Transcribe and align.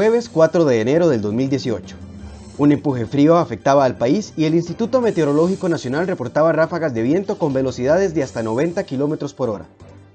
jueves 0.00 0.30
4 0.30 0.64
de 0.64 0.80
enero 0.80 1.10
del 1.10 1.20
2018. 1.20 1.94
Un 2.56 2.72
empuje 2.72 3.04
frío 3.04 3.36
afectaba 3.36 3.84
al 3.84 3.98
país 3.98 4.32
y 4.34 4.46
el 4.46 4.54
Instituto 4.54 5.02
Meteorológico 5.02 5.68
Nacional 5.68 6.06
reportaba 6.06 6.52
ráfagas 6.52 6.94
de 6.94 7.02
viento 7.02 7.36
con 7.36 7.52
velocidades 7.52 8.14
de 8.14 8.22
hasta 8.22 8.42
90 8.42 8.84
km 8.84 9.34
por 9.34 9.50
hora. 9.50 9.66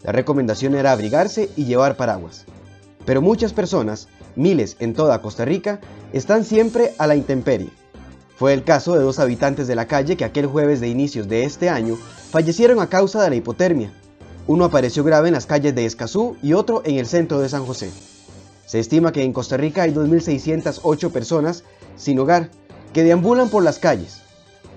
La 0.02 0.12
recomendación 0.12 0.73
era 0.73 0.91
abrigarse 0.91 1.52
y 1.55 1.66
llevar 1.66 1.98
paraguas. 1.98 2.45
Pero 3.05 3.21
muchas 3.21 3.53
personas, 3.53 4.07
miles 4.35 4.76
en 4.79 4.95
toda 4.95 5.21
Costa 5.21 5.45
Rica, 5.45 5.79
están 6.13 6.45
siempre 6.45 6.95
a 6.98 7.05
la 7.05 7.15
intemperie. 7.15 7.70
Fue 8.38 8.54
el 8.54 8.63
caso 8.63 8.95
de 8.95 9.04
dos 9.04 9.20
habitantes 9.20 9.67
de 9.67 9.76
la 9.76 9.85
calle 9.85 10.17
que 10.17 10.26
aquel 10.26 10.48
jueves 10.48 10.81
de 10.81 10.88
inicios 10.88 11.27
de 11.27 11.43
este 11.43 11.70
año 11.70 11.95
fallecieron 12.31 12.79
a 12.79 12.90
causa 12.90 13.21
de 13.21 13.29
la 13.29 13.35
hipotermia. 13.35 13.93
Uno 14.48 14.65
apareció 14.65 15.04
grave 15.04 15.27
en 15.27 15.35
las 15.35 15.45
calles 15.45 15.76
de 15.76 15.85
Escazú 15.85 16.38
y 16.41 16.54
otro 16.54 16.81
en 16.85 16.95
el 16.95 17.05
centro 17.05 17.40
de 17.40 17.49
San 17.49 17.67
José. 17.67 17.91
Se 18.65 18.79
estima 18.79 19.11
que 19.11 19.23
en 19.23 19.33
Costa 19.33 19.57
Rica 19.57 19.83
hay 19.83 19.93
2.608 19.93 21.12
personas 21.12 21.63
sin 21.95 22.20
hogar 22.20 22.49
que 22.93 23.03
deambulan 23.03 23.49
por 23.49 23.63
las 23.63 23.79
calles. 23.79 24.21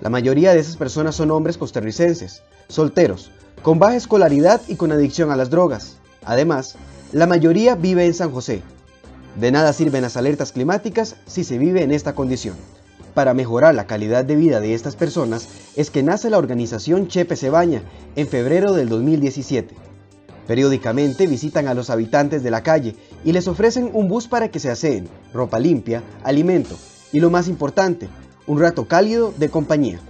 La 0.01 0.11
mayoría 0.11 0.53
de 0.53 0.61
esas 0.61 0.77
personas 0.77 1.17
son 1.17 1.31
hombres 1.31 1.57
costarricenses, 1.57 2.43
solteros, 2.69 3.31
con 3.63 3.79
baja 3.79 3.97
escolaridad 3.97 4.61
y 4.69 4.77
con 4.77 4.93
adicción 4.93 5.31
a 5.31 5.37
las 5.37 5.51
drogas. 5.51 5.97
Además, 6.25 6.77
la 7.13 7.27
mayoría 7.27 7.75
vive 7.75 8.05
en 8.05 8.15
San 8.15 8.31
José. 8.31 8.63
De 9.37 9.51
nada 9.51 9.73
sirven 9.73 10.03
las 10.03 10.17
alertas 10.17 10.53
climáticas 10.53 11.17
si 11.27 11.43
se 11.43 11.59
vive 11.59 11.83
en 11.83 11.91
esta 11.91 12.15
condición. 12.15 12.57
Para 13.15 13.35
mejorar 13.35 13.75
la 13.75 13.87
calidad 13.87 14.25
de 14.25 14.37
vida 14.37 14.61
de 14.61 14.75
estas 14.75 14.95
personas 14.95 15.49
es 15.75 15.91
que 15.91 16.03
nace 16.03 16.31
la 16.31 16.39
organización 16.39 17.09
Chepe 17.09 17.37
se 17.37 17.51
baña 17.51 17.83
en 18.15 18.29
febrero 18.29 18.75
del 18.75 18.89
2017. 18.89 19.88
Periódicamente 20.49 21.27
visitan 21.27 21.69
a 21.69 21.75
los 21.75 21.91
habitantes 21.91 22.43
de 22.43 22.51
la 22.51 22.63
calle 22.63 22.97
y 23.23 23.33
les 23.33 23.47
ofrecen 23.47 23.91
un 23.93 24.09
bus 24.09 24.29
para 24.29 24.49
que 24.49 24.59
se 24.59 24.71
aseen, 24.71 25.07
ropa 25.35 25.59
limpia, 25.61 26.03
alimento 26.25 26.75
y 27.13 27.21
lo 27.21 27.29
más 27.29 27.49
importante, 27.49 28.09
un 28.47 28.59
rato 28.59 28.89
cálido 28.89 29.35
de 29.37 29.51
compañía. 29.51 30.01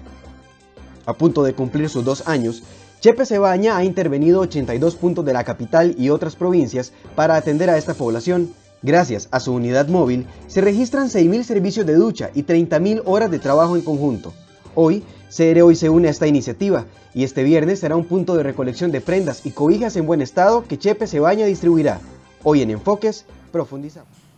A 1.07 1.15
punto 1.15 1.43
de 1.43 1.55
cumplir 1.55 1.89
sus 1.89 2.05
dos 2.05 2.29
años, 2.29 2.63
Chepe 3.01 3.27
Cebaña 3.27 3.77
ha 3.77 3.85
intervenido 3.85 4.41
82 4.41 4.95
puntos 4.95 5.25
de 5.25 5.33
la 5.33 5.43
capital 5.43 5.97
y 5.99 6.11
otras 6.11 6.37
provincias 6.37 6.93
para 7.17 7.35
atender 7.35 7.69
a 7.69 7.77
esta 7.77 7.95
población. 7.95 8.55
Gracias 8.81 9.27
a 9.33 9.41
su 9.41 9.53
unidad 9.53 9.89
móvil, 9.89 10.25
se 10.47 10.61
registran 10.61 11.09
6.000 11.09 11.43
servicios 11.43 11.85
de 11.85 11.97
ducha 11.97 12.31
y 12.33 12.45
30.000 12.45 13.03
horas 13.07 13.29
de 13.33 13.41
trabajo 13.41 13.75
en 13.75 13.83
conjunto. 13.83 14.33
Hoy, 14.81 15.03
CR 15.29 15.61
Hoy 15.63 15.75
se 15.75 15.91
une 15.91 16.07
a 16.07 16.13
esta 16.13 16.29
iniciativa 16.29 16.87
y 17.13 17.25
este 17.25 17.43
viernes 17.43 17.81
será 17.81 17.97
un 17.97 18.05
punto 18.05 18.37
de 18.37 18.45
recolección 18.45 18.93
de 18.93 19.01
prendas 19.01 19.45
y 19.45 19.51
cobijas 19.51 19.97
en 19.97 20.07
buen 20.07 20.23
estado 20.23 20.63
que 20.69 20.79
Chepe 20.79 21.09
Cebaña 21.09 21.47
distribuirá. 21.47 21.99
Hoy 22.45 22.63
en 22.63 22.71
Enfoques, 22.71 23.27
profundizamos. 23.51 24.29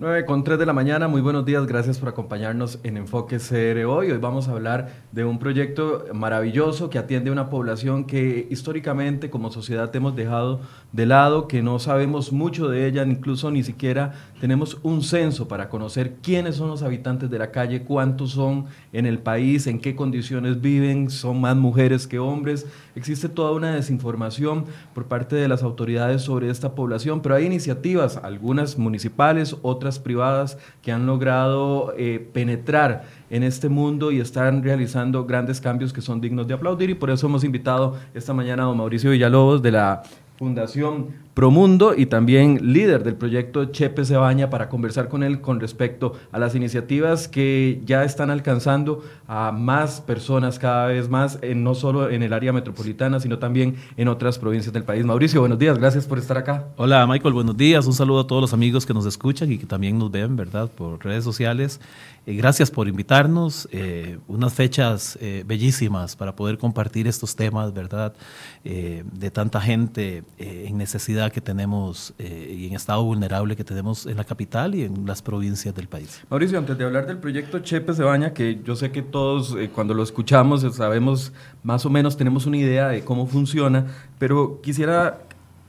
9 0.00 0.24
con 0.24 0.44
3 0.44 0.58
de 0.58 0.64
la 0.64 0.72
mañana, 0.72 1.08
muy 1.08 1.20
buenos 1.20 1.44
días, 1.44 1.66
gracias 1.66 1.98
por 1.98 2.08
acompañarnos 2.08 2.78
en 2.84 2.96
Enfoque 2.96 3.36
CR 3.36 3.84
hoy. 3.84 4.10
Hoy 4.10 4.16
vamos 4.16 4.48
a 4.48 4.52
hablar 4.52 4.88
de 5.12 5.26
un 5.26 5.38
proyecto 5.38 6.06
maravilloso 6.14 6.88
que 6.88 6.96
atiende 6.96 7.28
a 7.28 7.34
una 7.34 7.50
población 7.50 8.06
que 8.06 8.48
históricamente 8.48 9.28
como 9.28 9.52
sociedad 9.52 9.94
hemos 9.94 10.16
dejado 10.16 10.60
de 10.92 11.04
lado, 11.04 11.48
que 11.48 11.60
no 11.60 11.78
sabemos 11.78 12.32
mucho 12.32 12.70
de 12.70 12.86
ella, 12.86 13.04
incluso 13.04 13.50
ni 13.50 13.62
siquiera 13.62 14.14
tenemos 14.40 14.78
un 14.82 15.02
censo 15.02 15.46
para 15.46 15.68
conocer 15.68 16.16
quiénes 16.22 16.56
son 16.56 16.68
los 16.68 16.82
habitantes 16.82 17.30
de 17.30 17.38
la 17.38 17.50
calle, 17.50 17.82
cuántos 17.82 18.30
son 18.30 18.64
en 18.92 19.04
el 19.04 19.18
país, 19.18 19.66
en 19.66 19.78
qué 19.78 19.94
condiciones 19.94 20.62
viven, 20.62 21.10
son 21.10 21.40
más 21.40 21.56
mujeres 21.56 22.06
que 22.06 22.18
hombres. 22.18 22.66
Existe 22.94 23.28
toda 23.28 23.52
una 23.52 23.74
desinformación 23.74 24.64
por 24.94 25.04
parte 25.04 25.36
de 25.36 25.46
las 25.46 25.62
autoridades 25.62 26.22
sobre 26.22 26.48
esta 26.48 26.74
población, 26.74 27.20
pero 27.20 27.34
hay 27.34 27.44
iniciativas, 27.44 28.16
algunas 28.16 28.78
municipales, 28.78 29.56
otras 29.60 29.98
privadas 29.98 30.56
que 30.80 30.90
han 30.90 31.04
logrado 31.04 31.92
eh, 31.98 32.26
penetrar 32.32 33.04
en 33.28 33.42
este 33.42 33.68
mundo 33.68 34.10
y 34.10 34.20
están 34.20 34.62
realizando 34.62 35.26
grandes 35.26 35.60
cambios 35.60 35.92
que 35.92 36.00
son 36.00 36.20
dignos 36.20 36.48
de 36.48 36.54
aplaudir 36.54 36.88
y 36.90 36.94
por 36.94 37.10
eso 37.10 37.26
hemos 37.26 37.44
invitado 37.44 37.96
esta 38.14 38.32
mañana 38.32 38.62
a 38.62 38.66
don 38.66 38.78
Mauricio 38.78 39.10
Villalobos 39.10 39.60
de 39.62 39.72
la 39.72 40.02
Fundación 40.40 41.08
Promundo 41.34 41.94
y 41.96 42.06
también 42.06 42.72
líder 42.72 43.04
del 43.04 43.14
proyecto 43.14 43.66
Chepe 43.66 44.04
Cebaña 44.04 44.50
para 44.50 44.68
conversar 44.68 45.08
con 45.08 45.22
él 45.22 45.40
con 45.40 45.60
respecto 45.60 46.14
a 46.32 46.40
las 46.40 46.56
iniciativas 46.56 47.28
que 47.28 47.80
ya 47.84 48.02
están 48.04 48.30
alcanzando 48.30 49.04
a 49.28 49.52
más 49.52 50.00
personas 50.00 50.58
cada 50.58 50.86
vez 50.86 51.08
más, 51.08 51.38
no 51.54 51.76
solo 51.76 52.10
en 52.10 52.24
el 52.24 52.32
área 52.32 52.52
metropolitana, 52.52 53.20
sino 53.20 53.38
también 53.38 53.76
en 53.96 54.08
otras 54.08 54.40
provincias 54.40 54.72
del 54.72 54.82
país. 54.82 55.04
Mauricio, 55.04 55.38
buenos 55.38 55.58
días, 55.58 55.78
gracias 55.78 56.04
por 56.04 56.18
estar 56.18 56.36
acá. 56.36 56.66
Hola 56.76 57.06
Michael, 57.06 57.32
buenos 57.32 57.56
días, 57.56 57.86
un 57.86 57.92
saludo 57.92 58.20
a 58.20 58.26
todos 58.26 58.42
los 58.42 58.52
amigos 58.52 58.84
que 58.84 58.92
nos 58.92 59.06
escuchan 59.06 59.52
y 59.52 59.58
que 59.58 59.66
también 59.66 59.98
nos 59.98 60.10
ven, 60.10 60.34
¿verdad?, 60.34 60.68
por 60.68 61.04
redes 61.04 61.22
sociales. 61.22 61.80
Eh, 62.26 62.34
gracias 62.34 62.70
por 62.70 62.86
invitarnos, 62.86 63.68
eh, 63.72 64.18
unas 64.28 64.52
fechas 64.52 65.16
eh, 65.22 65.42
bellísimas 65.46 66.16
para 66.16 66.36
poder 66.36 66.58
compartir 66.58 67.06
estos 67.06 67.34
temas, 67.34 67.72
¿verdad?, 67.72 68.14
de 68.62 69.30
tanta 69.30 69.60
gente 69.60 70.22
en 70.38 70.76
necesidad 70.76 71.19
que 71.28 71.42
tenemos 71.42 72.14
y 72.18 72.66
en 72.66 72.74
estado 72.74 73.04
vulnerable 73.04 73.54
que 73.56 73.64
tenemos 73.64 74.06
en 74.06 74.16
la 74.16 74.24
capital 74.24 74.74
y 74.74 74.84
en 74.84 75.04
las 75.04 75.20
provincias 75.20 75.74
del 75.74 75.88
país. 75.88 76.22
Mauricio, 76.30 76.58
antes 76.58 76.78
de 76.78 76.84
hablar 76.84 77.06
del 77.06 77.18
proyecto 77.18 77.58
Chepe 77.58 77.92
se 77.92 78.02
baña, 78.02 78.32
que 78.32 78.60
yo 78.64 78.76
sé 78.76 78.90
que 78.90 79.02
todos 79.02 79.54
cuando 79.74 79.92
lo 79.92 80.02
escuchamos 80.02 80.62
sabemos 80.74 81.32
más 81.62 81.84
o 81.84 81.90
menos, 81.90 82.16
tenemos 82.16 82.46
una 82.46 82.56
idea 82.56 82.88
de 82.88 83.04
cómo 83.04 83.26
funciona, 83.26 83.86
pero 84.18 84.60
quisiera 84.62 85.20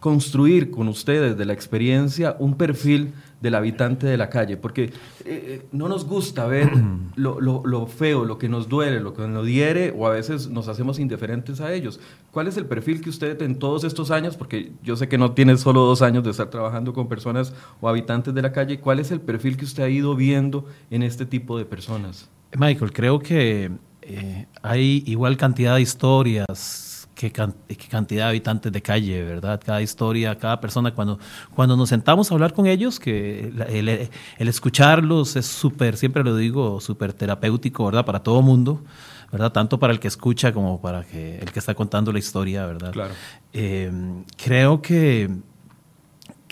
construir 0.02 0.72
con 0.72 0.88
ustedes 0.88 1.38
de 1.38 1.46
la 1.46 1.54
experiencia 1.54 2.36
un 2.40 2.56
perfil 2.56 3.14
del 3.40 3.54
habitante 3.54 4.08
de 4.08 4.18
la 4.18 4.30
calle, 4.30 4.58
porque 4.58 4.86
eh, 4.86 4.92
eh, 5.26 5.66
no 5.72 5.88
nos 5.88 6.06
gusta 6.06 6.48
ver 6.48 6.72
lo, 7.16 7.86
feo, 7.86 8.26
lo 8.26 8.40
que 8.40 8.50
nos 8.50 8.68
duele, 8.68 9.00
lo 9.00 9.14
que 9.14 9.28
nos 9.28 9.46
diere, 9.46 9.94
o 9.96 10.08
a 10.08 10.10
veces 10.10 10.50
nos 10.50 10.68
hacemos 10.68 10.98
indiferentes 10.98 11.62
a 11.62 11.72
ellos. 11.72 12.00
¿Cuál 12.32 12.48
es 12.48 12.58
el 12.58 12.66
perfil 12.66 13.02
que 13.02 13.12
usted 13.12 13.40
en 13.44 13.60
todos 13.60 13.84
estos 13.84 14.10
años, 14.10 14.36
porque 14.38 14.72
yo 14.82 14.96
sé 14.96 15.08
que 15.08 15.20
no 15.20 15.34
tiene 15.34 15.56
solo 15.58 15.82
dos 15.82 16.02
años 16.02 16.24
de 16.24 16.32
estar 16.32 16.50
trabajando 16.50 16.94
con 16.94 17.08
personas 17.08 17.54
o 17.80 17.88
habitantes 17.88 18.34
de 18.34 18.42
la 18.42 18.52
calle, 18.52 18.80
cuál 18.80 19.00
es 19.00 19.12
el 19.12 19.22
perfil 19.22 19.56
que 19.56 19.66
usted 19.66 19.84
ha 19.84 19.90
ido 19.90 20.16
viendo 20.16 20.66
en 20.90 21.04
este 21.04 21.28
tipo 21.28 21.60
de 21.60 21.66
personas? 21.66 22.28
Michael, 22.58 22.92
creo 22.92 23.20
que 23.20 23.70
eh, 24.02 24.48
hay 24.64 25.04
igual 25.06 25.38
cantidad 25.38 25.76
de 25.76 25.82
historias 25.82 26.91
qué, 27.30 27.88
cantidad 27.90 28.26
de 28.26 28.30
habitantes 28.30 28.72
de 28.72 28.82
calle, 28.82 29.24
¿verdad? 29.24 29.62
Cada 29.64 29.82
historia, 29.82 30.38
cada 30.38 30.60
persona, 30.60 30.94
cuando, 30.94 31.20
cuando 31.56 31.78
nos 31.78 31.90
sentamos 31.90 32.32
a 32.32 32.34
hablar 32.34 32.54
con 32.54 32.66
ellos, 32.68 33.00
que 33.00 33.52
el, 33.70 34.48
escucharlos 34.48 35.36
es 35.36 35.46
súper, 35.46 35.98
siempre 35.98 36.24
lo 36.24 36.36
digo, 36.36 36.80
súper 36.82 37.14
terapéutico, 37.14 37.86
¿verdad? 37.86 38.06
Para 38.06 38.20
todo 38.22 38.42
mundo. 38.42 38.84
¿verdad? 39.32 39.54
Tanto 39.54 39.80
para 39.80 39.94
el 39.94 40.00
que 40.02 40.10
escucha 40.10 40.52
como 40.52 40.82
para 40.82 41.06
que, 41.06 41.40
el 41.40 41.54
que 41.54 41.60
está 41.60 41.74
contando 41.74 42.12
la 42.12 42.20
historia, 42.20 42.66
¿verdad? 42.66 42.92
Claro. 42.92 43.14
Eh, 43.54 43.90
creo 44.36 44.82
que 44.82 45.30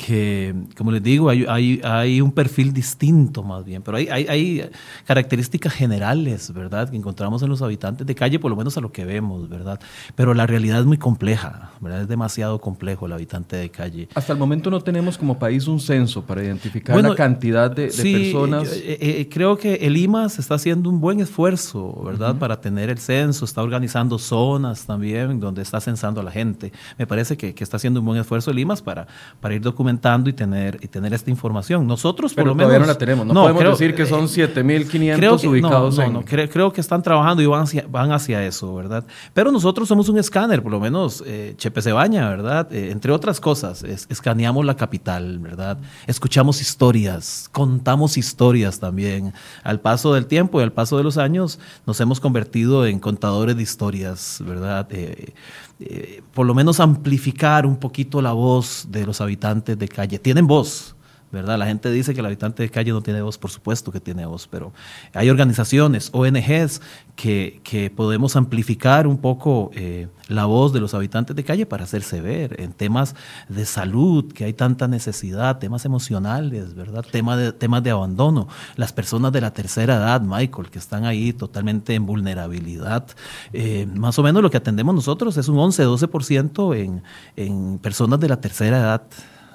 que, 0.05 0.55
como 0.77 0.91
les 0.91 1.03
digo, 1.03 1.29
hay, 1.29 1.45
hay, 1.47 1.81
hay, 1.83 2.21
un 2.21 2.31
perfil 2.31 2.71
distinto 2.71 3.43
más 3.43 3.65
bien, 3.65 3.81
pero 3.81 3.97
hay, 3.97 4.07
hay, 4.07 4.69
características 5.05 5.73
generales, 5.73 6.53
¿verdad?, 6.53 6.89
que 6.89 6.95
encontramos 6.95 7.43
en 7.43 7.49
los 7.49 7.61
habitantes 7.61 8.07
de 8.07 8.15
calle, 8.15 8.39
por 8.39 8.49
lo 8.49 8.55
menos 8.55 8.77
a 8.77 8.81
lo 8.81 8.93
que 8.93 9.03
vemos, 9.03 9.49
¿verdad? 9.49 9.77
Pero 10.15 10.33
la 10.33 10.47
realidad 10.47 10.79
es 10.79 10.85
muy 10.85 10.97
compleja, 10.97 11.71
¿verdad? 11.81 12.03
Es 12.03 12.07
demasiado 12.07 12.61
complejo 12.61 13.07
el 13.07 13.11
habitante 13.11 13.57
de 13.57 13.69
calle. 13.69 14.07
Hasta 14.15 14.31
el 14.31 14.39
momento 14.39 14.71
no 14.71 14.79
tenemos 14.79 15.17
como 15.17 15.37
país 15.37 15.67
un 15.67 15.81
censo 15.81 16.23
para 16.23 16.43
identificar 16.45 16.95
la 16.95 17.13
cantidad 17.13 17.69
de, 17.69 17.87
personas. 17.87 18.71
Eh, 18.71 18.97
eh, 19.01 19.29
creo 19.29 19.57
que 19.57 19.75
el 19.75 19.97
IMAS 19.97 20.39
está 20.39 20.55
haciendo 20.55 20.89
un 20.89 21.01
buen 21.01 21.19
esfuerzo, 21.19 22.01
¿verdad?, 22.05 22.37
para 22.37 22.61
tener 22.61 22.89
el 22.89 22.99
censo, 22.99 23.43
está 23.43 23.61
organizando 23.61 24.17
zonas 24.17 24.85
también 24.85 25.41
donde 25.41 25.61
está 25.61 25.81
censando 25.81 26.21
a 26.21 26.23
la 26.23 26.31
gente. 26.31 26.71
Me 26.97 27.05
parece 27.05 27.35
que, 27.35 27.53
que 27.53 27.65
está 27.65 27.75
haciendo 27.75 27.99
un 27.99 28.05
buen 28.05 28.21
esfuerzo 28.21 28.51
el 28.51 28.59
IMAS 28.59 28.81
para, 28.81 29.05
para 29.41 29.55
ir 29.55 29.61
documentando 29.61 29.88
y 29.91 30.33
tener, 30.33 30.77
y 30.81 30.87
tener 30.87 31.13
esta 31.13 31.29
información. 31.29 31.87
Nosotros, 31.87 32.33
por 32.33 32.45
lo 32.45 32.55
menos. 32.55 32.79
no 32.79 32.85
la 32.85 32.97
tenemos. 32.97 33.25
No, 33.25 33.53
podemos 33.53 33.79
decir 33.79 33.95
que 33.95 34.05
son 34.05 34.27
7.500 34.27 35.47
ubicados. 35.47 35.97
No, 35.97 36.09
no, 36.09 36.25
creo, 36.25 36.71
que 36.71 36.81
están 36.81 37.01
trabajando 37.01 37.41
y 37.41 37.45
van 37.45 37.63
hacia, 37.63 37.85
van 37.89 38.11
hacia 38.11 38.45
eso, 38.45 38.75
¿verdad? 38.75 39.05
Pero 39.33 39.51
nosotros 39.51 39.87
somos 39.87 40.09
un 40.09 40.17
escáner, 40.17 40.61
por 40.61 40.71
lo 40.71 40.79
menos 40.79 41.23
eh, 41.25 41.53
Chepe 41.57 41.81
se 41.81 41.91
baña, 41.91 42.29
¿verdad? 42.29 42.71
Eh, 42.71 42.91
entre 42.91 43.11
otras 43.11 43.39
cosas, 43.39 43.83
escaneamos 43.83 44.65
la 44.65 44.75
capital, 44.75 45.39
¿verdad? 45.39 45.77
Escuchamos 46.07 46.61
historias, 46.61 47.49
contamos 47.51 48.17
historias 48.17 48.79
también. 48.79 49.33
Al 49.63 49.79
paso 49.79 50.13
del 50.13 50.25
tiempo 50.25 50.59
y 50.59 50.63
al 50.63 50.71
paso 50.71 50.97
de 50.97 51.03
los 51.03 51.17
años, 51.17 51.59
nos 51.85 51.99
hemos 51.99 52.19
convertido 52.19 52.85
en 52.85 52.99
contadores 52.99 53.55
de 53.55 53.63
historias, 53.63 54.41
¿verdad? 54.45 54.87
Eh, 54.91 55.33
eh, 55.79 56.21
por 56.33 56.45
lo 56.45 56.53
menos 56.53 56.79
amplificar 56.79 57.65
un 57.65 57.77
poquito 57.77 58.21
la 58.21 58.33
voz 58.33 58.87
de 58.89 59.05
los 59.05 59.21
habitantes 59.21 59.77
de 59.77 59.87
calle. 59.87 60.19
Tienen 60.19 60.45
voz, 60.47 60.95
¿verdad? 61.31 61.57
La 61.57 61.65
gente 61.65 61.91
dice 61.91 62.13
que 62.13 62.19
el 62.19 62.25
habitante 62.25 62.63
de 62.63 62.69
calle 62.69 62.91
no 62.91 63.01
tiene 63.01 63.21
voz, 63.21 63.37
por 63.37 63.51
supuesto 63.51 63.91
que 63.91 63.99
tiene 63.99 64.25
voz, 64.25 64.47
pero 64.47 64.73
hay 65.13 65.29
organizaciones, 65.29 66.09
ONGs, 66.13 66.81
que, 67.15 67.59
que 67.63 67.89
podemos 67.89 68.35
amplificar 68.35 69.05
un 69.05 69.17
poco 69.17 69.71
eh, 69.73 70.07
la 70.29 70.45
voz 70.45 70.71
de 70.71 70.79
los 70.79 70.93
habitantes 70.93 71.35
de 71.35 71.43
calle 71.43 71.65
para 71.65 71.83
hacerse 71.83 72.21
ver 72.21 72.61
en 72.61 72.71
temas 72.71 73.15
de 73.49 73.65
salud, 73.65 74.31
que 74.31 74.45
hay 74.45 74.53
tanta 74.53 74.87
necesidad, 74.87 75.57
temas 75.59 75.83
emocionales, 75.85 76.75
¿verdad? 76.75 77.05
Tema 77.11 77.35
de, 77.35 77.51
temas 77.51 77.83
de 77.83 77.91
abandono. 77.91 78.47
Las 78.75 78.93
personas 78.93 79.31
de 79.33 79.41
la 79.41 79.51
tercera 79.51 79.97
edad, 79.97 80.21
Michael, 80.21 80.69
que 80.69 80.79
están 80.79 81.03
ahí 81.05 81.33
totalmente 81.33 81.93
en 81.93 82.05
vulnerabilidad. 82.05 83.05
Eh, 83.51 83.87
más 83.95 84.17
o 84.17 84.23
menos 84.23 84.41
lo 84.41 84.49
que 84.49 84.57
atendemos 84.57 84.95
nosotros 84.95 85.35
es 85.35 85.49
un 85.49 85.57
11-12% 85.57 86.77
en, 86.77 87.03
en 87.35 87.79
personas 87.79 88.19
de 88.19 88.29
la 88.29 88.39
tercera 88.39 88.79
edad. 88.79 89.03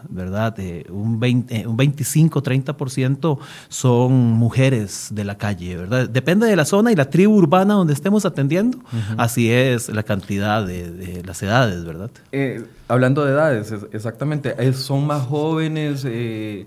¿Verdad? 0.08 0.54
Eh, 0.58 0.86
un, 0.90 1.20
20, 1.20 1.66
un 1.66 1.76
25-30% 1.76 3.38
son 3.68 4.12
mujeres 4.12 5.08
de 5.12 5.24
la 5.24 5.36
calle, 5.36 5.76
¿verdad? 5.76 6.08
Depende 6.08 6.46
de 6.46 6.56
la 6.56 6.64
zona 6.64 6.92
y 6.92 6.96
la 6.96 7.10
tribu 7.10 7.34
urbana 7.34 7.74
donde 7.74 7.92
estemos 7.92 8.24
atendiendo, 8.24 8.78
así 9.16 9.50
es 9.50 9.88
la 9.88 10.02
cantidad 10.02 10.66
de, 10.66 10.90
de 10.90 11.22
las 11.24 11.42
edades, 11.42 11.84
¿verdad? 11.84 12.10
Eh, 12.32 12.64
hablando 12.88 13.24
de 13.24 13.32
edades, 13.32 13.72
exactamente, 13.92 14.72
¿son 14.72 15.06
más 15.06 15.26
jóvenes? 15.26 16.04
Eh, 16.06 16.66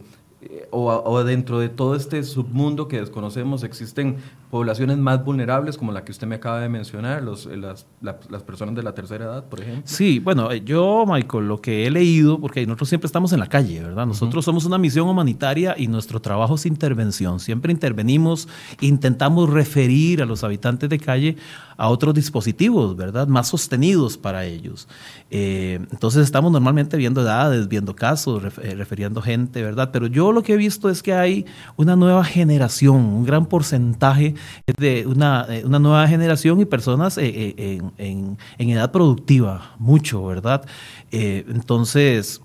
o, 0.71 0.91
o, 0.91 1.23
dentro 1.23 1.59
de 1.59 1.69
todo 1.69 1.95
este 1.95 2.23
submundo 2.23 2.87
que 2.87 2.99
desconocemos 2.99 3.63
existen 3.63 4.17
poblaciones 4.49 4.97
más 4.97 5.23
vulnerables 5.23 5.77
como 5.77 5.91
la 5.91 6.05
que 6.05 6.11
usted 6.11 6.27
me 6.27 6.35
acaba 6.35 6.59
de 6.61 6.69
mencionar, 6.69 7.21
los, 7.23 7.45
las, 7.45 7.85
la, 8.01 8.19
las, 8.29 8.43
personas 8.43 8.75
de 8.75 8.83
la 8.83 8.93
tercera 8.93 9.25
edad, 9.25 9.45
por 9.45 9.61
ejemplo? 9.61 9.83
Sí, 9.85 10.19
bueno, 10.19 10.53
yo, 10.53 11.05
Michael, 11.07 11.47
lo 11.47 11.61
que 11.61 11.85
he 11.85 11.91
leído, 11.91 12.39
porque 12.39 12.65
nosotros 12.65 12.89
siempre 12.89 13.07
estamos 13.07 13.33
en 13.33 13.39
la 13.39 13.47
calle, 13.47 13.81
¿verdad? 13.81 14.05
Nosotros 14.05 14.35
uh 14.35 14.39
-huh. 14.41 14.51
somos 14.51 14.65
una 14.65 14.77
misión 14.77 15.07
humanitaria 15.07 15.75
y 15.77 15.87
nuestro 15.87 16.21
trabajo 16.21 16.55
es 16.55 16.65
intervención. 16.65 17.39
Siempre 17.39 17.71
intervenimos, 17.71 18.47
intentamos 18.79 19.49
referir 19.49 20.21
a 20.21 20.25
los 20.25 20.43
habitantes 20.43 20.89
de 20.89 20.99
calle 20.99 21.37
a 21.77 21.89
otros 21.89 22.13
dispositivos, 22.13 22.95
¿verdad? 22.97 23.27
Más 23.27 23.47
sostenidos 23.47 24.17
para 24.17 24.45
ellos. 24.45 24.87
Eh, 25.29 25.79
entonces 25.91 26.23
estamos 26.23 26.51
normalmente 26.51 26.97
viendo 26.97 27.21
edades, 27.21 27.67
viendo 27.67 27.95
casos, 27.95 28.41
ref 28.41 28.57
eh, 28.59 28.75
refiriendo 28.75 29.21
gente, 29.21 29.61
¿verdad? 29.61 29.91
Pero 29.93 30.07
yo 30.07 30.31
lo 30.31 30.41
que 30.41 30.53
he 30.53 30.57
visto 30.57 30.89
es 30.89 31.03
que 31.03 31.13
hay 31.13 31.45
una 31.75 31.95
nueva 31.95 32.23
generación, 32.23 32.97
un 32.97 33.25
gran 33.25 33.45
porcentaje 33.45 34.33
de 34.77 35.05
una, 35.05 35.45
eh, 35.49 35.63
una 35.65 35.79
nueva 35.79 36.07
generación 36.07 36.59
y 36.59 36.65
personas 36.65 37.17
en, 37.17 37.91
en, 37.97 38.37
edad 38.69 38.91
productiva, 38.91 39.75
mucho, 39.77 40.25
¿verdad? 40.25 40.65
Entonces, 41.11 42.41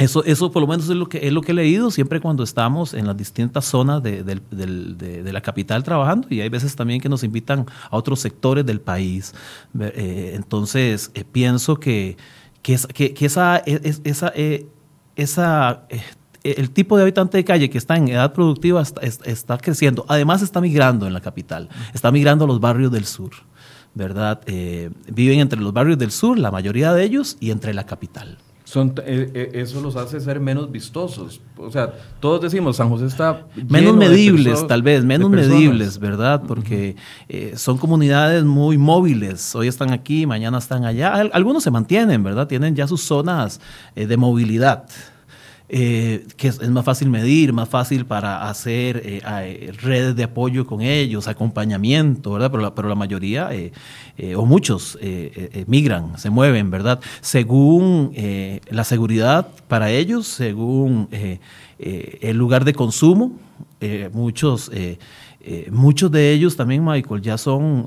eso, 0.00 0.24
eso 0.24 0.50
por 0.50 0.62
lo 0.62 0.68
menos 0.68 0.88
es 0.88 0.96
lo, 0.96 1.08
que, 1.08 1.26
es 1.26 1.32
lo 1.32 1.42
que 1.42 1.52
he 1.52 1.54
leído 1.54 1.90
siempre 1.90 2.20
cuando 2.20 2.42
estamos 2.42 2.94
en 2.94 3.06
las 3.06 3.16
distintas 3.16 3.64
zonas 3.64 4.02
de, 4.02 4.22
de, 4.22 5.32
la 5.32 5.40
capital 5.40 5.82
trabajando 5.82 6.26
y 6.30 6.40
hay 6.40 6.48
veces 6.48 6.74
también 6.74 7.00
que 7.00 7.08
nos 7.08 7.22
invitan 7.22 7.66
a 7.90 7.96
otros 7.96 8.20
sectores 8.20 8.64
del 8.66 8.80
país. 8.80 9.34
Eh, 9.78 10.32
entonces, 10.34 11.10
eh, 11.14 11.24
pienso 11.24 11.78
que, 11.78 12.16
que, 12.62 12.76
que, 13.14 13.26
esa, 13.26 13.58
esa, 13.58 14.32
eh, 14.34 14.66
esa 15.16 15.86
el 16.42 16.70
tipo 16.70 16.96
de 16.96 17.02
habitante 17.02 17.36
de 17.36 17.44
calle 17.44 17.70
que 17.70 17.78
está 17.78 17.96
en 17.96 18.08
edad 18.08 18.32
productiva 18.32 18.80
está, 18.80 19.02
está, 19.02 19.58
creciendo. 19.58 20.04
Además 20.08 20.42
está 20.42 20.60
migrando 20.60 21.06
en 21.06 21.12
la 21.12 21.20
capital, 21.20 21.68
está 21.92 22.10
migrando 22.10 22.44
a 22.44 22.48
los 22.48 22.60
barrios 22.60 22.90
del 22.90 23.04
sur, 23.04 23.32
¿verdad? 23.94 24.40
Eh, 24.46 24.90
viven 25.12 25.40
entre 25.40 25.60
los 25.60 25.72
barrios 25.72 25.98
del 25.98 26.10
sur, 26.10 26.38
la 26.38 26.50
mayoría 26.50 26.92
de 26.92 27.04
ellos, 27.04 27.36
y 27.40 27.50
entre 27.50 27.74
la 27.74 27.84
capital. 27.84 28.38
Son, 28.70 28.94
eh, 29.04 29.50
eso 29.54 29.80
los 29.80 29.96
hace 29.96 30.20
ser 30.20 30.38
menos 30.38 30.70
vistosos. 30.70 31.40
O 31.56 31.72
sea, 31.72 31.92
todos 32.20 32.40
decimos, 32.40 32.76
San 32.76 32.88
José 32.88 33.06
está... 33.06 33.44
Menos 33.68 33.96
medibles, 33.96 34.64
tal 34.68 34.84
vez, 34.84 35.04
menos 35.04 35.28
medibles, 35.28 35.98
¿verdad? 35.98 36.44
Porque 36.46 36.94
eh, 37.28 37.54
son 37.56 37.78
comunidades 37.78 38.44
muy 38.44 38.78
móviles. 38.78 39.56
Hoy 39.56 39.66
están 39.66 39.90
aquí, 39.90 40.24
mañana 40.24 40.58
están 40.58 40.84
allá. 40.84 41.14
Algunos 41.32 41.64
se 41.64 41.72
mantienen, 41.72 42.22
¿verdad? 42.22 42.46
Tienen 42.46 42.76
ya 42.76 42.86
sus 42.86 43.00
zonas 43.00 43.60
eh, 43.96 44.06
de 44.06 44.16
movilidad. 44.16 44.84
Eh, 45.72 46.26
que 46.36 46.48
es, 46.48 46.68
más 46.68 46.84
fácil 46.84 47.10
medir, 47.10 47.52
más 47.52 47.68
fácil 47.68 48.04
para 48.04 48.48
hacer 48.48 49.00
eh, 49.04 49.72
redes 49.80 50.16
de 50.16 50.24
apoyo 50.24 50.66
con 50.66 50.80
ellos, 50.80 51.28
acompañamiento, 51.28 52.32
¿verdad? 52.32 52.50
Pero 52.50 52.62
la, 52.64 52.74
pero 52.74 52.88
la 52.88 52.96
mayoría, 52.96 53.50
eh, 53.52 53.70
o 54.34 54.44
muchos, 54.46 54.98
migran, 55.68 56.18
se 56.18 56.28
mueven, 56.28 56.72
¿verdad? 56.72 56.98
Según 57.20 58.12
la 58.68 58.82
seguridad 58.82 59.46
para 59.68 59.90
ellos, 59.90 60.26
según 60.26 61.08
el 61.78 62.36
lugar 62.36 62.64
de 62.64 62.74
consumo, 62.74 63.38
muchos, 64.12 64.70
muchos 65.70 66.10
de 66.10 66.32
ellos 66.32 66.56
también, 66.56 66.84
Michael, 66.84 67.22
ya 67.22 67.38
son 67.38 67.86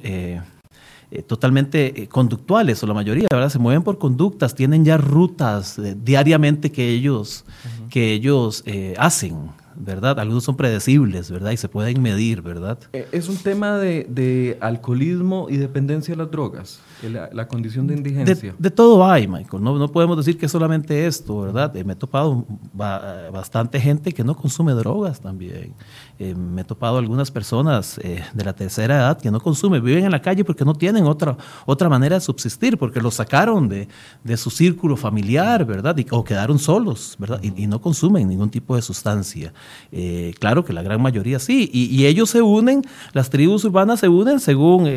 eh, 1.15 1.21
totalmente 1.21 2.01
eh, 2.01 2.07
conductuales, 2.07 2.81
o 2.83 2.87
la 2.87 2.95
mayoría, 2.95 3.27
¿verdad? 3.31 3.49
Se 3.49 3.59
mueven 3.59 3.83
por 3.83 3.99
conductas, 3.99 4.55
tienen 4.55 4.83
ya 4.83 4.97
rutas 4.97 5.77
eh, 5.77 5.95
diariamente 5.95 6.71
que 6.71 6.89
ellos, 6.89 7.45
uh 7.47 7.83
-huh. 7.85 7.89
que 7.89 8.13
ellos 8.13 8.63
hacen, 8.97 9.35
¿verdad? 9.75 10.19
Algunos 10.19 10.43
son 10.43 10.55
predecibles, 10.55 11.29
¿verdad? 11.29 11.51
Y 11.51 11.57
se 11.57 11.67
pueden 11.67 12.01
medir, 12.01 12.41
¿verdad? 12.41 12.77
Es 13.11 13.29
un 13.29 13.37
tema 13.37 13.77
de, 13.77 14.05
de 14.09 14.57
alcoholismo 14.59 15.47
y 15.49 15.57
dependencia 15.57 16.13
de 16.13 16.17
las 16.23 16.31
drogas, 16.31 16.79
la, 17.01 17.29
la 17.31 17.47
condición 17.47 17.87
de 17.87 17.95
indigencia. 17.95 18.35
De, 18.35 18.55
de, 18.57 18.71
todo 18.71 19.05
hay, 19.05 19.27
Michael. 19.27 19.63
No, 19.63 19.77
no 19.77 19.87
podemos 19.91 20.17
decir 20.17 20.37
que 20.37 20.45
es 20.45 20.51
solamente 20.51 21.05
esto, 21.05 21.41
¿verdad? 21.41 21.75
Eh, 21.75 21.83
me 21.83 21.93
he 21.93 21.95
topado 21.95 22.45
ba 22.73 23.29
bastante 23.31 23.79
gente 23.79 24.11
que 24.13 24.23
no 24.23 24.35
consume 24.35 24.73
drogas 24.73 25.19
también. 25.21 25.73
Eh, 26.19 26.35
me 26.35 26.61
he 26.61 26.63
topado 26.63 26.99
algunas 26.99 27.31
personas 27.31 27.97
eh, 27.97 28.23
de 28.33 28.45
la 28.45 28.53
tercera 28.53 28.95
edad 28.97 29.19
que 29.19 29.31
no 29.31 29.39
consumen, 29.39 29.83
viven 29.83 30.05
en 30.05 30.11
la 30.11 30.21
calle 30.21 30.45
porque 30.45 30.63
no 30.63 30.75
tienen 30.75 31.05
otra, 31.05 31.35
otra 31.65 31.89
manera 31.89 32.15
de 32.15 32.21
subsistir, 32.21 32.77
porque 32.77 33.01
los 33.01 33.15
sacaron 33.15 33.67
de, 33.67 33.87
de 34.23 34.37
su 34.37 34.51
círculo 34.51 34.95
familiar, 34.95 35.65
¿verdad? 35.65 35.97
Y, 35.97 36.05
o 36.11 36.23
quedaron 36.23 36.59
solos, 36.59 37.15
¿verdad? 37.17 37.39
Y, 37.41 37.63
y 37.63 37.67
no 37.67 37.81
consumen 37.81 38.27
ningún 38.27 38.51
tipo 38.51 38.75
de 38.75 38.83
sustancia. 38.83 39.53
Eh, 39.91 40.35
claro 40.39 40.63
que 40.63 40.71
la 40.71 40.83
gran 40.83 41.01
mayoría 41.01 41.39
sí, 41.39 41.69
y, 41.73 41.85
y, 41.85 42.05
ellos 42.05 42.29
se 42.29 42.43
unen, 42.43 42.83
las 43.13 43.31
tribus 43.31 43.65
urbanas 43.65 43.99
se 43.99 44.07
unen 44.07 44.39
según, 44.39 44.87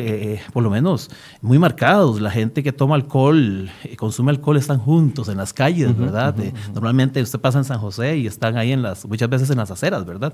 por 0.53 0.61
lo 0.61 0.69
menos, 0.69 1.09
muy 1.41 1.57
marcados. 1.57 2.21
La 2.21 2.29
gente 2.29 2.61
que 2.61 2.71
toma 2.71 2.93
alcohol, 2.95 3.69
consume 3.97 4.31
alcohol, 4.31 4.57
están 4.57 4.77
juntos 4.77 5.29
en 5.29 5.37
las 5.37 5.51
calles, 5.51 5.89
uh 5.89 5.93
-huh, 5.93 5.97
¿verdad? 5.97 6.35
Uh 6.37 6.43
-huh. 6.43 6.73
normalmente 6.73 7.21
usted 7.21 7.39
pasa 7.39 7.57
en 7.57 7.63
San 7.63 7.79
José 7.79 8.17
y 8.17 8.27
están 8.27 8.55
ahí 8.57 8.71
en 8.71 8.81
las, 8.83 9.05
muchas 9.05 9.29
veces 9.29 9.49
en 9.49 9.57
las 9.57 9.71
aceras, 9.71 10.05
¿verdad? 10.05 10.33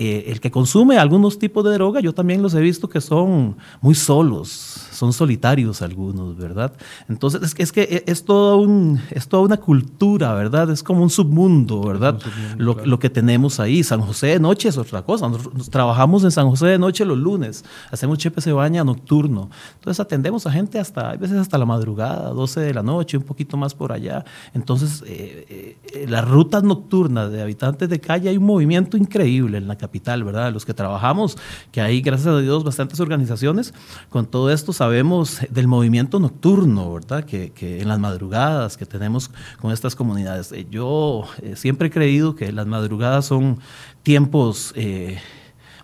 El 0.00 0.40
que 0.40 0.50
consume 0.50 0.96
algunos 0.96 1.38
tipos 1.38 1.62
de 1.62 1.72
droga, 1.72 2.00
yo 2.00 2.14
también 2.14 2.40
los 2.40 2.54
he 2.54 2.60
visto 2.60 2.88
que 2.88 3.02
son 3.02 3.56
muy 3.82 3.94
solos, 3.94 4.48
son 4.92 5.12
solitarios 5.12 5.82
algunos, 5.82 6.38
¿verdad? 6.38 6.72
Entonces, 7.08 7.42
es 7.42 7.54
que 7.54 7.62
es, 7.62 7.72
que 7.72 8.04
es, 8.06 8.24
todo 8.24 8.56
un, 8.56 8.98
es 9.10 9.28
toda 9.28 9.42
una 9.42 9.58
cultura, 9.58 10.32
¿verdad? 10.32 10.70
Es 10.70 10.82
como 10.82 11.02
un 11.02 11.10
submundo, 11.10 11.82
¿verdad? 11.82 12.14
Un 12.14 12.20
submundo, 12.20 12.64
lo, 12.64 12.74
claro. 12.74 12.88
lo, 12.88 12.98
que 12.98 13.10
tenemos 13.10 13.60
ahí. 13.60 13.84
San 13.84 14.00
José 14.00 14.28
de 14.28 14.40
noche 14.40 14.70
es 14.70 14.78
otra 14.78 15.02
cosa. 15.02 15.30
Trabajamos 15.70 16.24
en 16.24 16.30
San 16.30 16.48
José 16.48 16.66
de 16.66 16.78
noche 16.78 17.04
los 17.04 17.18
lunes, 17.18 17.64
hacemos 17.90 18.16
chepe 18.16 18.40
se 18.40 18.52
baña 18.52 18.82
nocturno. 18.84 19.50
Entonces, 19.74 20.00
atendemos 20.00 20.46
a 20.46 20.52
gente 20.52 20.78
hasta, 20.78 21.10
a 21.10 21.16
veces 21.16 21.36
hasta 21.36 21.58
la 21.58 21.66
madrugada, 21.66 22.30
12 22.30 22.60
de 22.60 22.72
la 22.72 22.82
noche, 22.82 23.18
un 23.18 23.24
poquito 23.24 23.58
más 23.58 23.74
por 23.74 23.92
allá. 23.92 24.24
Entonces, 24.54 25.04
eh, 25.06 25.76
eh, 25.94 26.06
las 26.08 26.26
rutas 26.26 26.62
nocturnas 26.62 27.30
de 27.30 27.42
habitantes 27.42 27.88
de 27.88 28.00
calle 28.00 28.30
hay 28.30 28.38
un 28.38 28.46
movimiento 28.46 28.96
increíble 28.96 29.58
en 29.58 29.68
la 29.68 29.76
capital, 29.80 30.22
¿verdad? 30.22 30.52
Los 30.52 30.64
que 30.64 30.74
trabajamos, 30.74 31.36
que 31.72 31.80
hay, 31.80 32.00
gracias 32.02 32.28
a 32.28 32.38
Dios, 32.38 32.62
bastantes 32.62 33.00
organizaciones. 33.00 33.74
Con 34.10 34.26
todo 34.26 34.50
esto 34.52 34.72
sabemos 34.72 35.40
del 35.50 35.66
movimiento 35.66 36.20
nocturno, 36.20 36.92
¿verdad? 36.92 37.24
Que, 37.24 37.52
en 37.60 37.88
las 37.88 37.98
madrugadas 37.98 38.76
que 38.76 38.86
tenemos 38.86 39.30
con 39.60 39.72
estas 39.72 39.96
comunidades. 39.96 40.52
Eh, 40.52 40.66
yo 40.70 41.24
eh, 41.42 41.56
siempre 41.56 41.88
he 41.88 41.90
creído 41.90 42.34
que 42.34 42.52
las 42.52 42.66
madrugadas 42.66 43.24
son 43.26 43.58
tiempos 44.02 44.72
eh, 44.76 45.18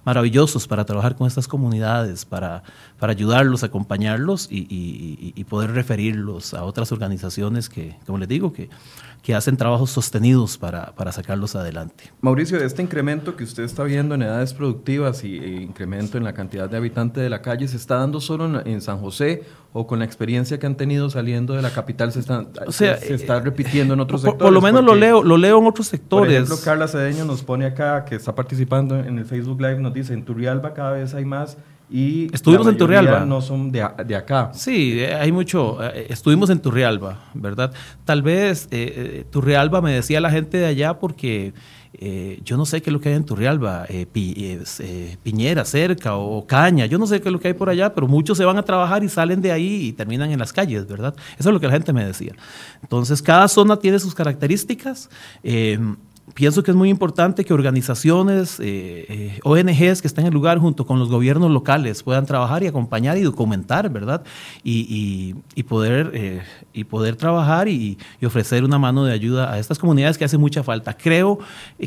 maravillosos 0.04 0.68
para 0.68 0.84
trabajar 0.84 1.16
con 1.16 1.26
estas 1.26 1.48
comunidades, 1.48 2.24
para, 2.24 2.62
para 2.98 3.12
ayudarlos, 3.12 3.62
acompañarlos 3.62 4.48
y, 4.50 4.66
y, 4.70 5.32
y, 5.34 5.44
poder 5.44 5.72
referirlos 5.72 6.54
a 6.54 6.64
otras 6.64 6.92
organizaciones 6.92 7.68
que, 7.68 7.96
como 8.06 8.18
les 8.18 8.28
digo, 8.28 8.52
que 8.52 8.68
que 9.26 9.34
hacen 9.34 9.56
trabajos 9.56 9.90
sostenidos 9.90 10.56
para, 10.56 10.92
para, 10.94 11.10
sacarlos 11.10 11.56
adelante. 11.56 12.12
Mauricio, 12.20 12.58
este 12.58 12.80
incremento 12.80 13.34
que 13.34 13.42
usted 13.42 13.64
está 13.64 13.82
viendo 13.82 14.14
en 14.14 14.22
edades 14.22 14.54
productivas 14.54 15.24
y 15.24 15.36
e 15.36 15.62
incremento 15.62 16.16
en 16.16 16.22
la 16.22 16.32
cantidad 16.32 16.70
de 16.70 16.76
habitantes 16.76 17.24
de 17.24 17.28
la 17.28 17.42
calle, 17.42 17.66
¿se 17.66 17.76
está 17.76 17.96
dando 17.96 18.20
solo 18.20 18.60
en, 18.60 18.68
en 18.68 18.80
San 18.80 18.98
José 19.00 19.42
o 19.72 19.84
con 19.84 19.98
la 19.98 20.04
experiencia 20.04 20.60
que 20.60 20.66
han 20.66 20.76
tenido 20.76 21.10
saliendo 21.10 21.54
de 21.54 21.62
la 21.62 21.70
capital 21.72 22.12
se 22.12 22.20
está, 22.20 22.46
o 22.64 22.70
sea, 22.70 22.98
se, 22.98 23.08
se 23.08 23.14
está 23.14 23.40
repitiendo 23.40 23.94
en 23.94 24.00
otros 24.00 24.22
por, 24.22 24.30
sectores? 24.30 24.46
Por 24.46 24.52
lo 24.52 24.60
menos 24.60 24.84
lo 24.84 24.94
leo, 24.94 25.24
lo 25.24 25.36
leo 25.36 25.58
en 25.58 25.66
otros 25.66 25.88
sectores. 25.88 26.32
Por 26.32 26.32
ejemplo, 26.32 26.56
Carla 26.64 26.86
Cedeño 26.86 27.24
nos 27.24 27.42
pone 27.42 27.66
acá, 27.66 28.04
que 28.04 28.14
está 28.14 28.32
participando 28.32 28.96
en 28.96 29.18
el 29.18 29.24
Facebook 29.24 29.60
Live, 29.60 29.80
nos 29.80 29.92
dice, 29.92 30.14
en 30.14 30.24
Turrialba 30.24 30.72
cada 30.72 30.92
vez 30.92 31.14
hay 31.14 31.24
más 31.24 31.58
y 31.88 32.34
estuvimos 32.34 32.66
en 32.66 32.76
Turrialba. 32.76 33.24
No 33.24 33.40
son 33.40 33.70
de, 33.70 33.86
de, 34.06 34.16
acá. 34.16 34.50
Sí, 34.52 35.00
hay 35.00 35.30
mucho. 35.30 35.78
Eh, 35.82 36.06
estuvimos 36.10 36.50
en 36.50 36.60
Turrialba, 36.60 37.20
¿verdad? 37.34 37.72
Tal 38.04 38.22
vez 38.22 38.66
eh, 38.70 38.92
eh, 38.96 39.24
Turrialba 39.30 39.80
me 39.80 39.92
decía 39.92 40.20
la 40.20 40.30
gente 40.30 40.58
de 40.58 40.66
allá 40.66 40.98
porque 40.98 41.54
eh, 41.98 42.40
yo 42.44 42.58
no 42.58 42.66
sé 42.66 42.82
qué 42.82 42.90
es 42.90 42.92
lo 42.92 43.00
que 43.00 43.08
hay 43.08 43.14
en 43.14 43.24
Turrialba, 43.24 43.86
eh, 43.88 44.06
Piñera 45.22 45.64
cerca 45.64 46.16
o 46.16 46.46
Caña, 46.46 46.84
yo 46.84 46.98
no 46.98 47.06
sé 47.06 47.22
qué 47.22 47.28
es 47.30 47.32
lo 47.32 47.40
que 47.40 47.48
hay 47.48 47.54
por 47.54 47.70
allá, 47.70 47.94
pero 47.94 48.06
muchos 48.06 48.36
se 48.36 48.44
van 48.44 48.58
a 48.58 48.62
trabajar 48.62 49.02
y 49.02 49.08
salen 49.08 49.40
de 49.40 49.50
ahí 49.50 49.86
y 49.86 49.92
terminan 49.92 50.30
en 50.30 50.38
las 50.38 50.52
calles, 50.52 50.86
¿verdad? 50.86 51.14
Eso 51.38 51.48
es 51.48 51.52
lo 51.54 51.60
que 51.60 51.66
la 51.66 51.72
gente 51.72 51.94
me 51.94 52.04
decía. 52.04 52.34
Entonces, 52.82 53.22
cada 53.22 53.48
zona 53.48 53.78
tiene 53.78 53.98
sus 53.98 54.14
características 54.14 55.08
pienso 56.34 56.62
que 56.62 56.70
es 56.70 56.76
muy 56.76 56.90
importante 56.90 57.44
que 57.44 57.54
organizaciones, 57.54 58.58
eh, 58.60 59.06
eh 59.08 59.40
ONGs 59.44 60.02
que 60.02 60.08
están 60.08 60.24
en 60.24 60.28
el 60.28 60.34
lugar 60.34 60.58
junto 60.58 60.86
con 60.86 60.98
los 60.98 61.08
gobiernos 61.08 61.50
locales 61.50 62.02
puedan 62.02 62.26
trabajar 62.26 62.62
y 62.62 62.66
acompañar 62.66 63.16
y 63.16 63.22
documentar, 63.22 63.90
¿verdad? 63.90 64.24
Y, 64.64 65.36
y, 65.54 65.62
poder, 65.62 66.10
eh, 66.14 66.42
y 66.72 66.84
poder 66.84 67.16
trabajar 67.16 67.68
y, 67.68 67.98
y, 68.20 68.26
ofrecer 68.26 68.64
una 68.64 68.78
mano 68.78 69.04
de 69.04 69.12
ayuda 69.12 69.52
a 69.52 69.58
estas 69.58 69.78
comunidades 69.78 70.18
que 70.18 70.24
hace 70.24 70.38
mucha 70.38 70.62
falta. 70.62 70.96
Creo 70.96 71.38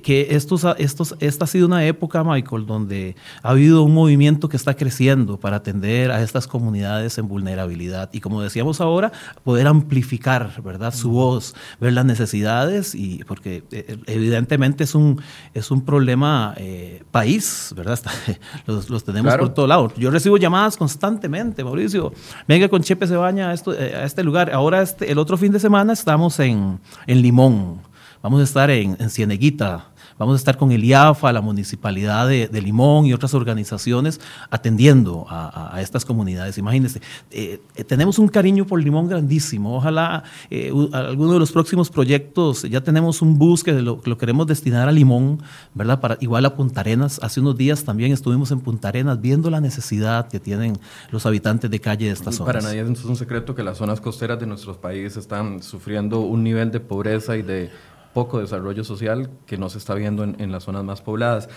que 0.04 0.28
estos, 0.32 0.66
estos, 0.78 1.16
esta 1.20 1.44
ha 1.44 1.48
sido 1.48 1.68
una 1.68 1.86
época, 1.86 2.24
Michael, 2.24 2.66
donde 2.66 3.16
ha 3.44 3.50
habido 3.50 3.84
un 3.84 3.94
movimiento 3.94 4.48
que 4.48 4.58
está 4.58 4.76
creciendo 4.76 5.40
para 5.40 5.58
atender 5.58 6.12
a 6.12 6.22
estas 6.22 6.48
comunidades 6.48 7.18
en 7.18 7.28
vulnerabilidad. 7.28 8.10
Y 8.14 8.22
como 8.22 8.42
decíamos 8.42 8.80
ahora, 8.80 9.12
poder 9.44 9.68
amplificar, 9.68 10.62
¿verdad? 10.64 10.94
Su 10.94 11.12
voz, 11.12 11.56
ver 11.80 11.94
las 11.94 12.06
necesidades 12.06 12.96
y 12.96 13.24
porque 13.26 13.64
evidentemente 14.08 14.29
evidentemente 14.30 14.84
es 14.84 14.96
un, 14.96 15.22
es 15.54 15.72
un 15.72 15.84
problema 15.84 16.54
eh, 16.58 17.04
país, 17.12 17.74
¿verdad? 17.76 18.00
los, 18.66 18.90
los, 18.90 19.04
tenemos 19.04 19.36
por 19.36 19.54
todo 19.54 19.68
lado. 19.68 19.92
Yo 19.98 20.12
recibo 20.12 20.38
llamadas 20.38 20.78
constantemente, 20.78 21.64
Mauricio, 21.64 22.14
venga 22.48 22.70
con 22.70 22.82
Chepe 22.82 23.08
se 23.08 23.16
baña 23.16 23.50
a, 23.50 23.54
esto, 23.54 23.74
eh, 23.74 23.96
a 23.96 24.04
este 24.06 24.24
lugar. 24.24 24.52
Ahora 24.54 24.82
este, 24.82 25.12
el 25.12 25.18
otro 25.18 25.38
fin 25.38 25.52
de 25.52 25.60
semana 25.60 25.94
estamos 25.94 26.40
en, 26.40 26.80
en 27.08 27.22
Limón, 27.22 27.82
vamos 28.22 28.42
a 28.42 28.44
estar 28.44 28.70
en, 28.70 28.96
en 29.00 29.10
Cieneguita, 29.10 29.89
Vamos 30.20 30.34
a 30.34 30.38
estar 30.38 30.58
con 30.58 30.74
el 30.74 30.84
IAFA, 30.84 31.32
la 31.32 31.40
Municipalidad 31.40 32.28
de, 32.28 32.62
Limón 32.62 33.06
y 33.06 33.14
otras 33.14 33.34
organizaciones 33.34 34.20
atendiendo 34.50 35.26
a, 35.30 35.80
estas 35.82 36.04
comunidades. 36.04 36.58
Imagínense, 36.58 37.02
eh, 37.32 37.62
tenemos 37.88 38.20
un 38.20 38.28
cariño 38.28 38.68
por 38.68 38.84
Limón 38.84 39.08
grandísimo. 39.08 39.78
Ojalá 39.78 40.24
eh, 40.50 40.74
alguno 40.92 41.34
de 41.34 41.40
los 41.40 41.54
próximos 41.54 41.90
proyectos, 41.90 42.64
ya 42.64 42.82
tenemos 42.82 43.22
un 43.22 43.40
bus 43.40 43.64
que 43.64 43.72
lo, 43.72 44.02
queremos 44.02 44.46
destinar 44.46 44.90
a 44.90 44.92
Limón, 44.92 45.42
¿verdad? 45.74 46.02
Para, 46.02 46.18
igual 46.20 46.46
a 46.46 46.54
Punta 46.54 46.82
Arenas. 46.82 47.22
Hace 47.24 47.40
unos 47.40 47.56
días 47.56 47.86
también 47.86 48.12
estuvimos 48.12 48.52
en 48.52 48.60
Punta 48.60 48.90
Arenas 48.90 49.22
viendo 49.22 49.50
la 49.50 49.62
necesidad 49.62 50.28
que 50.28 50.42
tienen 50.42 50.78
los 51.12 51.26
habitantes 51.26 51.72
de 51.72 51.80
calle 51.80 52.08
de 52.08 52.12
estas 52.12 52.36
zonas. 52.36 52.54
Para 52.54 52.62
nadie 52.62 52.82
es 52.82 53.06
un 53.06 53.16
secreto 53.16 53.56
que 53.56 53.64
las 53.64 53.78
zonas 53.78 54.02
costeras 54.02 54.38
de 54.38 54.48
nuestros 54.48 54.76
países 54.76 55.16
están 55.16 55.64
sufriendo 55.64 56.20
un 56.20 56.44
nivel 56.44 56.72
de 56.72 56.82
pobreza 56.82 57.38
y 57.38 57.42
de 57.42 57.70
poco 58.14 58.40
desarrollo 58.40 58.84
social 58.84 59.30
que 59.46 59.58
no 59.58 59.70
se 59.70 59.78
está 59.78 59.94
viendo 59.96 60.24
en, 60.24 60.52
las 60.52 60.64
zonas 60.64 60.84
más 60.84 61.02
pobladas. 61.02 61.50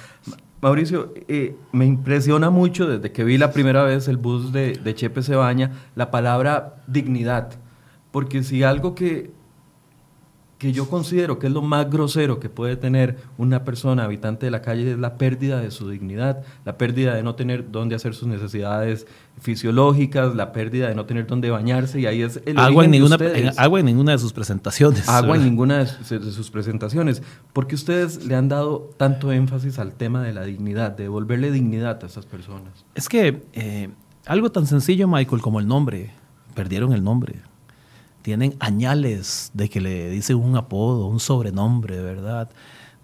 Mauricio, 0.60 1.12
eh, 1.28 1.56
me 1.72 1.86
impresiona 1.86 2.50
mucho 2.50 2.86
desde 2.86 3.12
que 3.12 3.24
vi 3.24 3.38
la 3.38 3.52
primera 3.52 3.82
vez 3.82 4.08
el 4.08 4.16
bus 4.16 4.52
de, 4.52 4.72
de 4.74 4.94
Chepe 4.94 5.22
Cebaña 5.22 5.72
la 5.96 6.10
palabra 6.10 6.82
dignidad, 6.86 7.52
porque 8.10 8.42
si 8.42 8.62
algo 8.62 8.94
que 8.94 9.30
que 10.62 10.72
yo 10.72 10.88
considero 10.88 11.40
que 11.40 11.48
es 11.48 11.52
lo 11.52 11.60
más 11.60 11.90
grosero 11.90 12.38
que 12.38 12.48
puede 12.48 12.76
tener 12.76 13.16
una 13.36 13.64
persona 13.64 14.04
habitante 14.04 14.46
de 14.46 14.52
la 14.52 14.62
calle 14.62 14.92
es 14.92 14.96
la 14.96 15.18
pérdida 15.18 15.60
de 15.60 15.72
su 15.72 15.90
dignidad, 15.90 16.44
la 16.64 16.78
pérdida 16.78 17.16
de 17.16 17.24
no 17.24 17.34
tener 17.34 17.72
dónde 17.72 17.96
hacer 17.96 18.14
sus 18.14 18.28
necesidades 18.28 19.08
fisiológicas, 19.40 20.36
la 20.36 20.52
pérdida 20.52 20.88
de 20.88 20.94
no 20.94 21.04
tener 21.04 21.26
dónde 21.26 21.50
bañarse 21.50 21.98
y 21.98 22.06
ahí 22.06 22.22
es 22.22 22.40
el 22.46 22.60
agua 22.60 22.84
en 22.84 22.92
ninguna 22.92 23.18
agua 23.56 23.80
en 23.80 23.86
ninguna 23.86 24.12
de 24.12 24.18
sus 24.18 24.32
presentaciones. 24.32 25.08
Agua 25.08 25.34
en 25.34 25.42
ninguna 25.46 25.78
de, 25.78 25.86
sus 26.30 26.48
presentaciones, 26.52 27.24
porque 27.52 27.74
ustedes 27.74 28.24
le 28.24 28.36
han 28.36 28.48
dado 28.48 28.88
tanto 28.96 29.32
énfasis 29.32 29.80
al 29.80 29.94
tema 29.94 30.22
de 30.22 30.32
la 30.32 30.44
dignidad, 30.44 30.92
de 30.92 31.02
devolverle 31.02 31.50
dignidad 31.50 31.98
a 32.04 32.06
esas 32.06 32.24
personas. 32.24 32.84
Es 32.94 33.08
que 33.08 33.42
eh, 33.52 33.88
algo 34.26 34.52
tan 34.52 34.68
sencillo, 34.68 35.08
Michael, 35.08 35.42
como 35.42 35.58
el 35.58 35.66
nombre, 35.66 36.12
perdieron 36.54 36.92
el 36.92 37.02
nombre 37.02 37.40
tienen 38.22 38.54
añales 38.60 39.50
de 39.52 39.68
que 39.68 39.80
le 39.80 40.10
dicen 40.10 40.36
un 40.36 40.56
apodo, 40.56 41.06
un 41.06 41.20
sobrenombre, 41.20 42.00
¿verdad? 42.00 42.50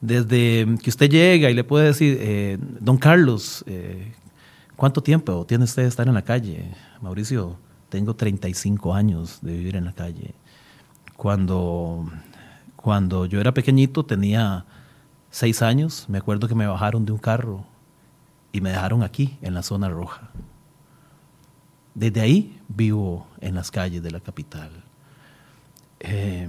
Desde 0.00 0.66
que 0.82 0.90
usted 0.90 1.10
llega 1.10 1.50
y 1.50 1.54
le 1.54 1.64
puede 1.64 1.86
decir, 1.86 2.18
eh, 2.20 2.58
don 2.80 2.96
Carlos, 2.96 3.64
eh, 3.66 4.12
¿cuánto 4.76 5.02
tiempo 5.02 5.44
tiene 5.44 5.64
usted 5.64 5.82
de 5.82 5.88
estar 5.88 6.06
en 6.06 6.14
la 6.14 6.22
calle? 6.22 6.72
Mauricio, 7.02 7.56
tengo 7.88 8.14
35 8.14 8.94
años 8.94 9.38
de 9.42 9.52
vivir 9.52 9.76
en 9.76 9.84
la 9.84 9.92
calle. 9.92 10.34
Cuando, 11.16 12.08
cuando 12.76 13.26
yo 13.26 13.40
era 13.40 13.52
pequeñito, 13.52 14.04
tenía 14.04 14.64
6 15.30 15.62
años, 15.62 16.06
me 16.08 16.18
acuerdo 16.18 16.46
que 16.46 16.54
me 16.54 16.66
bajaron 16.66 17.04
de 17.04 17.12
un 17.12 17.18
carro 17.18 17.64
y 18.52 18.60
me 18.60 18.70
dejaron 18.70 19.02
aquí, 19.02 19.36
en 19.42 19.54
la 19.54 19.62
zona 19.62 19.88
roja. 19.88 20.30
Desde 21.94 22.20
ahí 22.20 22.60
vivo 22.68 23.26
en 23.40 23.56
las 23.56 23.72
calles 23.72 24.02
de 24.02 24.12
la 24.12 24.20
capital. 24.20 24.70
Eh, 26.00 26.48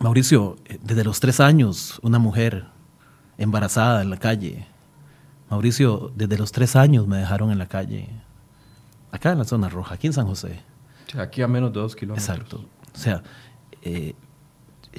Mauricio, 0.00 0.56
desde 0.82 1.04
los 1.04 1.20
tres 1.20 1.40
años, 1.40 2.00
una 2.02 2.18
mujer 2.18 2.66
embarazada 3.38 4.02
en 4.02 4.10
la 4.10 4.16
calle. 4.16 4.66
Mauricio, 5.50 6.12
desde 6.16 6.36
los 6.36 6.52
tres 6.52 6.74
años 6.74 7.06
me 7.06 7.18
dejaron 7.18 7.50
en 7.50 7.58
la 7.58 7.66
calle. 7.66 8.08
Acá 9.12 9.32
en 9.32 9.38
la 9.38 9.44
zona 9.44 9.68
roja, 9.68 9.94
aquí 9.94 10.08
en 10.08 10.12
San 10.12 10.26
José. 10.26 10.60
aquí 11.16 11.42
a 11.42 11.48
menos 11.48 11.72
de 11.72 11.80
dos 11.80 11.94
kilómetros. 11.94 12.28
Exacto. 12.28 12.64
O 12.92 12.98
sea, 12.98 13.22
eh, 13.82 14.14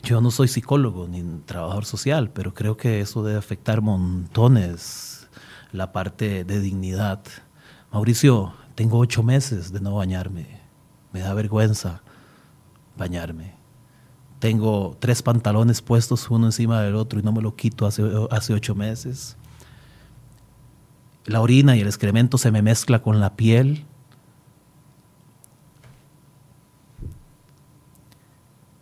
yo 0.02 0.22
no 0.22 0.32
soy 0.32 0.48
psicólogo 0.48 1.08
ni 1.08 1.22
trabajador 1.46 1.86
social, 1.86 2.30
pero 2.32 2.54
creo 2.54 2.78
que 2.78 3.02
eso 3.02 3.24
debe 3.24 3.38
afectar 3.38 3.82
montones 3.82 5.28
la 5.74 5.92
parte 5.92 6.46
de 6.46 6.60
dignidad. 6.62 7.22
Mauricio, 7.92 8.54
tengo 8.76 8.98
ocho 8.98 9.24
meses 9.24 9.74
de 9.74 9.82
no 9.82 9.96
bañarme. 9.96 10.62
Me 11.12 11.20
da 11.20 11.34
vergüenza 11.34 12.02
bañarme. 12.98 13.54
Tengo 14.40 14.96
tres 15.00 15.22
pantalones 15.22 15.82
puestos 15.82 16.30
uno 16.30 16.48
encima 16.48 16.82
del 16.82 16.96
otro 16.96 17.20
y 17.20 17.24
no 17.24 17.32
me 17.32 17.42
lo 17.42 17.56
quito 17.56 17.86
hace, 17.86 18.04
hace 18.32 18.54
ocho 18.54 18.76
meses. 18.76 19.38
La 21.26 21.42
orina 21.42 21.76
y 21.76 21.82
el 21.82 21.88
excremento 21.88 22.38
se 22.38 22.52
me 22.52 22.62
mezcla 22.62 23.02
con 23.02 23.20
la 23.20 23.36
piel. 23.36 23.86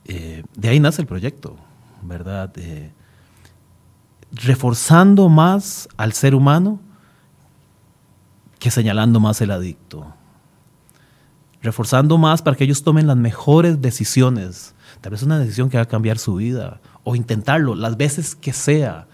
Eh, 0.05 0.43
de 0.55 0.69
ahí 0.69 0.79
nace 0.79 1.01
el 1.01 1.07
proyecto, 1.07 1.55
¿verdad? 2.01 2.51
Eh, 2.57 2.91
reforzando 4.31 5.29
más 5.29 5.87
al 5.95 6.13
ser 6.13 6.35
humano 6.35 6.79
que 8.59 8.71
señalando 8.71 9.19
más 9.19 9.39
el 9.41 9.51
adicto 9.51 10.13
reforzando 11.63 12.17
más 12.17 12.41
para 12.41 12.57
que 12.57 12.65
ellos 12.65 12.83
tomen 12.83 13.07
las 13.07 13.17
mejores 13.17 13.81
decisiones. 13.81 14.75
Tal 15.01 15.11
vez 15.11 15.23
una 15.23 15.39
decisión 15.39 15.69
que 15.69 15.77
va 15.77 15.83
a 15.83 15.87
cambiar 15.87 16.19
su 16.19 16.35
vida 16.35 16.81
o 17.03 17.15
intentarlo 17.15 17.73
las 17.73 17.97
veces 17.97 18.35
que 18.35 18.53
sea. 18.53 19.07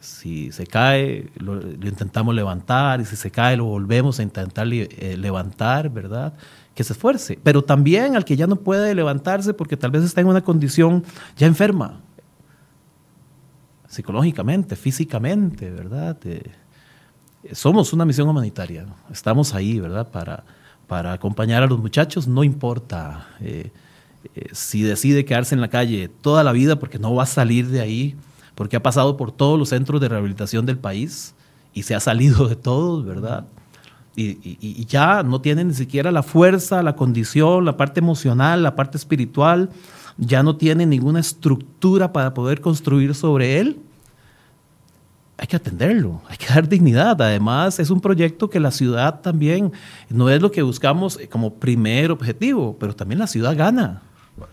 Si 0.00 0.50
se 0.50 0.66
cae, 0.66 1.30
lo, 1.36 1.62
intentamos 1.62 2.34
levantar 2.34 3.00
y 3.00 3.04
si 3.04 3.14
se 3.14 3.30
cae, 3.30 3.56
lo 3.56 3.66
volvemos 3.66 4.18
a 4.18 4.24
intentar 4.24 4.66
eh, 4.72 5.16
levantar, 5.16 5.90
¿verdad? 5.90 6.34
Que 6.74 6.82
se 6.82 6.92
esfuerce. 6.92 7.38
Pero 7.40 7.62
también 7.62 8.16
al 8.16 8.24
que 8.24 8.36
ya 8.36 8.48
no 8.48 8.56
puede 8.56 8.92
levantarse 8.96 9.54
porque 9.54 9.76
tal 9.76 9.92
vez 9.92 10.02
está 10.02 10.20
en 10.20 10.26
una 10.26 10.42
condición 10.42 11.04
ya 11.36 11.46
enferma, 11.46 12.00
psicológicamente, 13.86 14.74
físicamente, 14.74 15.70
¿verdad? 15.70 16.18
Eh, 16.24 16.50
somos 17.52 17.92
una 17.92 18.04
misión 18.04 18.28
humanitaria, 18.28 18.86
estamos 19.08 19.54
ahí, 19.54 19.78
¿verdad? 19.78 20.10
Para 20.10 20.42
para 20.86 21.12
acompañar 21.12 21.62
a 21.62 21.66
los 21.66 21.78
muchachos, 21.78 22.26
no 22.26 22.44
importa 22.44 23.28
eh, 23.40 23.70
eh, 24.34 24.48
si 24.52 24.82
decide 24.82 25.24
quedarse 25.24 25.54
en 25.54 25.60
la 25.60 25.68
calle 25.68 26.08
toda 26.08 26.44
la 26.44 26.52
vida 26.52 26.78
porque 26.78 26.98
no 26.98 27.14
va 27.14 27.24
a 27.24 27.26
salir 27.26 27.68
de 27.68 27.80
ahí, 27.80 28.16
porque 28.54 28.76
ha 28.76 28.82
pasado 28.82 29.16
por 29.16 29.32
todos 29.32 29.58
los 29.58 29.70
centros 29.70 30.00
de 30.00 30.08
rehabilitación 30.08 30.66
del 30.66 30.78
país 30.78 31.34
y 31.74 31.84
se 31.84 31.94
ha 31.94 32.00
salido 32.00 32.48
de 32.48 32.56
todos, 32.56 33.04
¿verdad? 33.04 33.46
Y, 34.14 34.84
ya 34.84 35.22
no 35.22 35.40
tiene 35.40 35.64
ni 35.64 35.72
siquiera 35.72 36.10
la 36.10 36.22
fuerza, 36.22 36.82
la 36.82 36.96
condición, 36.96 37.64
la 37.64 37.78
parte 37.78 38.00
emocional, 38.00 38.62
la 38.62 38.76
parte 38.76 38.98
espiritual, 38.98 39.70
ya 40.18 40.42
no 40.42 40.56
tiene 40.56 40.84
ninguna 40.84 41.20
estructura 41.20 42.12
para 42.12 42.34
poder 42.34 42.60
construir 42.60 43.14
sobre 43.14 43.58
él 43.58 43.80
hay 45.42 45.48
que 45.48 45.56
atenderlo, 45.56 46.22
hay 46.28 46.36
que 46.36 46.46
dar 46.46 46.68
dignidad. 46.68 47.20
Además, 47.20 47.80
es 47.80 47.90
un 47.90 48.00
proyecto 48.00 48.48
que 48.48 48.60
la 48.60 48.70
ciudad 48.70 49.20
también 49.22 49.72
no 50.08 50.30
es 50.30 50.40
lo 50.40 50.52
que 50.52 50.62
buscamos 50.62 51.18
como 51.30 51.54
primer 51.54 52.12
objetivo, 52.12 52.76
pero 52.78 52.94
también 52.94 53.18
la 53.18 53.26
ciudad 53.26 53.56
gana. 53.56 54.02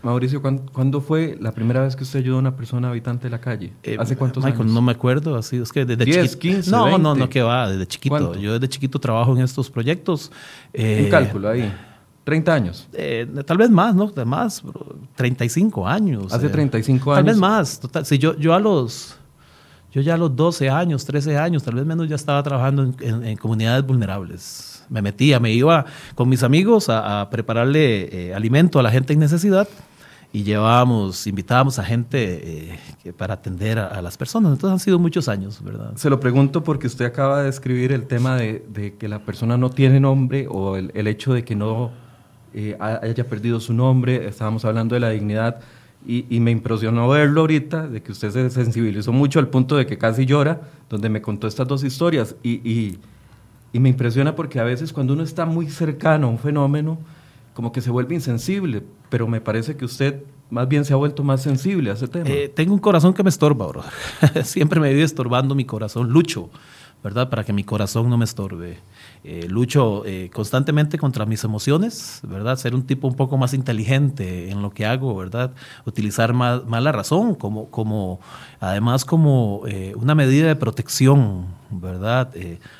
Mauricio, 0.02 0.42
¿cuándo, 0.42 1.00
fue 1.00 1.38
la 1.40 1.52
primera 1.52 1.82
vez 1.82 1.94
que 1.94 2.02
usted 2.02 2.18
ayudó 2.18 2.36
a 2.36 2.38
una 2.40 2.56
persona 2.56 2.88
habitante 2.90 3.28
de 3.28 3.30
la 3.30 3.40
calle? 3.40 3.72
Eh, 3.84 3.96
¿Hace 4.00 4.16
cuántos 4.16 4.42
Michael, 4.44 4.62
años? 4.62 4.74
no 4.74 4.82
me 4.82 4.90
acuerdo, 4.90 5.36
así 5.36 5.58
es 5.58 5.70
que 5.70 5.84
desde 5.84 6.04
10, 6.04 6.32
chiquito. 6.32 6.54
15, 6.56 6.70
no, 6.72 6.84
20. 6.86 7.02
no, 7.02 7.14
no, 7.14 7.28
que 7.28 7.40
va, 7.40 7.70
desde 7.70 7.86
chiquito. 7.86 8.16
¿Cuánto? 8.16 8.34
Yo 8.40 8.54
desde 8.54 8.68
chiquito 8.68 8.98
trabajo 8.98 9.34
en 9.36 9.42
estos 9.44 9.70
proyectos. 9.70 10.32
Eh, 10.72 11.02
Un 11.04 11.10
cálculo 11.10 11.48
ahí. 11.50 11.72
30 12.24 12.52
años. 12.52 12.88
eh, 12.92 13.26
tal 13.46 13.56
vez 13.58 13.70
más, 13.70 13.94
¿no? 13.94 14.06
De 14.10 14.24
más, 14.24 14.60
bro, 14.60 14.96
35 15.14 15.86
años. 15.86 16.32
Hace 16.32 16.46
eh, 16.46 16.50
35 16.50 17.14
Tal 17.14 17.22
vez 17.22 17.32
años. 17.34 17.40
más. 17.40 17.78
Total, 17.80 18.04
si 18.04 18.18
yo, 18.18 18.36
yo 18.36 18.54
a 18.54 18.58
los. 18.58 19.16
Yo 19.92 20.00
ya 20.00 20.14
a 20.14 20.16
los 20.16 20.34
12 20.36 20.70
años, 20.70 21.04
13 21.04 21.36
años, 21.36 21.62
tal 21.64 21.74
vez 21.74 21.84
menos, 21.84 22.08
ya 22.08 22.14
estaba 22.16 22.42
trabajando 22.42 22.82
en, 22.84 22.94
en- 23.00 23.24
en 23.24 23.36
comunidades 23.36 23.84
vulnerables. 23.86 24.84
Me 24.88 25.02
metía, 25.02 25.38
me 25.40 25.52
iba 25.52 25.84
con 26.14 26.28
mis 26.28 26.42
amigos 26.42 26.88
a, 26.88 27.20
a 27.22 27.30
prepararle 27.30 28.28
eh, 28.28 28.34
alimento 28.34 28.78
a 28.78 28.82
la 28.82 28.90
gente 28.90 29.12
en 29.12 29.18
necesidad 29.20 29.68
y 30.32 30.44
llevábamos, 30.44 31.26
invitábamos 31.26 31.78
a 31.80 31.84
gente 31.84 32.72
eh, 33.04 33.12
para 33.16 33.34
atender 33.34 33.78
a, 33.80 33.86
a 33.88 34.00
las 34.02 34.16
personas. 34.16 34.52
Entonces 34.52 34.72
han 34.74 34.78
sido 34.80 34.98
muchos 35.00 35.28
años, 35.28 35.62
¿verdad? 35.62 35.92
Se 35.96 36.08
lo 36.08 36.20
pregunto 36.20 36.62
porque 36.62 36.86
usted 36.86 37.04
acaba 37.04 37.40
de 37.40 37.46
describir 37.46 37.90
el 37.92 38.06
tema 38.06 38.36
de, 38.36 38.64
de 38.72 38.94
que 38.96 39.08
la 39.08 39.18
persona 39.20 39.56
no 39.56 39.70
tiene 39.70 39.98
nombre 39.98 40.46
o 40.48 40.76
el, 40.76 40.92
el 40.94 41.06
hecho 41.08 41.32
de 41.34 41.44
que 41.44 41.56
no 41.56 41.90
eh, 42.54 42.76
ha- 42.78 43.00
haya 43.02 43.24
perdido 43.28 43.58
su 43.58 43.72
nombre. 43.74 44.28
Estábamos 44.28 44.64
hablando 44.64 44.94
de 44.94 45.00
la 45.00 45.10
dignidad 45.10 45.60
y, 46.06 46.24
y 46.34 46.40
me 46.40 46.50
impresionó 46.50 47.08
verlo 47.08 47.42
ahorita, 47.42 47.86
de 47.88 48.02
que 48.02 48.12
usted 48.12 48.30
se 48.30 48.50
sensibilizó 48.50 49.12
mucho 49.12 49.38
al 49.38 49.48
punto 49.48 49.76
de 49.76 49.86
que 49.86 49.98
casi 49.98 50.26
llora, 50.26 50.62
donde 50.88 51.08
me 51.08 51.20
contó 51.22 51.46
estas 51.46 51.68
dos 51.68 51.84
historias. 51.84 52.36
Y, 52.42 52.66
y- 52.68 52.98
y 53.72 53.78
me 53.78 53.88
impresiona 53.88 54.34
porque 54.34 54.58
a 54.58 54.64
veces 54.64 54.92
cuando 54.92 55.12
uno 55.12 55.22
está 55.22 55.46
muy 55.46 55.68
cercano 55.70 56.26
a 56.26 56.30
un 56.30 56.38
fenómeno, 56.40 56.98
como 57.54 57.70
que 57.70 57.80
se 57.80 57.90
vuelve 57.90 58.14
insensible, 58.16 58.82
pero 59.10 59.28
me 59.28 59.40
parece 59.40 59.76
que 59.76 59.84
usted 59.84 60.24
más 60.50 60.66
bien 60.68 60.84
se 60.84 60.92
ha 60.92 60.96
vuelto 60.96 61.22
más 61.22 61.42
sensible 61.42 61.90
a 61.90 61.92
ese 61.94 62.08
tema. 62.08 62.28
Eh, 62.28 62.48
tengo 62.52 62.72
un 62.74 62.80
corazón 62.80 63.14
que 63.14 63.22
me 63.22 63.28
estorba, 63.28 63.66
bro. 63.68 63.82
Siempre 64.42 64.80
me 64.80 64.88
vive 64.90 65.04
estorbando 65.04 65.54
mi 65.54 65.64
corazón. 65.64 66.10
Lucho, 66.10 66.50
¿verdad? 67.02 67.30
Para 67.30 67.44
que 67.44 67.52
mi 67.52 67.64
corazón 67.64 68.10
no 68.10 68.18
me 68.18 68.24
estorbe. 68.24 68.78
Eh, 69.22 69.46
lucho 69.48 70.02
eh, 70.06 70.30
constantemente 70.32 70.98
contra 70.98 71.26
mis 71.26 71.44
emociones, 71.44 72.20
¿verdad? 72.22 72.56
Ser 72.56 72.74
un 72.74 72.86
tipo 72.86 73.06
un 73.06 73.14
poco 73.14 73.36
más 73.36 73.54
inteligente 73.54 74.50
en 74.50 74.62
lo 74.62 74.70
que 74.70 74.86
hago, 74.86 75.14
¿verdad? 75.16 75.52
Utilizar 75.86 76.32
más, 76.32 76.64
más 76.66 76.82
la 76.82 76.92
razón, 76.92 77.34
como, 77.34 77.70
como, 77.70 78.20
además 78.60 79.04
como 79.04 79.62
eh, 79.66 79.92
una 79.96 80.14
medida 80.14 80.48
de 80.48 80.56
protección, 80.56 81.46
¿verdad? 81.70 82.32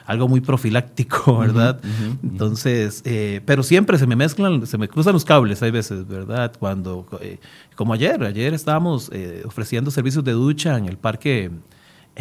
Algo 0.06 0.28
muy 0.28 0.40
profiláctico, 0.40 1.38
¿verdad? 1.38 1.80
Entonces, 2.22 3.02
pero 3.44 3.62
siempre 3.62 3.98
se 3.98 4.06
me 4.06 4.16
mezclan, 4.16 4.66
se 4.66 4.78
me 4.78 4.88
cruzan 4.88 5.12
los 5.12 5.24
cables, 5.24 5.62
hay 5.62 5.70
veces, 5.70 6.08
¿verdad? 6.08 6.52
Cuando, 6.58 7.06
como 7.76 7.92
ayer, 7.92 8.22
ayer 8.24 8.52
estábamos 8.52 9.10
ofreciendo 9.44 9.90
servicios 9.90 10.24
de 10.24 10.32
ducha 10.32 10.76
en 10.76 10.86
el 10.86 10.96
parque 10.96 11.50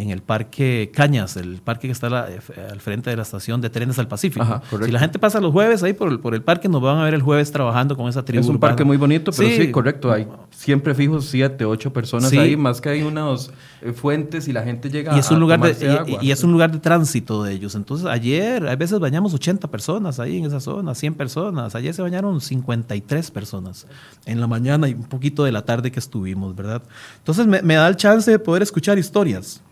en 0.00 0.10
el 0.10 0.22
parque 0.22 0.90
Cañas, 0.94 1.36
el 1.36 1.60
parque 1.62 1.88
que 1.88 1.92
está 1.92 2.06
a 2.06 2.10
la- 2.10 2.30
eh, 2.30 2.40
al 2.70 2.80
frente 2.80 3.10
de 3.10 3.16
la 3.16 3.22
estación 3.22 3.60
de 3.60 3.70
trenes 3.70 3.98
al 3.98 4.08
Pacífico. 4.08 4.42
Ajá, 4.42 4.62
si 4.84 4.90
la 4.90 4.98
gente 4.98 5.18
pasa 5.18 5.40
los 5.40 5.52
jueves 5.52 5.82
ahí 5.82 5.92
por 5.92 6.10
el, 6.10 6.20
por 6.20 6.34
el 6.34 6.42
parque, 6.42 6.68
nos 6.68 6.80
van 6.82 6.98
a 6.98 7.04
ver 7.04 7.14
el 7.14 7.22
jueves 7.22 7.52
trabajando 7.52 7.96
con 7.96 8.08
esa 8.08 8.24
tribu. 8.24 8.40
Es 8.40 8.48
un 8.48 8.56
urbana. 8.56 8.70
parque 8.72 8.84
muy 8.84 8.96
bonito, 8.96 9.30
pero 9.36 9.48
sí, 9.48 9.70
correcto. 9.70 10.10
Hay 10.10 10.26
siempre 10.50 10.94
fijos 10.94 11.26
siete, 11.26 11.64
ocho 11.64 11.92
personas 11.92 12.30
Sí. 12.30 12.38
ahí, 12.38 12.56
más 12.56 12.80
que 12.80 12.88
hay 12.88 13.02
unas 13.02 13.50
eh, 13.82 13.92
fuentes 13.92 14.48
y 14.48 14.52
la 14.52 14.62
gente 14.62 14.90
llega 14.90 15.14
y 15.16 15.18
es 15.20 15.30
a 15.30 15.34
un 15.34 15.40
lugar 15.40 15.60
de, 15.60 15.74
tomarse 15.74 15.86
y- 15.86 15.88
agua. 16.14 16.24
y, 16.24 16.30
es 16.30 16.42
un 16.44 16.52
lugar 16.52 16.70
de 16.72 16.78
tránsito 16.78 17.42
de 17.42 17.52
ellos. 17.52 17.74
Entonces, 17.74 18.06
ayer, 18.06 18.66
a 18.68 18.76
veces 18.76 18.98
bañamos 18.98 19.32
80 19.34 19.68
personas 19.70 20.18
ahí 20.20 20.38
en 20.38 20.44
esa 20.46 20.60
zona, 20.60 20.94
100 20.94 21.14
personas. 21.14 21.74
Ayer 21.74 21.94
se 21.94 22.02
bañaron 22.02 22.40
53 22.40 23.30
personas 23.30 23.86
en 24.26 24.40
la 24.40 24.46
mañana 24.46 24.88
y 24.88 24.94
un 24.94 25.04
poquito 25.04 25.44
de 25.44 25.52
la 25.52 25.62
tarde 25.64 25.90
que 25.92 25.98
estuvimos, 25.98 26.54
¿verdad? 26.54 26.82
Entonces, 27.18 27.46
me, 27.46 27.62
me 27.62 27.74
da 27.74 27.88
el 27.88 27.96
chance 27.96 28.30
de 28.30 28.38
poder 28.38 28.62
escuchar 28.62 28.98
historias. 28.98 29.62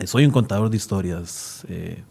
Eh, 0.00 0.06
Soy 0.06 0.24
un 0.24 0.32
contador 0.32 0.70
de 0.70 0.76
historias. 0.76 1.64
eh, 1.68 2.02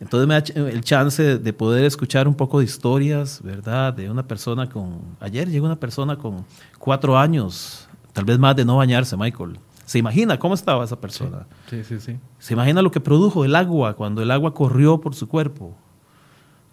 entonces 0.00 0.28
me 0.28 0.34
da 0.34 0.70
el 0.70 0.80
chance 0.82 1.38
de 1.38 1.52
poder 1.52 1.84
escuchar 1.84 2.28
un 2.28 2.34
poco 2.34 2.60
de 2.60 2.64
historias, 2.66 3.40
¿verdad? 3.42 3.92
De 3.92 4.08
una 4.08 4.24
persona 4.24 4.68
con... 4.68 5.00
Ayer 5.18 5.48
llegó 5.50 5.66
una 5.66 5.74
persona 5.74 6.16
con 6.16 6.44
cuatro 6.78 7.18
años, 7.18 7.88
tal 8.12 8.24
vez 8.24 8.38
más 8.38 8.54
de 8.54 8.64
no 8.64 8.76
bañarse, 8.76 9.16
Michael. 9.16 9.58
¿Se 9.86 9.98
imagina 9.98 10.38
cómo 10.38 10.54
estaba 10.54 10.84
esa 10.84 11.00
persona? 11.00 11.48
Sí, 11.68 11.82
sí, 11.82 11.98
sí. 11.98 12.16
¿Se 12.38 12.54
imagina 12.54 12.80
lo 12.80 12.92
que 12.92 13.00
produjo 13.00 13.44
el 13.44 13.56
agua 13.56 13.94
cuando 13.94 14.22
el 14.22 14.30
agua 14.30 14.54
corrió 14.54 15.00
por 15.00 15.16
su 15.16 15.26
cuerpo? 15.26 15.76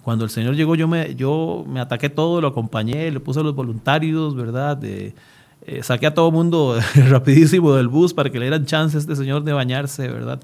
Cuando 0.03 0.23
el 0.23 0.29
Señor 0.29 0.53
llegó, 0.55 0.75
yo 0.75 0.87
me, 0.87 1.15
yo 1.15 1.65
me 1.67 1.79
ataqué 1.79 2.11
todo, 2.11 2.41
lo 2.41 2.49
acompañé, 2.49 3.09
le 3.09 3.19
puse 3.19 3.39
a 3.39 3.43
los 3.43 3.55
voluntarios, 3.55 4.35
¿verdad? 4.35 4.77
De, 4.77 5.15
eh, 5.65 5.81
saqué 5.83 6.07
a 6.07 6.13
todo 6.13 6.31
mundo 6.31 6.77
rapidísimo 7.09 7.73
del 7.75 7.87
bus 7.87 8.13
para 8.13 8.29
que 8.29 8.39
le 8.39 8.45
dieran 8.45 8.65
chance 8.65 8.97
a 8.97 8.99
este 8.99 9.15
señor 9.15 9.43
de 9.43 9.53
bañarse, 9.53 10.07
¿verdad? 10.07 10.39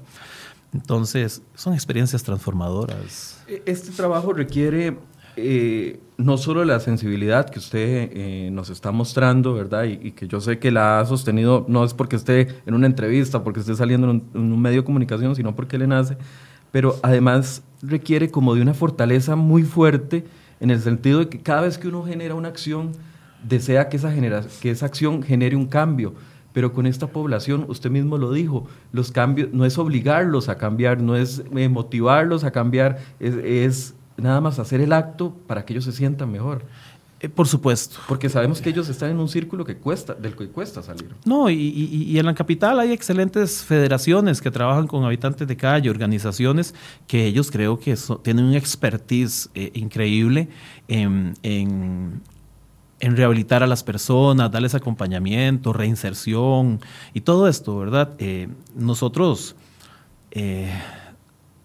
Entonces, 0.74 1.42
son 1.54 1.74
experiencias 1.74 2.22
transformadoras. 2.22 3.42
E- 3.46 3.62
Este 3.66 3.90
trabajo 3.90 4.32
requiere 4.32 4.96
eh, 5.36 6.00
no 6.16 6.36
solo 6.38 6.64
la 6.64 6.80
sensibilidad 6.80 7.48
que 7.48 7.58
usted 7.58 8.10
eh, 8.12 8.50
nos 8.52 8.70
está 8.70 8.90
mostrando, 8.92 9.54
¿verdad? 9.54 9.84
Y, 9.84 10.08
y 10.08 10.12
que 10.12 10.26
yo 10.28 10.40
sé 10.40 10.58
que 10.58 10.70
la 10.70 11.00
ha 11.00 11.06
sostenido, 11.06 11.64
no 11.68 11.84
es 11.84 11.94
porque 11.94 12.16
esté 12.16 12.48
en 12.66 12.74
una 12.74 12.86
entrevista, 12.86 13.44
porque 13.44 13.60
esté 13.60 13.74
saliendo 13.74 14.08
en 14.10 14.16
un, 14.16 14.30
en 14.34 14.52
un 14.52 14.60
medio 14.60 14.80
de 14.80 14.84
comunicación, 14.84 15.34
sino 15.36 15.54
porque 15.54 15.78
le 15.78 15.86
nace, 15.86 16.16
pero 16.70 16.96
además 17.02 17.62
requiere 17.82 18.30
como 18.30 18.54
de 18.54 18.62
una 18.62 18.74
fortaleza 18.74 19.36
muy 19.36 19.62
fuerte 19.62 20.24
en 20.60 20.70
el 20.70 20.80
sentido 20.80 21.18
de 21.20 21.28
que 21.28 21.40
cada 21.40 21.62
vez 21.62 21.76
que 21.76 21.88
uno 21.88 22.02
genera 22.04 22.34
una 22.34 22.48
acción, 22.48 22.92
desea 23.42 23.88
que 23.88 23.96
esa, 23.96 24.12
genera- 24.12 24.44
que 24.60 24.70
esa 24.70 24.86
acción 24.86 25.22
genere 25.22 25.56
un 25.56 25.66
cambio. 25.66 26.14
Pero 26.52 26.74
con 26.74 26.86
esta 26.86 27.06
población, 27.06 27.64
usted 27.68 27.90
mismo 27.90 28.18
lo 28.18 28.30
dijo, 28.30 28.66
los 28.92 29.10
cambios 29.10 29.48
no 29.52 29.64
es 29.64 29.78
obligarlos 29.78 30.50
a 30.50 30.58
cambiar, 30.58 31.00
no 31.00 31.16
es 31.16 31.42
eh, 31.56 31.68
motivarlos 31.70 32.44
a 32.44 32.50
cambiar, 32.50 32.98
es, 33.20 33.34
es 33.36 33.94
nada 34.18 34.40
más 34.42 34.58
hacer 34.58 34.82
el 34.82 34.92
acto 34.92 35.34
para 35.46 35.64
que 35.64 35.72
ellos 35.72 35.84
se 35.86 35.92
sientan 35.92 36.30
mejor. 36.30 36.62
Eh, 37.20 37.28
por 37.30 37.46
supuesto. 37.48 37.96
Porque 38.06 38.28
sabemos 38.28 38.60
que 38.60 38.68
ellos 38.68 38.88
están 38.90 39.10
en 39.12 39.18
un 39.18 39.28
círculo 39.28 39.64
que 39.64 39.76
cuesta, 39.76 40.12
del 40.12 40.34
que 40.36 40.48
cuesta 40.48 40.82
salir. 40.82 41.14
No, 41.24 41.48
y, 41.48 41.54
y- 41.54 42.02
y 42.10 42.18
en 42.18 42.26
la 42.26 42.34
capital 42.34 42.78
hay 42.80 42.92
excelentes 42.92 43.62
federaciones 43.64 44.42
que 44.42 44.50
trabajan 44.50 44.86
con 44.88 45.04
habitantes 45.04 45.48
de 45.48 45.56
calle, 45.56 45.88
organizaciones 45.88 46.74
que 47.06 47.24
ellos 47.24 47.50
creo 47.50 47.78
que 47.78 47.96
so- 47.96 48.18
tienen 48.18 48.44
un 48.44 48.54
expertise 48.54 49.48
eh, 49.54 49.70
increíble 49.74 50.48
en, 50.88 51.32
en- 51.44 52.20
en 53.02 53.16
rehabilitar 53.16 53.64
a 53.64 53.66
las 53.66 53.82
personas, 53.82 54.50
darles 54.52 54.76
acompañamiento, 54.76 55.72
reinserción 55.72 56.80
y 57.12 57.22
todo 57.22 57.48
esto, 57.48 57.76
¿verdad? 57.76 58.10
Eh, 58.18 58.48
nosotros 58.76 59.56
eh, 60.30 60.72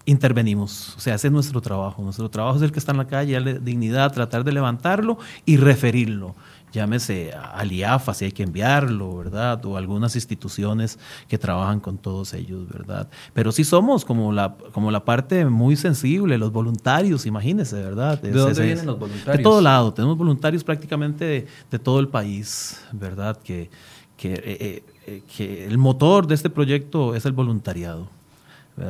intervenimos, 0.06 0.96
o 0.98 1.00
sea, 1.00 1.14
ese 1.14 1.28
es 1.28 1.34
nuestro 1.34 1.62
trabajo. 1.62 2.02
Nuestro 2.02 2.28
trabajo 2.30 2.58
es 2.58 2.64
el 2.64 2.72
que 2.72 2.80
está 2.80 2.92
en 2.92 2.98
la 2.98 3.08
calle, 3.08 3.34
darle 3.34 3.60
dignidad, 3.60 4.12
tratar 4.14 4.44
de 4.44 4.52
levantarlo 4.52 5.20
y 5.46 5.58
referirlo. 5.58 6.34
Llámese 6.78 7.34
a 7.34 7.66
IAFA 7.66 8.14
si 8.14 8.26
hay 8.26 8.32
que 8.32 8.44
enviarlo, 8.44 9.18
¿verdad? 9.18 9.66
O 9.66 9.78
algunas 9.78 10.16
instituciones 10.16 11.00
que 11.28 11.38
trabajan 11.40 11.80
con 11.80 11.98
todos 11.98 12.34
ellos, 12.36 12.70
¿verdad? 12.70 13.10
Pero 13.34 13.52
sí 13.52 13.64
somos 13.64 14.06
como 14.06 14.32
la, 14.32 14.56
como 14.74 14.92
la 14.92 15.04
parte 15.04 15.44
muy 15.46 15.76
sensible, 15.76 16.38
los 16.38 16.52
voluntarios, 16.52 17.26
imagínense, 17.26 17.76
¿verdad? 17.82 18.22
¿De 18.22 18.30
Es- 18.30 18.36
dónde 18.36 18.52
es- 18.52 18.60
vienen 18.60 18.86
los 18.86 19.00
voluntarios? 19.00 19.38
De 19.38 19.44
todo 19.44 19.60
lado, 19.62 19.92
tenemos 19.92 20.16
voluntarios 20.18 20.64
prácticamente 20.64 21.26
de, 21.26 21.48
de 21.72 21.80
todo 21.80 22.00
el 22.00 22.10
país, 22.10 22.80
¿verdad? 22.92 23.38
Que, 23.44 23.70
que, 24.16 24.34
eh, 24.34 24.42
eh, 24.46 24.84
eh, 25.08 25.22
que 25.36 25.66
el 25.66 25.78
motor 25.80 26.28
de 26.28 26.36
este 26.36 26.50
proyecto 26.52 27.16
es 27.16 27.26
el 27.26 27.32
voluntariado. 27.32 28.08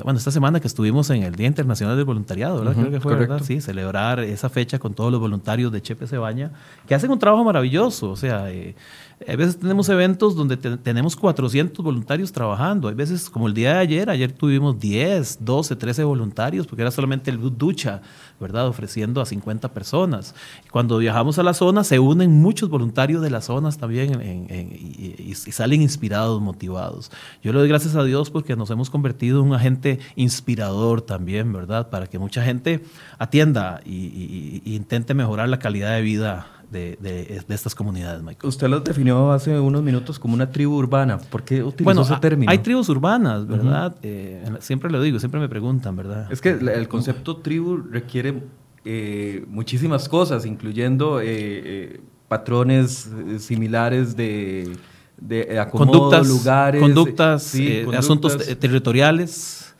Bueno, 0.03 0.17
esta 0.17 0.31
semana 0.31 0.59
que 0.59 0.67
estuvimos 0.67 1.09
en 1.11 1.23
el 1.23 1.35
Día 1.35 1.47
Internacional 1.47 1.95
del 1.95 2.03
Voluntariado, 2.03 2.57
¿verdad? 2.59 2.73
Creo 2.73 2.91
que 2.91 2.99
fue, 2.99 3.13
correcto. 3.13 3.33
¿verdad? 3.35 3.47
Sí, 3.47 3.61
celebrar 3.61 4.19
esa 4.19 4.49
fecha 4.49 4.79
con 4.79 4.93
todos 4.93 5.13
los 5.13 5.21
voluntarios 5.21 5.71
de 5.71 5.81
Chepe 5.81 6.07
Cebaña, 6.07 6.51
que 6.85 6.93
hacen 6.93 7.09
un 7.09 7.19
trabajo 7.19 7.45
maravilloso. 7.45 8.11
O 8.11 8.17
sea, 8.17 8.51
eh, 8.51 8.75
a 9.25 9.35
veces 9.35 9.57
tenemos 9.57 9.89
eventos 9.89 10.35
donde 10.35 10.57
te- 10.57 10.77
tenemos 10.77 11.15
400 11.15 11.83
voluntarios 11.83 12.31
trabajando. 12.31 12.87
Hay 12.87 12.93
veces, 12.93 13.31
como 13.31 13.47
el 13.47 13.53
día 13.55 13.73
de 13.73 13.79
ayer, 13.79 14.09
ayer 14.11 14.31
tuvimos 14.31 14.79
10, 14.79 15.39
12, 15.43 15.75
13 15.75 16.03
voluntarios, 16.03 16.67
porque 16.67 16.83
era 16.83 16.91
solamente 16.91 17.31
el 17.31 17.39
ducha, 17.57 18.01
¿verdad? 18.39 18.67
Ofreciendo 18.67 19.19
a 19.19 19.25
50 19.25 19.73
personas. 19.73 20.35
Cuando 20.71 20.99
viajamos 20.99 21.39
a 21.39 21.43
la 21.43 21.55
zona, 21.55 21.83
se 21.83 21.97
unen 21.97 22.31
muchos 22.31 22.69
voluntarios 22.69 23.23
de 23.23 23.31
las 23.31 23.45
zonas 23.45 23.79
también 23.79 24.21
y, 24.21 25.33
salen 25.33 25.81
inspirados, 25.81 26.39
motivados. 26.39 27.11
Yo 27.41 27.53
le 27.53 27.59
doy 27.59 27.67
gracias 27.69 27.95
a 27.95 28.03
Dios 28.03 28.29
porque 28.29 28.55
nos 28.55 28.69
hemos 28.69 28.91
convertido 28.91 29.39
en 29.41 29.47
un 29.47 29.53
agente 29.55 29.97
inspirador 30.15 31.01
también, 31.01 31.51
¿verdad? 31.51 31.89
Para 31.89 32.05
que 32.05 32.19
mucha 32.19 32.43
gente 32.43 32.83
atienda 33.17 33.81
y 33.83 34.61
intente 34.65 35.15
mejorar 35.15 35.49
la 35.49 35.57
calidad 35.57 35.95
de 35.95 36.01
vida 36.03 36.45
de, 36.71 36.97
de- 37.01 37.41
de 37.47 37.55
estas 37.55 37.73
comunidades, 37.73 38.21
Michael. 38.21 38.47
Usted 38.49 38.67
los 38.67 38.83
definió 38.83 39.31
hace 39.31 39.57
unos 39.59 39.81
minutos 39.83 40.19
como 40.19 40.33
una 40.33 40.51
tribu 40.51 40.75
urbana. 40.75 41.17
¿Por 41.17 41.43
qué 41.43 41.63
utilizó 41.63 41.83
Bueno, 41.85 42.01
ese 42.01 42.15
término? 42.17 42.51
hay 42.51 42.57
tribus 42.59 42.89
urbanas, 42.89 43.47
¿verdad? 43.47 43.95
Eh, 44.03 44.43
siempre 44.59 44.89
lo 44.91 45.01
digo, 45.01 45.19
siempre 45.19 45.39
me 45.39 45.47
preguntan, 45.49 45.95
¿verdad? 45.95 46.31
Es 46.31 46.41
que 46.41 46.49
el 46.49 46.87
concepto 46.87 47.37
tribu 47.37 47.77
requiere 47.77 48.43
eh, 48.85 49.45
muchísimas 49.47 50.07
cosas, 50.09 50.45
incluyendo 50.45 51.19
eh, 51.21 52.01
patrones 52.27 53.09
similares 53.39 54.15
de, 54.17 54.75
de 55.19 55.59
acomodo, 55.59 56.21
lugares. 56.23 56.81
Conductas, 56.81 57.55
asuntos 57.97 58.37
territoriales, 58.59 59.73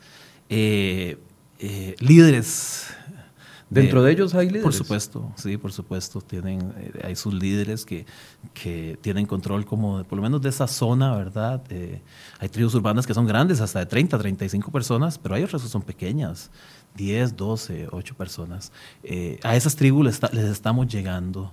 líderes 2.00 2.86
¿Dentro 3.70 4.02
de, 4.02 4.12
ellos 4.12 4.34
hay 4.34 4.46
líderes? 4.46 4.62
Por 4.62 4.72
supuesto, 4.72 5.30
sí, 5.36 5.58
por 5.58 5.72
supuesto. 5.72 6.22
Tienen, 6.22 6.72
eh, 6.78 7.00
hay 7.04 7.16
sus 7.16 7.34
líderes 7.34 7.84
que, 7.84 8.06
que 8.54 8.98
tienen 9.02 9.26
control 9.26 9.66
como, 9.66 10.02
por 10.04 10.16
lo 10.16 10.22
menos 10.22 10.40
de 10.40 10.48
esa 10.48 10.66
zona, 10.66 11.14
¿verdad? 11.14 11.62
Eh, 11.68 12.00
hay 12.38 12.48
tribus 12.48 12.74
urbanas 12.74 13.06
que 13.06 13.12
son 13.12 13.26
grandes, 13.26 13.60
hasta 13.60 13.80
de 13.80 13.86
30, 13.86 14.18
35 14.18 14.72
personas, 14.72 15.18
pero 15.18 15.34
hay 15.34 15.42
otras 15.42 15.62
que 15.62 15.68
son 15.68 15.82
pequeñas, 15.82 16.50
10, 16.96 17.36
12, 17.36 17.88
8 17.92 18.14
personas. 18.16 18.72
Eh, 19.02 19.38
a 19.42 19.54
esas 19.54 19.76
tribus 19.76 20.06
les, 20.06 20.32
les 20.32 20.46
estamos 20.46 20.88
llegando. 20.88 21.52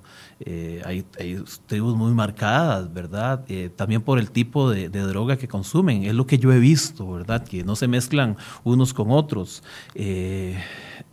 hay, 0.85 1.05
hay, 1.19 1.43
tribus 1.65 1.95
muy 1.97 2.13
marcadas, 2.13 2.91
¿verdad? 2.93 3.43
también 3.75 4.01
por 4.01 4.19
el 4.19 4.31
tipo 4.31 4.69
de, 4.69 4.87
de, 4.87 5.01
droga 5.01 5.35
que 5.35 5.49
consumen. 5.49 6.03
Es 6.03 6.15
lo 6.15 6.25
que 6.25 6.37
yo 6.37 6.53
he 6.53 6.59
visto, 6.59 7.11
¿verdad? 7.11 7.43
Que 7.43 7.65
no 7.65 7.75
se 7.75 7.89
mezclan 7.89 8.37
unos 8.63 8.93
con 8.93 9.11
otros 9.11 9.63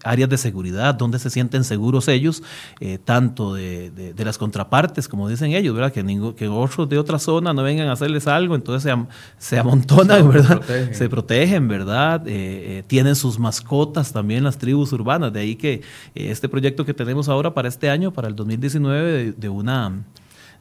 áreas 0.05 0.29
de 0.29 0.39
seguridad, 0.39 0.95
donde 0.95 1.19
se 1.19 1.31
sienten 1.31 1.65
seguros 1.65 2.09
ellos, 2.09 2.43
eh, 2.81 2.99
tanto 3.03 3.55
de, 3.55 3.91
de, 3.91 4.25
las 4.25 4.39
contrapartes, 4.39 5.09
como 5.09 5.29
dicen 5.29 5.53
ellos, 5.53 5.75
¿verdad? 5.75 5.93
Que, 5.93 6.35
que 6.37 6.49
otros 6.49 6.89
de 6.89 6.99
otra 6.99 7.19
zona 7.19 7.53
no 7.53 7.63
vengan 7.63 7.89
a 7.89 7.93
hacerles 7.93 8.27
algo, 8.27 8.55
entonces 8.55 8.91
se, 8.91 9.07
se 9.39 9.59
amontonan, 9.59 10.29
¿verdad? 10.29 10.59
Protegen. 10.59 10.95
Se 10.95 11.09
protegen, 11.09 11.69
¿verdad? 11.69 12.27
Eh, 12.27 12.79
eh, 12.79 12.85
tienen 12.87 13.17
sus 13.17 13.39
mascotas 13.39 14.13
también 14.13 14.45
las 14.45 14.59
tribus 14.59 14.93
urbanas, 14.93 15.33
de 15.33 15.41
ahí 15.41 15.57
que 15.57 15.83
este 16.15 16.49
proyecto 16.49 16.85
que 16.85 16.95
tenemos 16.95 17.29
ahora 17.29 17.55
para 17.55 17.69
este 17.69 17.91
año, 17.91 18.13
para 18.13 18.29
el 18.29 18.37
2019, 18.37 19.33
de 19.37 19.49
una 19.49 19.93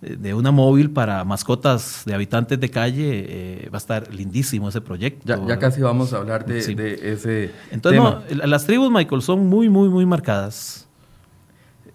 de 0.01 0.33
una 0.33 0.49
móvil 0.49 0.89
para 0.89 1.23
mascotas 1.23 2.01
de 2.05 2.15
habitantes 2.15 2.59
de 2.59 2.69
calle, 2.69 3.25
eh, 3.27 3.69
va 3.71 3.77
a 3.77 3.77
estar 3.77 4.11
lindísimo 4.13 4.67
ese 4.67 4.81
proyecto. 4.81 5.21
Ya, 5.25 5.59
casi 5.59 5.81
vamos 5.81 6.11
a 6.13 6.17
hablar 6.17 6.45
de, 6.45 6.57
ese 6.59 7.51
Entonces, 7.69 8.01
las 8.35 8.65
tribus, 8.65 8.91
Michael, 8.91 9.21
son 9.21 9.47
muy, 9.47 9.69
muy, 9.69 9.89
muy 9.89 10.05
marcadas. 10.05 10.87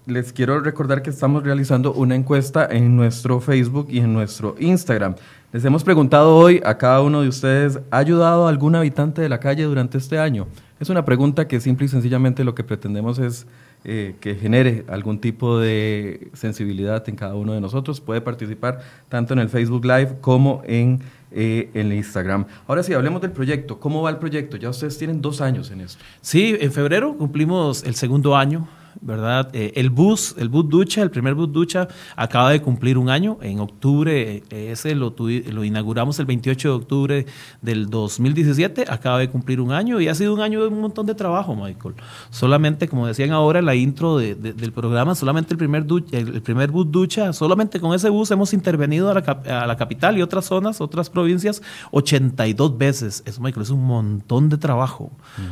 Les 0.07 0.33
quiero 0.33 0.61
recordar 0.61 1.03
que 1.03 1.11
estamos 1.11 1.43
realizando 1.43 1.93
una 1.93 2.15
encuesta 2.15 2.69
en 2.71 2.95
nuestro 2.95 3.41
Facebook 3.41 3.89
y 3.91 3.99
en 3.99 4.13
nuestro 4.13 4.55
Instagram. 4.61 5.17
Les 5.53 5.65
hemos 5.65 5.83
preguntado 5.83 6.37
hoy 6.37 6.63
a 6.65 6.79
cada 6.79 7.01
uno 7.01 7.23
de 7.23 7.29
ustedes, 7.29 7.81
¿ha 7.91 7.99
ayudado 7.99 8.47
a 8.47 8.51
algún 8.51 8.77
habitante 8.77 9.21
de 9.21 9.29
la 9.29 9.41
calle 9.41 9.65
durante 9.65 9.99
este 9.99 10.21
año? 10.21 10.47
Es 10.79 10.91
una 10.91 11.05
pregunta 11.05 11.49
que 11.49 11.61
simple 11.61 11.87
y 11.87 11.89
sencillamente 11.89 12.45
lo 12.45 12.55
que 12.55 12.63
pretendemos 12.63 13.19
es 13.19 13.47
eh, 13.85 14.17
que 14.21 14.35
genere 14.35 14.85
algún 14.89 15.21
tipo 15.21 15.59
de 15.59 16.31
sensibilidad 16.33 17.09
en 17.09 17.17
cada 17.17 17.35
uno 17.35 17.53
de 17.53 17.61
nosotros. 17.61 18.01
Puede 18.01 18.21
participar 18.21 18.81
tanto 19.09 19.33
en 19.33 19.39
el 19.39 19.49
Facebook 19.49 19.85
Live 19.85 20.17
como 20.21 20.63
en, 20.67 21.01
eh, 21.31 21.71
en 21.75 21.87
el 21.87 21.93
Instagram. 21.95 22.47
Ahora 22.67 22.83
sí, 22.83 22.93
hablemos 22.93 23.21
del 23.23 23.33
proyecto. 23.33 23.79
¿Cómo 23.79 24.03
va 24.03 24.11
el 24.11 24.19
proyecto? 24.19 24.57
Ya 24.57 24.71
ustedes 24.71 24.99
tienen 24.99 25.23
dos 25.23 25.41
años 25.41 25.71
en 25.71 25.81
esto. 25.83 26.03
Sí, 26.21 26.57
en 26.61 26.73
febrero 26.73 27.17
cumplimos 27.17 27.85
el 27.85 27.95
segundo 27.95 28.37
año 28.37 28.67
¿verdad? 29.01 29.51
Eh, 29.53 29.73
el 29.77 29.91
bus, 29.91 30.35
el 30.39 30.49
bus 30.49 30.69
ducha, 30.69 31.03
el 31.03 31.11
primer 31.11 31.35
bus 31.35 31.53
ducha 31.53 31.89
acaba 32.17 32.51
de 32.51 32.63
cumplir 32.63 32.99
un 32.99 33.11
año. 33.11 33.39
En 33.43 33.61
octubre, 33.61 34.43
eh, 34.51 34.71
ese 34.73 34.95
lo, 34.95 35.15
lo, 35.19 35.65
inauguramos 35.65 36.19
el 36.19 36.27
28 36.27 36.69
de 36.69 36.75
octubre 36.75 37.27
del 37.63 37.89
2017, 37.91 38.85
acaba 38.89 39.19
de 39.19 39.29
cumplir 39.31 39.61
un 39.61 39.73
año 39.73 40.01
y 40.01 40.09
ha 40.09 40.15
sido 40.15 40.35
un 40.35 40.41
año 40.41 40.63
de 40.63 40.69
un 40.69 40.81
montón 40.81 41.07
de 41.07 41.15
trabajo, 41.15 41.55
Michael. 41.55 41.95
Solamente, 42.31 42.89
como 42.89 43.07
decían 43.07 43.33
ahora 43.33 43.59
en 43.59 43.67
la 43.67 43.75
intro 43.75 44.19
del 44.19 44.73
programa, 44.73 45.15
solamente 45.15 45.55
el 45.55 45.59
primer, 45.59 45.87
el 46.13 46.43
primer 46.43 46.71
bus 46.71 46.91
ducha, 46.91 47.33
solamente 47.33 47.81
con 47.81 47.95
ese 47.95 48.09
bus 48.09 48.31
hemos 48.31 48.53
intervenido 48.53 49.11
a 49.11 49.15
la, 49.15 49.21
a 49.21 49.67
la 49.67 49.77
capital 49.77 50.17
y 50.19 50.23
otras 50.23 50.47
zonas, 50.47 50.81
otras 50.81 51.11
provincias, 51.11 51.63
82 51.91 52.79
veces. 52.79 53.23
Eso, 53.27 53.41
Michael, 53.41 53.63
es 53.63 53.71
un 53.71 53.85
montón 53.85 54.49
de 54.49 54.59
trabajo, 54.59 55.11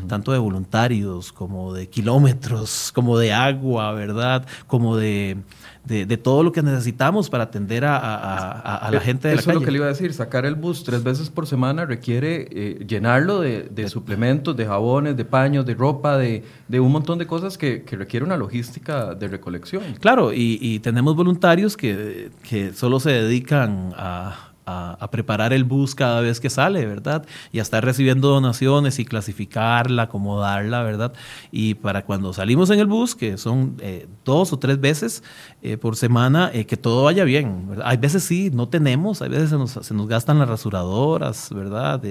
tanto 0.08 0.32
de 0.32 0.38
voluntarios 0.38 1.32
como 1.32 1.72
de 1.72 1.88
kilómetros, 1.88 2.92
como 2.92 3.18
de 3.18 3.32
agua, 3.34 3.92
¿verdad? 3.92 4.46
Como 4.66 4.96
de, 4.96 5.36
de, 5.84 6.16
todo 6.16 6.42
lo 6.42 6.52
que 6.52 6.62
necesitamos 6.62 7.28
para 7.28 7.44
atender 7.44 7.84
a, 7.84 8.88
la 8.90 9.00
gente 9.00 9.28
de 9.28 9.34
Eso 9.34 9.42
la 9.42 9.44
calle. 9.44 9.56
es 9.56 9.60
lo 9.60 9.66
que 9.66 9.70
le 9.72 9.78
iba 9.78 9.86
a 9.86 9.90
decir, 9.90 10.12
sacar 10.14 10.46
el 10.46 10.54
bus 10.54 10.84
tres 10.84 11.02
veces 11.02 11.28
por 11.28 11.46
semana 11.46 11.84
requiere 11.84 12.48
eh, 12.50 12.84
llenarlo 12.86 13.40
de, 13.40 13.88
suplementos, 13.88 14.56
de 14.56 14.66
jabones, 14.66 15.16
de 15.16 15.24
paños, 15.24 15.66
de 15.66 15.74
ropa, 15.74 16.16
de, 16.16 16.42
un 16.70 16.92
montón 16.92 17.18
de 17.18 17.26
cosas 17.26 17.58
que, 17.58 17.82
que, 17.82 17.96
requiere 17.96 18.24
una 18.24 18.36
logística 18.36 19.14
de 19.14 19.28
recolección. 19.28 19.82
Claro, 20.00 20.32
y, 20.32 20.58
y 20.60 20.78
tenemos 20.78 21.14
voluntarios 21.16 21.76
que, 21.76 22.30
que 22.48 22.72
solo 22.72 23.00
se 23.00 23.10
dedican 23.10 23.92
a 23.96 24.53
a, 24.66 25.08
preparar 25.10 25.52
el 25.52 25.64
bus 25.64 25.94
cada 25.94 26.20
vez 26.20 26.40
que 26.40 26.50
sale, 26.50 26.86
¿verdad? 26.86 27.24
Y 27.52 27.58
a 27.58 27.62
estar 27.62 27.84
recibiendo 27.84 28.28
donaciones 28.28 28.98
y 28.98 29.04
clasificarla, 29.04 30.04
acomodarla, 30.04 30.82
¿verdad? 30.82 31.12
Y 31.52 31.74
para 31.74 32.04
cuando 32.04 32.32
salimos 32.32 32.70
en 32.70 32.80
el 32.80 32.86
bus, 32.86 33.14
que 33.14 33.36
son 33.36 33.76
eh, 33.80 34.08
dos 34.24 34.52
o 34.52 34.58
tres 34.58 34.80
veces 34.80 35.22
eh, 35.62 35.76
por 35.76 35.96
semana, 35.96 36.50
eh, 36.52 36.66
que 36.66 36.76
todo 36.76 37.04
vaya 37.04 37.24
bien. 37.24 37.68
¿verdad? 37.68 37.86
Hay 37.88 37.96
veces 37.96 38.24
sí, 38.24 38.50
no 38.52 38.68
tenemos, 38.68 39.22
hay 39.22 39.28
veces 39.28 39.50
se 39.50 39.56
nos, 39.56 39.72
se 39.72 39.94
nos 39.94 40.08
gastan 40.08 40.38
las 40.38 40.48
rasuradoras, 40.48 41.50
¿verdad? 41.54 42.02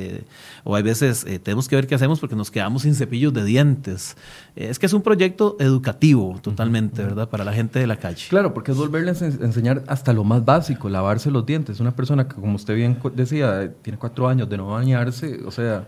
o 0.64 0.76
hay 0.76 0.84
veces 0.84 1.26
tenemos 1.44 1.68
que 1.68 1.76
ver 1.76 1.88
qué 1.88 1.96
hacemos 1.96 2.20
porque 2.20 2.36
nos 2.36 2.52
quedamos 2.52 2.84
sin 2.84 2.96
cepillos 2.96 3.34
de 3.34 3.44
dientes. 3.44 4.16
es 4.56 4.80
que 4.80 4.86
es 4.86 4.94
un 4.94 5.02
proyecto 5.02 5.58
educativo 5.60 6.40
totalmente, 6.42 7.04
¿verdad? 7.04 7.30
Para 7.30 7.44
la 7.44 7.54
gente 7.54 7.80
de 7.80 7.88
la 7.88 7.98
calle. 7.98 8.26
Claro, 8.30 8.54
porque 8.54 8.72
es 8.72 8.78
volverles 8.78 9.22
a 9.22 9.26
enseñar 9.26 9.84
hasta 9.88 10.14
lo 10.14 10.24
más 10.24 10.46
básico, 10.46 10.90
lavarse 10.90 11.32
los 11.32 11.46
dientes. 11.46 11.80
Una 11.80 11.92
persona 11.92 12.28
que 12.28 12.36
como 12.44 12.58
usted 12.58 12.76
bien 12.76 12.98
decía, 13.16 13.72
tiene 13.82 13.98
cuatro 13.98 14.28
años 14.28 14.50
de 14.50 14.58
no 14.58 14.68
bañarse, 14.68 15.40
o 15.46 15.50
sea, 15.50 15.88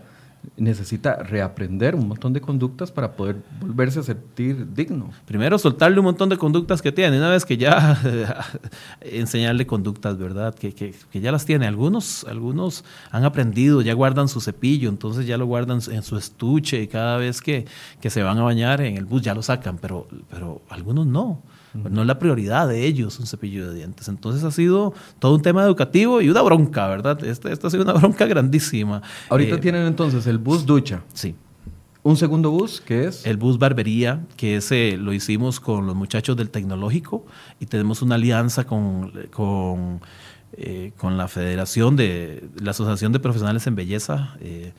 necesita 0.56 1.16
reaprender 1.16 1.94
un 1.94 2.08
montón 2.08 2.32
de 2.32 2.40
conductas 2.40 2.90
para 2.90 3.12
poder 3.12 3.36
volverse 3.60 4.00
a 4.00 4.02
sentir 4.02 4.72
digno. 4.72 5.10
Primero, 5.26 5.58
soltarle 5.58 5.98
un 5.98 6.06
montón 6.06 6.30
de 6.30 6.38
conductas 6.38 6.80
que 6.80 6.92
tiene. 6.92 7.18
Una 7.18 7.28
vez 7.28 7.44
que 7.44 7.58
ya 7.58 8.00
enseñarle 9.02 9.66
conductas, 9.66 10.16
¿verdad? 10.16 10.54
Que, 10.54 10.72
que, 10.72 10.94
que, 11.12 11.20
ya 11.20 11.30
las 11.30 11.44
tiene. 11.44 11.66
Algunos, 11.66 12.24
algunos 12.24 12.86
han 13.10 13.26
aprendido, 13.26 13.82
ya 13.82 13.92
guardan 13.92 14.28
su 14.28 14.40
cepillo, 14.40 14.88
entonces 14.88 15.26
ya 15.26 15.36
lo 15.36 15.44
guardan 15.44 15.80
en 15.90 16.02
su 16.02 16.16
estuche 16.16 16.80
y 16.80 16.88
cada 16.88 17.18
vez 17.18 17.42
que, 17.42 17.66
que 18.00 18.08
se 18.08 18.22
van 18.22 18.38
a 18.38 18.44
bañar 18.44 18.80
en 18.80 18.96
el 18.96 19.04
bus 19.04 19.20
ya 19.20 19.34
lo 19.34 19.42
sacan, 19.42 19.76
pero, 19.76 20.08
pero 20.30 20.62
algunos 20.70 21.06
no. 21.06 21.42
No 21.90 22.00
es 22.02 22.06
la 22.06 22.18
prioridad 22.18 22.68
de 22.68 22.84
ellos 22.84 23.18
un 23.18 23.26
cepillo 23.26 23.68
de 23.68 23.74
dientes. 23.76 24.08
Entonces 24.08 24.44
ha 24.44 24.50
sido 24.50 24.94
todo 25.18 25.34
un 25.34 25.42
tema 25.42 25.64
educativo 25.64 26.20
y 26.20 26.28
una 26.28 26.42
bronca, 26.42 26.86
¿verdad? 26.88 27.22
Esta, 27.24 27.50
ha 27.50 27.70
sido 27.70 27.82
una 27.82 27.92
bronca 27.92 28.26
grandísima. 28.26 29.02
Ahorita 29.28 29.56
eh, 29.56 29.58
tienen 29.58 29.86
entonces 29.86 30.26
el 30.26 30.38
bus 30.38 30.66
ducha. 30.66 31.02
Sí. 31.12 31.34
¿Un 32.02 32.16
segundo 32.16 32.52
bus 32.52 32.80
que 32.80 33.06
es? 33.06 33.26
El 33.26 33.36
bus 33.36 33.58
barbería, 33.58 34.24
que 34.36 34.56
ese 34.56 34.96
lo 34.96 35.12
hicimos 35.12 35.58
con 35.58 35.86
los 35.86 35.96
muchachos 35.96 36.36
del 36.36 36.50
tecnológico 36.50 37.26
y 37.58 37.66
tenemos 37.66 38.00
una 38.00 38.14
alianza 38.14 38.64
con, 38.64 39.10
con, 39.32 40.00
eh, 40.52 40.92
con 40.96 41.16
la 41.16 41.26
Federación 41.26 41.96
de 41.96 42.48
la 42.60 42.70
Asociación 42.70 43.10
de 43.12 43.18
Profesionales 43.18 43.66
en 43.66 43.74
Belleza. 43.74 44.36
Eh, 44.40 44.72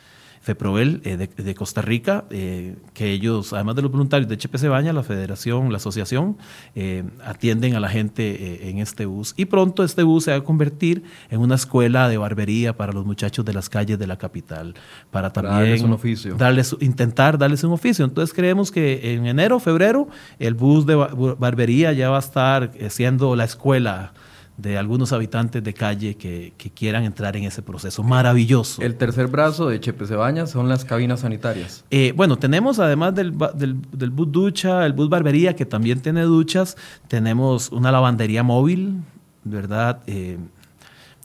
FEPROVEL 0.47 1.01
eh, 1.03 1.17
de, 1.17 1.55
Costa 1.55 1.81
Rica, 1.81 2.23
eh, 2.29 2.77
que 2.93 3.12
ellos, 3.12 3.51
además 3.51 3.75
de 3.75 3.81
los 3.81 3.91
voluntarios 3.91 4.29
de 4.29 4.38
HPC 4.38 4.69
Baña, 4.69 4.93
la 4.93 5.03
federación, 5.03 5.71
la 5.71 5.77
asociación, 5.77 6.38
eh, 6.73 7.03
atienden 7.25 7.75
a 7.75 7.81
la 7.81 7.89
gente 7.89 8.69
en 8.69 8.79
este 8.79 9.05
bus. 9.05 9.33
Y 9.36 9.45
pronto 9.45 9.83
este 9.83 10.03
bus 10.03 10.23
se 10.23 10.31
va 10.31 10.38
a 10.38 10.43
convertir 10.45 11.03
en 11.29 11.41
una 11.41 11.55
escuela 11.55 12.07
de 12.07 12.17
barbería 12.17 12.77
para 12.77 12.93
los 12.93 13.05
muchachos 13.05 13.43
de 13.43 13.51
las 13.51 13.67
calles 13.67 13.99
de 13.99 14.07
la 14.07 14.17
capital, 14.17 14.75
para 15.12 15.33
también 15.33 15.55
darles 15.55 15.81
un 15.81 15.91
oficio. 15.91 16.36
Darles, 16.36 16.75
intentar 16.79 17.38
darles 17.38 17.65
un 17.65 17.73
oficio. 17.73 18.05
Entonces 18.05 18.33
creemos 18.33 18.71
que 18.71 19.15
en 19.15 19.25
enero, 19.25 19.60
febrero, 19.60 20.07
el 20.39 20.53
bus 20.53 20.86
de 20.86 20.95
barbería 20.95 21.91
ya 21.91 22.10
va 22.10 22.17
a 22.17 22.19
estar 22.19 22.71
siendo 22.89 23.36
la 23.36 23.43
escuela 23.43 24.13
de 24.58 24.76
algunos 24.76 25.13
habitantes 25.13 25.63
de 25.63 25.74
calle 25.74 26.17
que, 26.17 26.54
quieran 26.74 27.04
entrar 27.04 27.38
en 27.38 27.43
ese 27.43 27.62
proceso 27.62 28.04
maravilloso. 28.04 28.82
El 28.82 28.96
tercer 28.96 29.28
brazo 29.28 29.70
de 29.70 29.80
Chepe 29.80 30.06
Cebañas 30.06 30.50
son 30.50 30.67
las 30.67 30.84
cabinas 30.84 31.22
sanitarias. 31.22 31.86
Eh, 31.91 32.13
bueno, 32.15 32.38
tenemos 32.38 32.80
además 32.80 33.15
del, 33.15 33.36
del, 33.54 34.10
bus 34.10 34.32
ducha, 34.32 34.86
el 34.86 34.93
bus 34.93 35.10
barbería, 35.10 35.56
que 35.56 35.65
también 35.65 36.02
tiene 36.02 36.24
duchas, 36.24 36.76
tenemos 37.08 37.72
una 37.72 37.91
lavandería 37.91 38.43
móvil, 38.43 39.02
¿verdad? 39.43 40.02
Eh, 40.08 40.38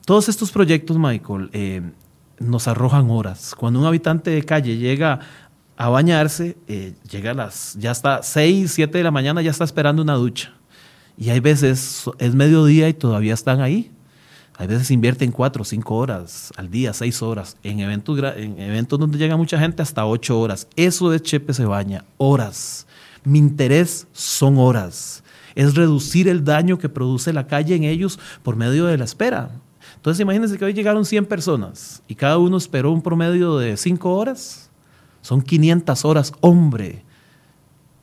todos 0.05 0.29
estos 0.29 0.53
proyectos, 0.53 0.99
Michael, 0.99 1.49
eh, 1.53 1.83
nos 2.39 2.69
arrojan 2.69 3.11
horas. 3.11 3.55
Cuando 3.57 3.81
un 3.81 3.87
habitante 3.87 4.31
de 4.31 4.43
calle 4.45 4.77
llega 4.77 5.21
a 5.77 5.89
bañarse, 5.89 6.57
llega 7.11 7.31
a 7.31 7.35
las, 7.35 7.77
ya 7.79 7.93
está 7.93 8.23
6, 8.23 8.71
7 8.71 8.99
de 8.99 9.05
la 9.05 9.11
mañana, 9.11 9.41
ya 9.43 9.51
está 9.51 9.65
esperando 9.65 10.03
una 10.03 10.15
ducha 10.15 10.53
y 11.17 11.31
hay 11.31 11.41
veces 11.41 12.05
es 12.19 12.35
mediodía 12.35 12.89
y 12.89 12.95
todavía 12.95 13.35
están 13.35 13.61
ahí. 13.61 13.91
Hay 14.59 14.67
veces 14.67 14.91
invierten 14.91 15.33
cuatro 15.33 15.65
cinco 15.65 15.97
horas 15.97 16.53
al 16.57 16.71
día, 16.71 16.93
seis 16.93 17.23
horas. 17.23 17.57
En 17.63 17.81
eventos, 17.81 18.19
en 18.37 18.61
eventos 18.61 18.99
donde 18.99 19.19
llega 19.19 19.37
mucha 19.37 19.59
gente, 19.59 19.83
hasta 19.83 20.07
ocho 20.07 20.39
horas. 20.39 20.69
Eso 20.77 21.13
es 21.13 21.23
Chepe 21.23 21.55
se 21.55 21.65
baña, 21.65 22.05
horas. 22.19 22.87
Mi 23.25 23.39
interés 23.39 24.07
son 24.13 24.59
horas. 24.59 25.23
es 25.55 25.75
reducir 25.75 26.29
el 26.29 26.45
daño 26.45 26.79
que 26.79 26.89
produce 26.89 27.33
la 27.33 27.47
calle 27.47 27.75
en 27.75 27.85
ellos 27.85 28.19
por 28.43 28.57
medio 28.57 28.87
de 28.87 28.97
la 28.97 29.05
espera. 29.05 29.51
Entonces 29.97 30.21
imagínense 30.21 30.59
que 30.59 30.65
hoy 30.65 30.73
llegaron 30.73 31.05
100 31.05 31.27
personas 31.27 32.03
y 32.09 32.15
cada 32.15 32.39
uno 32.39 32.57
esperó 32.57 32.91
un 32.91 33.03
promedio 33.03 33.59
de 33.59 33.77
5 33.77 34.15
horas. 34.17 34.71
Son 35.21 35.43
500 35.43 36.05
horas, 36.05 36.33
hombre, 36.41 37.05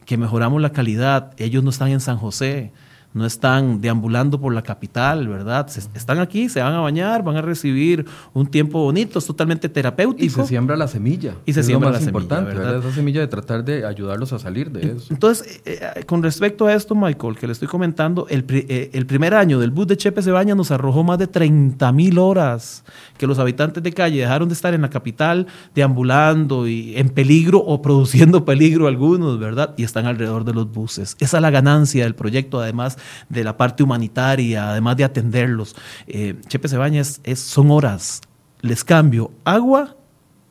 que 0.05 0.17
mejoramos 0.17 0.61
la 0.61 0.71
calidad. 0.71 1.33
Ellos 1.37 1.63
no 1.63 1.69
están 1.69 1.89
en 1.89 1.99
San 1.99 2.17
José, 2.17 2.71
no 3.13 3.25
están 3.25 3.81
deambulando 3.81 4.39
por 4.39 4.53
la 4.53 4.61
capital, 4.61 5.27
¿verdad? 5.27 5.67
están 5.95 6.19
aquí, 6.19 6.47
se 6.47 6.61
van 6.61 6.73
a 6.73 6.79
bañar, 6.79 7.23
van 7.23 7.37
a 7.37 7.41
recibir 7.41 8.05
un 8.33 8.45
tiempo 8.45 8.83
bonito, 8.83 9.17
es 9.17 9.25
totalmente 9.25 9.67
terapéutico. 9.67 10.25
Y 10.25 10.29
se 10.29 10.45
siembra 10.45 10.75
la 10.75 10.87
semilla. 10.87 11.33
Y 11.45 11.53
se 11.53 11.63
siembra 11.63 11.89
la 11.89 11.99
semilla. 11.99 12.19
importante, 12.19 12.53
¿verdad? 12.53 12.77
Esa 12.77 12.91
semilla 12.91 13.21
de 13.21 13.27
tratar 13.27 13.65
de 13.65 13.85
ayudarlos 13.85 14.31
a 14.33 14.39
salir 14.39 14.71
de 14.71 14.93
eso. 14.93 15.07
Entonces, 15.09 15.61
eh, 15.65 15.79
eh, 15.95 16.03
con 16.03 16.21
respecto 16.21 16.67
a 16.67 16.73
esto, 16.73 16.93
Michael, 16.93 17.35
que 17.37 17.47
le 17.47 17.53
estoy 17.53 17.67
comentando, 17.67 18.27
el, 18.29 18.45
eh, 18.49 18.91
el 18.93 19.05
primer 19.07 19.33
año 19.33 19.59
del 19.59 19.71
bus 19.71 19.87
de 19.87 19.97
Chepe 19.97 20.21
se 20.21 20.31
baña 20.31 20.53
nos 20.53 20.69
arrojó 20.69 21.03
más 21.03 21.17
de 21.17 21.27
30 21.27 21.91
mil 21.91 22.19
horas 22.19 22.83
que 23.19 23.27
los 23.27 23.37
habitantes 23.37 23.83
de 23.83 23.93
calle 23.93 24.21
dejaron 24.21 24.47
de 24.47 24.53
estar 24.53 24.73
en 24.73 24.81
la 24.81 24.89
capital 24.89 25.45
deambulando 25.75 26.67
y 26.67 26.97
en 26.97 27.09
peligro 27.09 27.59
o 27.59 27.81
produciendo 27.81 28.45
peligro 28.45 28.87
algunos, 28.87 29.37
¿verdad? 29.37 29.75
Y 29.77 29.83
están 29.83 30.07
alrededor 30.07 30.45
de 30.45 30.53
los 30.53 30.71
buses. 30.71 31.15
Esa 31.19 31.37
es 31.37 31.41
la 31.41 31.51
ganancia 31.51 32.05
del 32.05 32.15
proyecto, 32.15 32.59
además 32.59 32.97
de 33.27 33.43
la 33.43 33.57
parte 33.57 33.83
humanitaria, 33.83 34.71
además 34.71 34.97
de 34.97 35.03
atenderlos. 35.03 35.75
Eh, 36.07 36.35
Chepe 36.47 36.69
Cebañas 36.69 37.19
es, 37.23 37.39
son 37.39 37.69
horas. 37.69 38.21
Les 38.61 38.83
cambio 38.83 39.31
agua 39.43 39.97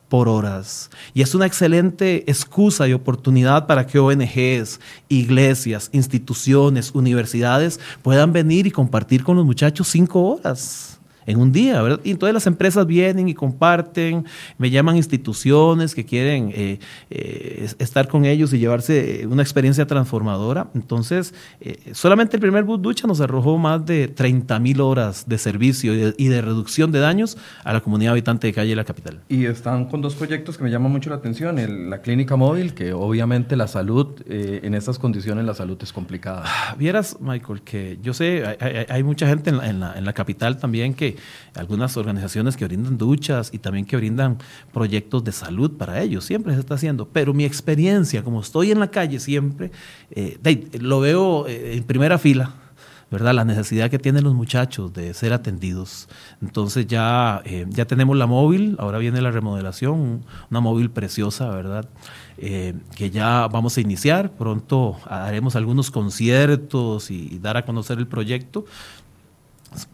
por 0.09 0.28
horas. 0.28 0.90
Y 1.14 1.22
es 1.22 1.35
una 1.35 1.46
excelente 1.46 2.31
excusa 2.31 2.87
y 2.87 2.92
oportunidad 2.92 3.66
para 3.66 3.87
que 3.87 3.98
ONGs, 3.98 4.81
iglesias, 5.09 5.88
instituciones, 5.92 6.90
universidades 6.94 7.81
puedan 8.02 8.33
venir 8.33 8.66
y 8.66 8.70
compartir 8.70 9.24
con 9.24 9.37
los 9.37 9.46
muchachos 9.46 9.88
cinco 9.88 10.22
horas 10.22 10.97
en 11.29 11.38
un 11.38 11.53
día, 11.53 11.83
¿verdad? 11.83 12.01
Y 12.05 12.11
entonces 12.11 12.33
las 12.33 12.47
empresas 12.47 12.87
vienen 12.87 13.29
y 13.29 13.35
comparten, 13.35 14.25
me 14.57 14.71
llaman 14.71 14.97
instituciones 14.97 15.95
que 15.95 16.07
quieren 16.07 16.51
eh, 16.55 16.79
eh, 17.11 17.69
estar 17.79 18.09
con 18.09 18.25
ellos 18.25 18.53
y 18.55 18.59
llevarse 18.59 19.27
una 19.31 19.43
experiencia 19.43 19.87
transformadora. 19.87 20.69
Entonces, 20.75 21.35
eh, 21.61 21.79
solamente 21.93 22.37
el 22.37 22.41
primer 22.41 22.64
bus 22.64 22.81
ducha 22.81 23.07
nos 23.07 23.21
arrojó 23.21 23.59
más 23.59 23.85
de 23.85 24.09
30 24.09 24.59
mil 24.59 24.81
horas 24.81 25.29
de 25.29 25.37
servicio 25.37 25.93
y 26.17 26.29
de, 26.29 26.38
reducción 26.38 26.93
de 26.93 27.01
daños 27.01 27.37
a 27.62 27.75
la 27.75 27.81
comunidad 27.81 28.12
habitante 28.12 28.47
de 28.47 28.55
calle 28.55 28.71
de 28.71 28.77
la 28.77 28.85
capital. 28.85 29.21
Y 29.29 29.45
están 29.45 29.85
con 29.85 30.01
dos 30.01 30.14
proyectos 30.14 30.57
que 30.57 30.64
me 30.64 30.71
llaman 30.71 30.91
mucho 30.91 31.11
la 31.11 31.17
atención. 31.17 31.59
la 31.91 32.01
clínica 32.01 32.37
móvil, 32.37 32.73
que 32.73 32.95
obviamente 32.95 33.55
la 33.55 33.69
salud, 33.69 34.23
en 34.29 34.75
estas 34.75 34.99
condiciones 34.99 35.45
la 35.45 35.55
salud 35.55 35.77
es 35.83 35.93
complicada. 35.93 36.45
Ah, 36.47 36.75
vieras, 36.79 37.19
Michael, 37.21 37.61
que 37.62 37.99
yo 38.03 38.14
sé, 38.14 38.57
hay, 38.88 39.03
mucha 39.03 39.27
gente 39.27 39.51
en 39.51 39.81
la 39.81 40.12
capital 40.14 40.57
también 40.57 40.95
que 40.95 41.17
algunas 41.54 41.96
organizaciones 41.96 42.57
que 42.57 42.64
brindan 42.64 42.98
duchas 42.98 43.50
y 43.52 43.59
también 43.59 43.85
que 43.85 43.96
brindan 43.96 44.38
proyectos 44.72 45.24
de 45.24 45.33
salud 45.33 45.72
para 45.72 46.00
ellos, 46.00 46.24
siempre 46.24 46.54
se 46.54 46.61
está 46.61 46.74
haciendo. 46.74 47.09
Pero 47.09 47.35
mi 47.35 47.44
experiencia, 47.44 48.22
como 48.22 48.40
estoy 48.40 48.70
en 48.70 48.81
la 48.81 48.90
calle 48.90 49.20
siempre, 49.20 49.70
eh, 50.11 50.38
lo 50.81 51.00
veo 51.00 51.46
eh, 51.46 51.76
en 51.76 51.85
primera 51.85 52.18
fila. 52.18 52.54
¿verdad? 53.11 53.33
La 53.33 53.46
necesidad 53.46 53.90
que 53.90 53.98
tienen 53.98 54.22
los 54.22 54.35
muchachos 54.35 54.92
de 54.92 55.14
ser 55.14 55.33
atendidos. 55.33 56.11
Entonces 56.42 56.87
ya, 56.87 57.40
eh, 57.46 57.64
ya 57.70 57.87
tenemos 57.87 58.14
la 58.18 58.26
móvil, 58.26 58.76
ahora 58.78 58.98
viene 58.98 59.22
la 59.22 59.31
remodelación, 59.31 60.26
una 60.50 60.61
móvil 60.61 60.90
preciosa, 60.90 61.48
¿verdad? 61.48 61.88
que 62.38 63.11
ya 63.11 63.48
vamos 63.48 63.76
a 63.78 63.81
iniciar, 63.81 64.31
pronto 64.31 64.96
haremos 65.07 65.57
algunos 65.57 65.90
conciertos 65.90 67.11
y 67.11 67.37
dar 67.40 67.57
a 67.57 67.64
conocer 67.64 67.98
el 67.98 68.07
proyecto, 68.07 68.64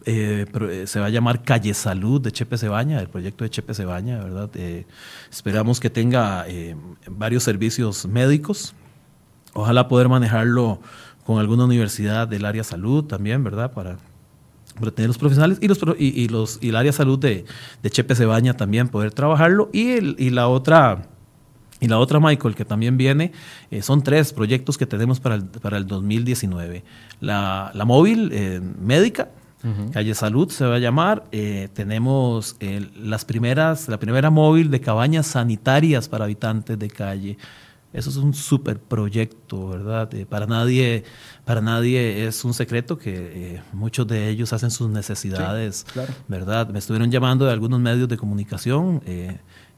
eh, 0.05 0.45
eh, 0.69 0.87
se 0.87 0.99
va 0.99 1.07
a 1.07 1.09
llamar 1.09 1.43
Calle 1.43 1.73
Salud 1.73 2.21
de 2.21 2.31
Chepe 2.31 2.57
Cebaña, 2.57 2.99
el 2.99 3.09
proyecto 3.09 3.43
de 3.43 3.49
Chepe 3.49 3.73
Cebaña, 3.73 4.23
¿verdad? 4.23 4.49
Eh, 4.55 4.85
esperamos 5.29 5.79
que 5.79 5.89
tenga 5.89 6.45
varios 7.09 7.43
servicios 7.43 8.05
médicos. 8.05 8.73
Ojalá 9.53 9.87
poder 9.87 10.09
manejarlo 10.09 10.79
con 11.25 11.39
alguna 11.39 11.65
universidad 11.65 12.27
del 12.27 12.45
área 12.45 12.63
salud 12.63 13.05
también, 13.05 13.43
¿verdad? 13.43 13.71
Para, 13.73 13.97
tener 14.93 15.07
los 15.07 15.17
profesionales 15.17 15.57
y 15.61 15.69
los 15.69 15.79
y, 15.97 16.27
los 16.27 16.59
y 16.61 16.69
el 16.69 16.75
área 16.75 16.91
salud 16.91 17.17
de, 17.17 17.45
de 17.81 17.89
Chepe 17.89 18.13
Cebaña 18.13 18.57
también 18.57 18.89
poder 18.89 19.13
trabajarlo 19.13 19.69
y, 19.71 19.91
el, 19.91 20.15
y 20.19 20.31
la 20.31 20.49
otra 20.49 21.07
y 21.79 21.87
la 21.87 21.99
otra, 21.99 22.19
Michael, 22.19 22.55
que 22.55 22.63
también 22.63 22.97
viene, 22.97 23.33
son 23.81 24.01
tres 24.01 24.31
proyectos 24.31 24.77
que 24.77 24.85
tenemos 24.85 25.19
para 25.19 25.35
el, 25.35 25.43
para 25.45 25.77
el 25.77 25.85
2019. 25.85 26.83
La, 27.19 27.71
la 27.73 27.85
móvil 27.85 28.31
médica, 28.79 29.29
Calle 29.91 30.13
Salud 30.13 30.49
se 30.49 30.65
va 30.65 30.75
a 30.75 30.79
llamar. 30.79 31.25
Eh, 31.31 31.69
tenemos 31.73 32.55
eh, 32.59 32.87
las 32.95 33.25
primeras, 33.25 33.87
la 33.87 33.99
primera 33.99 34.29
móvil 34.29 34.69
de 34.69 34.79
cabañas 34.79 35.27
sanitarias 35.27 36.07
para 36.07 36.25
habitantes 36.25 36.77
de 36.77 36.89
calle. 36.89 37.37
Eso 37.93 38.09
es 38.09 38.17
un 38.17 38.33
super 38.33 38.77
proyecto, 38.77 39.69
¿verdad? 39.69 40.13
Eh, 40.13 40.25
para, 40.25 40.45
nadie, 40.45 41.03
para 41.45 41.61
nadie 41.61 42.27
es 42.27 42.43
un 42.43 42.53
secreto 42.53 42.97
que 42.97 43.61
muchos 43.71 44.05
de 44.05 44.29
ellos 44.29 44.51
hacen 44.53 44.69
sus 44.69 44.89
necesidades, 44.89 45.85
¿verdad? 46.27 46.67
Me 46.69 46.79
estuvieron 46.79 47.09
llamando 47.09 47.45
de 47.45 47.53
algunos 47.53 47.79
medios 47.79 48.09
de 48.09 48.17
comunicación 48.17 49.01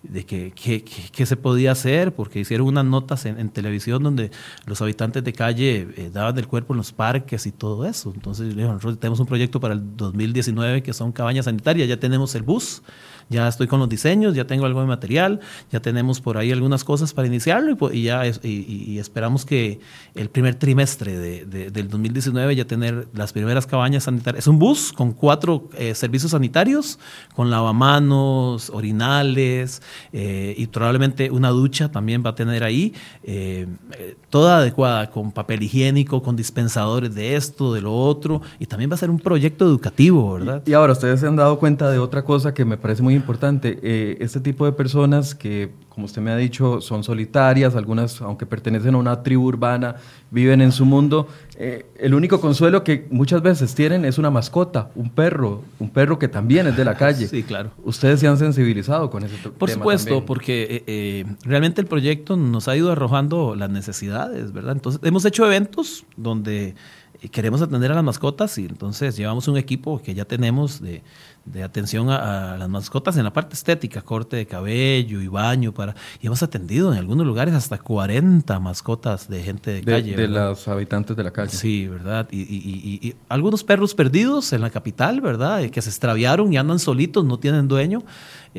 de 0.04 0.26
qué 0.26 1.26
se 1.26 1.36
podía 1.36 1.72
hacer, 1.72 2.14
porque 2.14 2.40
hicieron 2.40 2.68
unas 2.68 2.86
notas 2.86 3.26
en, 3.26 3.50
televisión 3.50 4.04
donde 4.04 4.32
los 4.66 4.82
habitantes 4.82 5.24
de 5.24 5.34
calle 5.34 5.88
eh, 5.96 6.10
daban 6.14 6.36
del 6.36 6.48
cuerpo 6.48 6.74
en 6.74 6.78
los 6.78 6.92
parques 6.92 7.46
y 7.46 7.52
todo 7.52 7.86
eso. 7.86 8.12
Entonces, 8.14 8.56
nosotros 8.56 9.00
tenemos 9.00 9.20
un 9.20 9.26
proyecto 9.26 9.60
para 9.60 9.74
el 9.74 9.98
2019 9.98 10.84
que 10.84 10.94
son 10.94 11.12
cabañas 11.12 11.46
sanitarias, 11.46 11.88
ya 11.88 12.00
tenemos 12.00 12.36
el 12.36 12.44
bus 12.44 12.84
ya 13.30 13.48
estoy 13.48 13.68
con 13.68 13.80
los 13.80 13.90
diseños, 13.90 14.36
ya 14.36 14.46
tengo 14.46 14.66
algo 14.66 14.82
de 14.82 14.88
material, 14.88 15.40
ya 15.72 15.82
tenemos 15.82 16.22
por 16.22 16.38
ahí 16.38 16.52
algunas 16.52 16.84
cosas 16.84 17.14
para 17.14 17.28
iniciarlo 17.28 17.72
y, 17.72 17.76
pues, 17.76 18.02
ya 18.02 18.24
y, 18.26 18.98
esperamos 19.00 19.46
que 19.46 19.80
el 20.16 20.30
primer 20.30 20.56
trimestre 20.56 21.18
de, 21.18 21.70
del 21.70 21.90
2019 21.90 22.56
ya 22.56 22.66
tener 22.66 23.08
las 23.14 23.34
primeras 23.34 23.68
cabañas 23.68 24.06
sanitarias. 24.06 24.44
Es 24.44 24.48
un 24.48 24.60
bus 24.60 24.94
con 24.94 25.12
cuatro 25.12 25.70
eh, 25.78 25.94
servicios 25.94 26.32
sanitarios, 26.32 27.00
con 27.36 27.50
lavamanos, 27.50 28.70
orinales 28.70 29.82
eh, 30.14 30.56
y 30.58 30.68
probablemente 30.68 31.30
una 31.32 31.50
ducha 31.50 31.92
también 31.92 32.24
va 32.26 32.32
a 32.32 32.36
tener 32.36 32.64
ahí, 32.64 32.94
eh, 33.24 33.68
toda 34.30 34.58
adecuada, 34.58 35.10
con 35.10 35.32
papel 35.32 35.64
higiénico, 35.64 36.22
con 36.22 36.36
dispensadores 36.36 37.14
de 37.14 37.36
esto, 37.36 37.74
de 37.74 37.82
lo 37.82 37.94
otro, 37.94 38.42
y 38.60 38.66
también 38.66 38.90
va 38.90 38.96
a 38.96 38.98
ser 38.98 39.10
un 39.10 39.20
proyecto 39.20 39.66
educativo, 39.66 40.34
¿verdad? 40.34 40.64
Y, 40.66 40.72
y 40.72 40.74
ahora, 40.74 40.94
ustedes 40.94 41.20
se 41.20 41.28
han 41.28 41.36
dado 41.36 41.60
cuenta 41.60 41.90
de 41.90 42.00
otra 42.00 42.24
cosa 42.24 42.54
que 42.54 42.66
me 42.66 42.78
parece 42.78 43.02
muy 43.02 43.17
importante. 43.18 43.80
Eh, 43.82 44.18
este 44.22 44.40
tipo 44.40 44.66
de 44.66 44.72
personas 44.72 45.36
que, 45.36 45.72
como 45.90 46.06
usted 46.06 46.22
me 46.22 46.32
ha 46.32 46.38
dicho, 46.38 46.80
son 46.80 47.04
solitarias, 47.04 47.76
algunas, 47.76 48.22
aunque 48.22 48.46
pertenecen 48.46 48.96
a 48.96 48.98
una 48.98 49.24
tribu 49.24 49.46
urbana, 49.46 49.96
viven 50.32 50.62
en 50.62 50.72
su 50.72 50.86
mundo, 50.86 51.28
eh, 51.58 51.86
el 52.00 52.14
único 52.14 52.40
consuelo 52.40 52.84
que 52.84 53.08
muchas 53.10 53.42
veces 53.42 53.76
tienen 53.76 54.06
es 54.06 54.18
una 54.18 54.30
mascota, 54.30 54.90
un 54.96 55.10
perro, 55.10 55.64
un 55.80 55.90
perro 55.90 56.18
que 56.18 56.28
también 56.28 56.68
es 56.68 56.78
de 56.78 56.86
la 56.86 56.96
calle. 56.98 57.28
Sí, 57.28 57.44
claro. 57.44 57.72
Ustedes 57.84 58.20
se 58.20 58.28
han 58.28 58.38
sensibilizado 58.38 59.10
con 59.10 59.24
ese 59.24 59.36
Por 59.50 59.70
supuesto, 59.70 60.26
porque 60.26 60.84
eh, 60.88 61.26
realmente 61.44 61.82
el 61.82 61.88
proyecto 61.88 62.38
nos 62.38 62.68
ha 62.68 62.78
ido 62.78 62.92
arrojando 62.92 63.56
las 63.56 63.70
necesidades, 63.70 64.54
¿verdad? 64.54 64.74
Entonces, 64.74 65.02
hemos 65.04 65.26
hecho 65.26 65.46
eventos 65.46 66.06
donde 66.16 66.76
queremos 67.32 67.62
atender 67.62 67.92
a 67.92 67.96
las 67.96 68.04
mascotas 68.04 68.58
y 68.58 68.66
entonces 68.66 69.18
llevamos 69.18 69.48
un 69.48 69.58
equipo 69.58 70.02
que 70.02 70.14
ya 70.14 70.26
tenemos 70.26 70.82
de, 70.82 71.02
de 71.52 71.64
atención 71.64 72.10
a, 72.10 72.58
las 72.58 72.70
mascotas 72.70 73.18
en 73.18 73.24
la 73.24 73.34
parte 73.34 73.56
estética, 73.56 74.02
corte 74.02 74.36
de 74.36 74.46
cabello 74.46 75.22
y 75.22 75.28
baño 75.28 75.74
para 75.74 75.96
y 76.22 76.28
hemos 76.28 76.44
atendido 76.44 76.92
en 76.92 77.00
algunos 77.00 77.26
lugares 77.26 77.54
hasta 77.54 77.78
40 77.78 78.60
mascotas 78.60 79.28
de 79.30 79.44
gente 79.44 79.72
de, 79.72 79.84
calle. 79.84 80.16
De 80.16 80.28
los 80.28 80.68
habitantes 80.68 81.16
de 81.16 81.24
la 81.24 81.32
calle. 81.32 81.52
Sí, 81.52 81.88
¿verdad? 81.88 82.28
Y, 82.32 82.42
y, 82.42 83.16
algunos 83.30 83.64
perros 83.64 83.96
perdidos 83.96 84.54
en 84.54 84.62
la 84.62 84.70
capital, 84.70 85.22
¿verdad? 85.22 85.70
Que 85.70 85.82
se 85.82 85.90
extraviaron 85.90 86.52
y 86.54 86.58
andan 86.58 86.80
solitos, 86.80 87.26
no 87.26 87.40
tienen 87.40 87.68
dueño. 87.68 88.04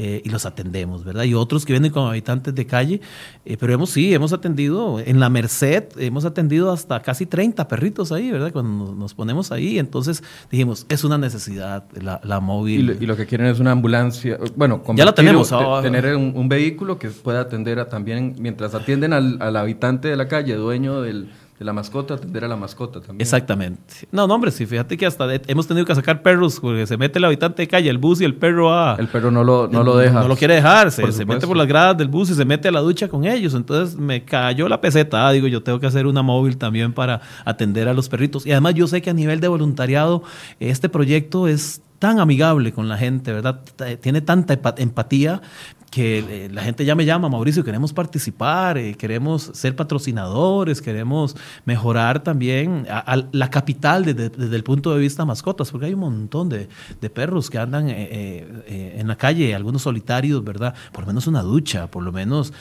Eh, 0.00 0.22
y 0.24 0.28
los 0.28 0.46
atendemos, 0.46 1.02
¿verdad? 1.02 1.24
Y 1.24 1.34
otros 1.34 1.66
que 1.66 1.72
vienen 1.72 1.90
como 1.90 2.06
habitantes 2.06 2.54
de 2.54 2.66
calle, 2.66 3.00
eh, 3.44 3.56
pero 3.58 3.72
hemos 3.72 3.90
sí, 3.90 4.14
hemos 4.14 4.32
atendido 4.32 5.00
en 5.00 5.18
la 5.18 5.28
Merced, 5.28 5.86
hemos 5.98 6.24
atendido 6.24 6.70
hasta 6.70 7.02
casi 7.02 7.26
30 7.26 7.66
perritos 7.66 8.12
ahí, 8.12 8.30
¿verdad? 8.30 8.52
Cuando 8.52 8.94
nos, 8.94 9.14
ponemos 9.14 9.50
ahí, 9.50 9.76
entonces 9.76 10.22
dijimos, 10.52 10.86
es 10.88 11.02
una 11.02 11.18
necesidad 11.18 11.82
la, 12.00 12.38
móvil. 12.38 12.96
Y 13.00 13.06
lo, 13.06 13.16
que 13.16 13.26
quieren 13.26 13.48
es 13.48 13.58
una 13.58 13.72
ambulancia, 13.72 14.38
bueno, 14.54 14.84
ya 14.94 15.04
la 15.04 15.16
tenemos, 15.16 15.52
tener 15.82 16.14
un, 16.14 16.48
vehículo 16.48 16.96
que 16.96 17.08
pueda 17.08 17.40
atender 17.40 17.80
a 17.80 17.88
también, 17.88 18.36
mientras 18.38 18.76
atienden 18.76 19.12
al, 19.12 19.42
al 19.42 19.56
habitante 19.56 20.06
de 20.06 20.16
la 20.16 20.28
calle, 20.28 20.54
dueño 20.54 21.02
del 21.02 21.28
de 21.58 21.64
la 21.64 21.72
mascota, 21.72 22.14
atender 22.14 22.44
a 22.44 22.48
la 22.48 22.56
mascota 22.56 23.00
también. 23.00 23.20
Exactamente. 23.20 24.06
No, 24.12 24.28
no, 24.28 24.34
hombre, 24.34 24.52
sí, 24.52 24.64
fíjate 24.64 24.96
que 24.96 25.06
hasta 25.06 25.26
hemos 25.48 25.66
tenido 25.66 25.84
que 25.84 25.94
sacar 25.94 26.22
perros 26.22 26.60
porque 26.60 26.86
se 26.86 26.96
mete 26.96 27.18
el 27.18 27.24
habitante 27.24 27.62
de 27.62 27.68
calle, 27.68 27.90
el 27.90 27.98
bus 27.98 28.20
y 28.20 28.24
el 28.24 28.36
perro 28.36 28.72
a... 28.72 28.94
El 28.96 29.08
perro 29.08 29.32
no 29.32 29.42
lo, 29.42 29.66
no 29.66 29.82
lo 29.82 29.96
deja. 29.96 30.20
No 30.20 30.28
lo 30.28 30.36
quiere 30.36 30.54
dejar, 30.54 30.92
se, 30.92 31.10
se, 31.10 31.24
mete 31.24 31.48
por 31.48 31.56
las 31.56 31.66
gradas 31.66 31.96
del 31.96 32.06
bus 32.06 32.30
y 32.30 32.34
se 32.34 32.44
mete 32.44 32.68
a 32.68 32.72
la 32.72 32.80
ducha 32.80 33.08
con 33.08 33.24
ellos. 33.24 33.54
Entonces 33.54 33.96
me 33.96 34.24
cayó 34.24 34.68
la 34.68 34.80
peseta. 34.80 35.26
Ah, 35.26 35.32
digo, 35.32 35.48
yo 35.48 35.62
tengo 35.62 35.80
que 35.80 35.86
hacer 35.86 36.06
una 36.06 36.22
móvil 36.22 36.58
también 36.58 36.92
para 36.92 37.20
atender 37.44 37.88
a 37.88 37.94
los 37.94 38.08
perritos. 38.08 38.46
Y 38.46 38.52
además 38.52 38.74
yo 38.74 38.86
sé 38.86 39.02
que 39.02 39.10
a 39.10 39.14
nivel 39.14 39.40
de 39.40 39.48
voluntariado 39.48 40.22
este 40.60 40.88
proyecto 40.88 41.48
es 41.48 41.82
tan 41.98 42.20
amigable 42.20 42.72
con 42.72 42.88
la 42.88 42.96
gente, 42.96 43.32
¿verdad? 43.32 43.60
Tiene 44.00 44.20
tanta 44.20 44.58
empatía 44.76 45.42
que 45.90 46.18
eh, 46.18 46.48
la 46.50 46.62
gente 46.62 46.84
ya 46.84 46.94
me 46.94 47.04
llama, 47.04 47.28
Mauricio, 47.28 47.64
queremos 47.64 47.92
participar, 47.92 48.78
eh, 48.78 48.94
queremos 48.94 49.50
ser 49.54 49.74
patrocinadores, 49.74 50.82
queremos 50.82 51.36
mejorar 51.64 52.22
también 52.22 52.86
la 53.32 53.50
capital 53.50 54.04
desde, 54.04 54.56
el 54.56 54.64
punto 54.64 54.92
de 54.92 55.00
vista 55.00 55.24
mascotas, 55.24 55.70
porque 55.70 55.86
hay 55.86 55.94
un 55.94 56.00
montón 56.00 56.48
de, 56.48 56.68
perros 57.10 57.48
que 57.48 57.58
andan 57.58 57.86
eh, 57.88 58.94
en 58.98 59.08
la 59.08 59.16
calle, 59.16 59.54
algunos 59.54 59.82
solitarios, 59.82 60.44
¿verdad? 60.44 60.74
Por 60.92 61.02
lo 61.02 61.06
menos 61.08 61.26
una 61.26 61.42
ducha, 61.42 61.86
por 61.86 62.02
lo 62.02 62.12
menos 62.12 62.52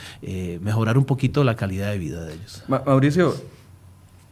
mejorar 0.62 0.97
un 0.97 1.06
poquito 1.06 1.43
la 1.43 1.56
calidad 1.56 1.91
de 1.91 1.97
vida 1.97 2.23
de 2.23 2.34
ellos. 2.34 2.63
Mauricio, 2.67 3.36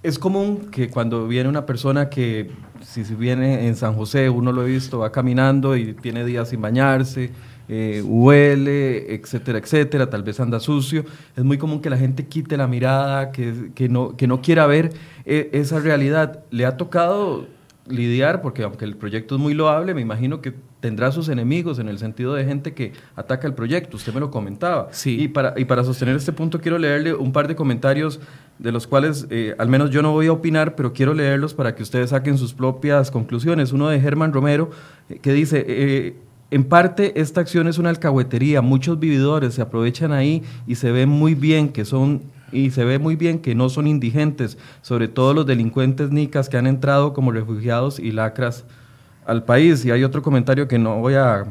es 0.06 0.20
común 0.20 0.70
que 0.72 0.90
cuando 0.90 1.28
viene 1.28 1.50
una 1.50 1.66
persona 1.66 2.10
que, 2.10 2.52
si 2.82 3.02
viene 3.16 3.68
en 3.68 3.76
San 3.76 3.96
José, 3.96 4.30
uno 4.30 4.52
lo 4.52 4.62
ha 4.62 4.66
visto, 4.66 5.00
va 5.00 5.12
caminando 5.12 5.76
y 5.76 5.94
tiene 5.94 6.24
días 6.24 6.50
sin 6.50 6.62
bañarse, 6.62 7.32
eh, 7.68 8.04
huele, 8.06 9.16
etcétera, 9.16 9.58
etcétera, 9.58 10.08
tal 10.08 10.22
vez 10.22 10.40
anda 10.40 10.60
sucio. 10.60 11.06
Es 11.36 11.44
muy 11.44 11.58
común 11.58 11.82
que 11.82 11.90
la 11.90 11.98
gente 11.98 12.28
quite 12.28 12.56
la 12.56 12.68
mirada, 12.68 13.32
que, 13.32 13.90
no, 13.90 14.16
que 14.16 14.28
no 14.28 14.42
quiera 14.42 14.68
ver 14.68 14.94
eh, 15.26 15.50
esa 15.54 15.80
realidad. 15.80 16.44
¿Le 16.52 16.68
ha 16.68 16.78
tocado 16.78 17.48
lidiar? 17.88 18.44
Porque 18.44 18.62
aunque 18.62 18.86
el 18.86 18.98
proyecto 18.98 19.36
es 19.36 19.42
muy 19.42 19.56
loable, 19.56 19.96
me 19.96 20.02
imagino 20.02 20.40
que 20.40 20.54
tendrá 20.86 21.12
sus 21.12 21.30
enemigos 21.30 21.80
en 21.80 21.90
el 21.90 21.98
sentido 21.98 22.36
de 22.36 22.46
gente 22.46 22.76
que 22.76 22.94
ataca 23.16 23.48
el 23.48 23.56
proyecto. 23.56 23.98
Usted 23.98 24.14
me 24.14 24.20
lo 24.20 24.30
comentaba. 24.30 24.90
Sí. 24.92 25.20
Y 25.20 25.28
para, 25.30 25.56
y 25.58 25.66
para 25.66 25.84
sostener 25.84 26.16
este 26.16 26.32
punto 26.32 26.62
quiero 26.62 26.78
leerle 26.78 27.16
un 27.16 27.32
par 27.32 27.48
de 27.48 27.56
comentarios 27.56 28.20
de 28.60 28.72
los 28.72 28.86
cuales 28.86 29.26
eh, 29.32 29.56
al 29.58 29.68
menos 29.68 29.90
yo 29.90 30.04
no 30.04 30.12
voy 30.12 30.28
a 30.28 30.32
opinar, 30.32 30.76
pero 30.76 30.94
quiero 30.94 31.16
leerlos 31.16 31.56
para 31.56 31.74
que 31.74 31.82
ustedes 31.82 32.12
saquen 32.12 32.38
sus 32.38 32.54
propias 32.54 33.10
conclusiones. 33.10 33.74
Uno 33.74 33.90
de 33.90 34.00
Germán 34.00 34.32
Romero, 34.32 34.70
que 35.24 35.34
dice, 35.34 36.14
en 36.52 36.64
parte, 36.66 37.20
esta 37.20 37.42
acción 37.42 37.68
es 37.68 37.80
una 37.80 37.90
alcahuetería. 37.90 38.62
Muchos 38.62 39.00
vividores 39.00 39.56
se 39.56 39.64
aprovechan 39.64 40.12
ahí 40.12 40.44
y 40.68 40.76
se 40.76 40.92
ve 40.92 41.08
muy 41.08 41.34
bien 41.34 41.70
que 41.70 41.84
son 41.84 42.22
y 42.52 42.70
se 42.70 42.86
ve 42.86 43.00
muy 43.00 43.16
bien 43.16 43.40
que 43.40 43.56
no 43.56 43.70
son 43.70 43.88
indigentes, 43.88 44.60
sobre 44.84 45.08
todo 45.08 45.34
los 45.34 45.48
delincuentes 45.48 46.12
nicas 46.12 46.48
que 46.48 46.58
han 46.58 46.68
entrado 46.68 47.12
como 47.14 47.32
refugiados 47.32 47.98
y 47.98 48.12
lacras 48.12 48.66
al 49.26 49.44
país. 49.44 49.86
Y 49.86 49.92
hay 49.92 50.04
otro 50.04 50.22
comentario 50.22 50.68
que 50.68 50.78
no 50.78 51.00
voy 51.00 51.16
a, 51.16 51.46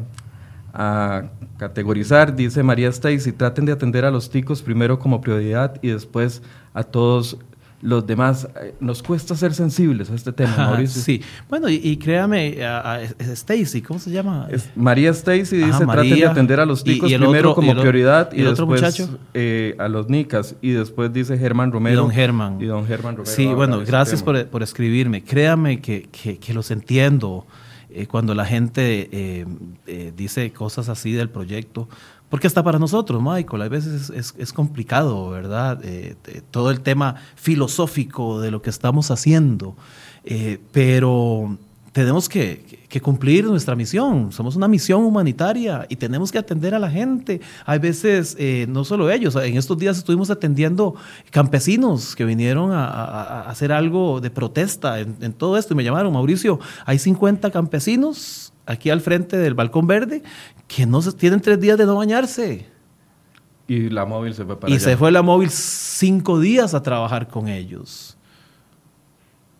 a 0.72 1.24
categorizar, 1.56 2.34
dice 2.34 2.62
María 2.62 2.88
Stacy, 2.88 3.32
traten 3.32 3.64
de 3.64 3.72
atender 3.72 4.04
a 4.04 4.10
los 4.10 4.28
ticos 4.28 4.62
primero 4.62 4.98
como 4.98 5.20
prioridad 5.20 5.78
y 5.82 5.88
después 5.88 6.42
a 6.72 6.82
todos 6.82 7.38
los 7.84 8.06
demás. 8.06 8.48
Eh, 8.60 8.74
nos 8.80 9.02
cuesta 9.02 9.36
ser 9.36 9.54
sensibles 9.54 10.10
a 10.10 10.14
este 10.14 10.32
tema, 10.32 10.56
Mauricio. 10.56 11.00
Sí, 11.02 11.22
bueno, 11.48 11.68
y, 11.68 11.96
créame, 11.98 12.64
a, 12.64 13.02
Stacy, 13.18 13.82
¿cómo 13.82 14.00
se 14.00 14.10
llama? 14.10 14.48
María 14.74 15.10
Stacy 15.10 15.56
dice, 15.58 15.86
traten 15.86 16.18
de 16.18 16.26
atender 16.26 16.60
a 16.60 16.66
los 16.66 16.82
ticos 16.82 17.12
primero 17.12 17.54
como 17.54 17.72
prioridad 17.74 18.32
y, 18.32 18.42
después 18.42 19.08
eh, 19.34 19.76
a 19.78 19.88
los 19.88 20.08
nicas. 20.08 20.56
Y 20.62 20.70
después 20.70 21.12
dice 21.12 21.38
Germán 21.38 21.70
Romero. 21.70 21.94
Y 21.94 22.02
don 22.02 22.10
Germán. 22.10 22.58
Y 22.60 22.64
don 22.64 22.86
Germán 22.86 23.16
Romero. 23.16 23.36
Sí, 23.36 23.46
bueno, 23.46 23.80
gracias 23.86 24.22
por, 24.22 24.46
por, 24.46 24.62
escribirme. 24.62 25.22
Créame 25.22 25.80
que, 25.80 26.08
que, 26.10 26.38
que 26.38 26.54
los 26.54 26.70
entiendo 26.70 27.46
eh, 27.94 28.06
cuando 28.06 28.34
la 28.34 28.44
gente 28.44 29.46
dice 30.16 30.52
cosas 30.52 30.88
así 30.88 31.12
del 31.12 31.30
proyecto. 31.30 31.88
Porque 32.34 32.48
hasta 32.48 32.64
para 32.64 32.80
nosotros, 32.80 33.22
Michael, 33.22 33.62
a 33.62 33.68
veces 33.68 34.10
es, 34.10 34.52
complicado, 34.52 35.30
¿verdad? 35.30 35.78
Eh, 35.84 36.16
todo 36.50 36.72
el 36.72 36.80
tema 36.80 37.14
filosófico 37.36 38.40
de 38.40 38.50
lo 38.50 38.60
que 38.60 38.70
estamos 38.70 39.12
haciendo. 39.12 39.76
Eh, 40.24 40.58
pero 40.72 41.56
tenemos 41.94 42.28
que, 42.28 42.82
cumplir 43.00 43.44
nuestra 43.44 43.76
misión. 43.76 44.32
Somos 44.32 44.56
una 44.56 44.66
misión 44.66 45.04
humanitaria 45.04 45.86
y 45.88 45.94
tenemos 45.94 46.32
que 46.32 46.38
atender 46.38 46.74
a 46.74 46.80
la 46.80 46.90
gente. 46.90 47.40
Hay 47.64 47.78
veces, 47.78 48.36
eh, 48.36 48.66
no 48.68 48.84
solo 48.84 49.12
ellos, 49.12 49.36
en 49.36 49.56
estos 49.56 49.78
días 49.78 49.96
estuvimos 49.98 50.28
atendiendo 50.28 50.96
campesinos 51.30 52.16
que 52.16 52.24
vinieron 52.24 52.72
a, 52.72 53.42
hacer 53.42 53.70
algo 53.70 54.20
de 54.20 54.30
protesta 54.30 54.98
en, 54.98 55.16
en, 55.20 55.32
todo 55.32 55.56
esto 55.56 55.74
y 55.74 55.76
me 55.76 55.84
llamaron, 55.84 56.12
Mauricio, 56.12 56.58
hay 56.84 56.98
50 56.98 57.52
campesinos 57.52 58.52
aquí 58.66 58.90
al 58.90 59.00
frente 59.00 59.36
del 59.36 59.54
balcón 59.54 59.86
verde 59.86 60.24
que 60.66 60.86
no 60.86 61.00
se, 61.00 61.12
tienen 61.12 61.40
tres 61.40 61.60
días 61.60 61.78
de 61.78 61.86
no 61.86 61.94
bañarse. 61.94 62.66
Y 63.68 63.88
la 63.88 64.04
móvil 64.04 64.34
se 64.34 64.44
fue 64.44 64.58
para 64.58 64.72
Y 64.72 64.80
se 64.80 64.96
fue 64.96 65.12
la 65.12 65.22
móvil 65.22 65.48
cinco 65.48 66.40
días 66.40 66.74
a 66.74 66.82
trabajar 66.82 67.28
con 67.28 67.46
ellos. 67.46 68.16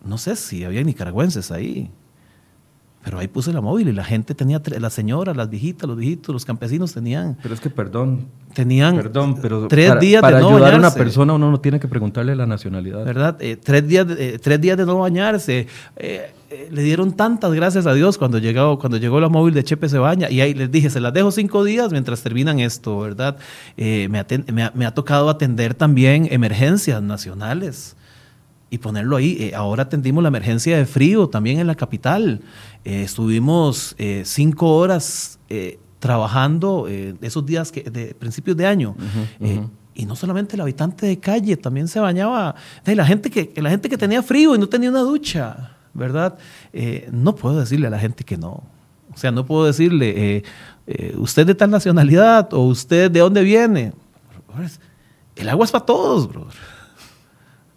No 0.03 0.17
sé 0.17 0.35
si 0.35 0.65
había 0.65 0.83
nicaragüenses 0.83 1.49
ahí. 1.49 1.89
Pero 3.05 3.19
ahí 3.19 3.27
puse 3.27 3.53
la 3.53 3.61
móvil 3.61 3.87
y 3.87 3.91
la 3.91 4.03
gente 4.03 4.33
tenía, 4.33 4.59
las 4.79 4.91
señoras, 4.91 5.37
las 5.37 5.47
viejitas, 5.47 5.87
los 5.87 5.95
viejitos, 5.95 6.33
los 6.33 6.43
campesinos 6.43 6.91
tenían. 6.91 7.37
Pero 7.39 7.53
es 7.53 7.61
que, 7.61 7.69
perdón. 7.69 8.25
Tenían 8.55 8.95
perdón, 8.95 9.37
pero 9.39 9.67
tres 9.67 9.89
para, 9.89 9.99
días 9.99 10.21
para 10.21 10.37
de 10.37 10.41
no 10.41 10.47
ayudar 10.47 10.71
bañarse. 10.71 10.85
a 10.85 10.89
una 10.89 11.03
persona 11.03 11.33
uno 11.33 11.51
no 11.51 11.59
tiene 11.59 11.79
que 11.79 11.87
preguntarle 11.87 12.35
la 12.35 12.47
nacionalidad. 12.47 13.05
¿Verdad? 13.05 13.37
Eh, 13.41 13.57
tres, 13.61 13.87
días, 13.87 14.07
eh, 14.17 14.39
tres 14.41 14.59
días 14.59 14.75
de 14.75 14.87
no 14.87 14.97
bañarse. 14.97 15.67
Eh, 15.97 16.31
le 16.71 16.81
dieron 16.81 17.13
tantas 17.13 17.53
gracias 17.53 17.85
a 17.85 17.93
Dios 17.93 18.17
cuando 18.17 18.39
llegó, 18.39 18.79
cuando 18.79 18.97
llegó 18.97 19.19
la 19.19 19.29
móvil 19.29 19.53
de 19.53 19.63
Chepe 19.63 19.87
se 19.87 19.99
baña. 19.99 20.31
Y 20.31 20.41
ahí 20.41 20.55
les 20.55 20.71
dije, 20.71 20.89
se 20.89 20.99
las 20.99 21.13
dejo 21.13 21.29
cinco 21.29 21.63
días 21.63 21.91
mientras 21.91 22.23
terminan 22.23 22.59
esto, 22.59 22.97
¿verdad? 22.97 23.37
Me, 23.77 24.07
me, 24.07 24.71
me 24.73 24.85
ha 24.85 24.93
tocado 24.95 25.29
atender 25.29 25.75
también 25.75 26.27
emergencias 26.31 27.03
nacionales 27.03 27.95
y 28.75 28.77
ponerlo 28.77 29.15
ahí. 29.15 29.37
Eh, 29.39 29.55
ahora 29.55 29.83
atendimos 29.83 30.21
la 30.21 30.27
emergencia 30.27 30.77
de 30.77 30.85
frío 30.85 31.29
también 31.29 31.59
en 31.59 31.67
la 31.67 31.75
capital. 31.75 32.41
Eh, 32.83 33.03
estuvimos 33.03 33.95
eh, 33.97 34.23
cinco 34.25 34.75
horas 34.75 35.39
trabajando 35.99 36.87
esos 37.21 37.45
días 37.45 37.71
que, 37.71 37.83
de 37.83 38.13
principios 38.13 38.57
de 38.57 38.67
año. 38.67 38.95
y 39.93 40.05
no 40.05 40.15
solamente 40.17 40.55
el 40.55 40.61
habitante 40.61 41.05
de 41.05 41.17
calle, 41.17 41.55
también 41.55 41.87
se 41.87 41.99
bañaba. 41.99 42.55
La 42.85 43.05
gente 43.05 43.31
que, 43.31 43.53
la 43.55 43.69
gente 43.69 43.87
que 43.87 43.97
tenía 43.97 44.21
frío 44.21 44.53
y 44.53 44.59
no 44.59 44.67
tenía 44.67 44.89
una 44.89 44.99
ducha, 44.99 45.71
¿verdad? 45.93 46.37
no 47.11 47.35
puedo 47.35 47.59
decirle 47.59 47.87
a 47.87 47.89
la 47.89 47.99
gente 47.99 48.23
que 48.25 48.37
no. 48.37 48.63
O 49.13 49.17
sea, 49.17 49.31
no 49.31 49.45
puedo 49.45 49.65
decirle, 49.65 50.43
usted 51.17 51.47
de 51.47 51.55
tal 51.55 51.71
nacionalidad 51.71 52.53
o 52.53 52.65
usted 52.65 53.09
de 53.09 53.21
dónde 53.21 53.41
viene. 53.41 53.93
El 55.37 55.49
agua 55.49 55.63
es 55.63 55.71
para 55.71 55.85
todos, 55.85 56.27
bro. 56.27 56.47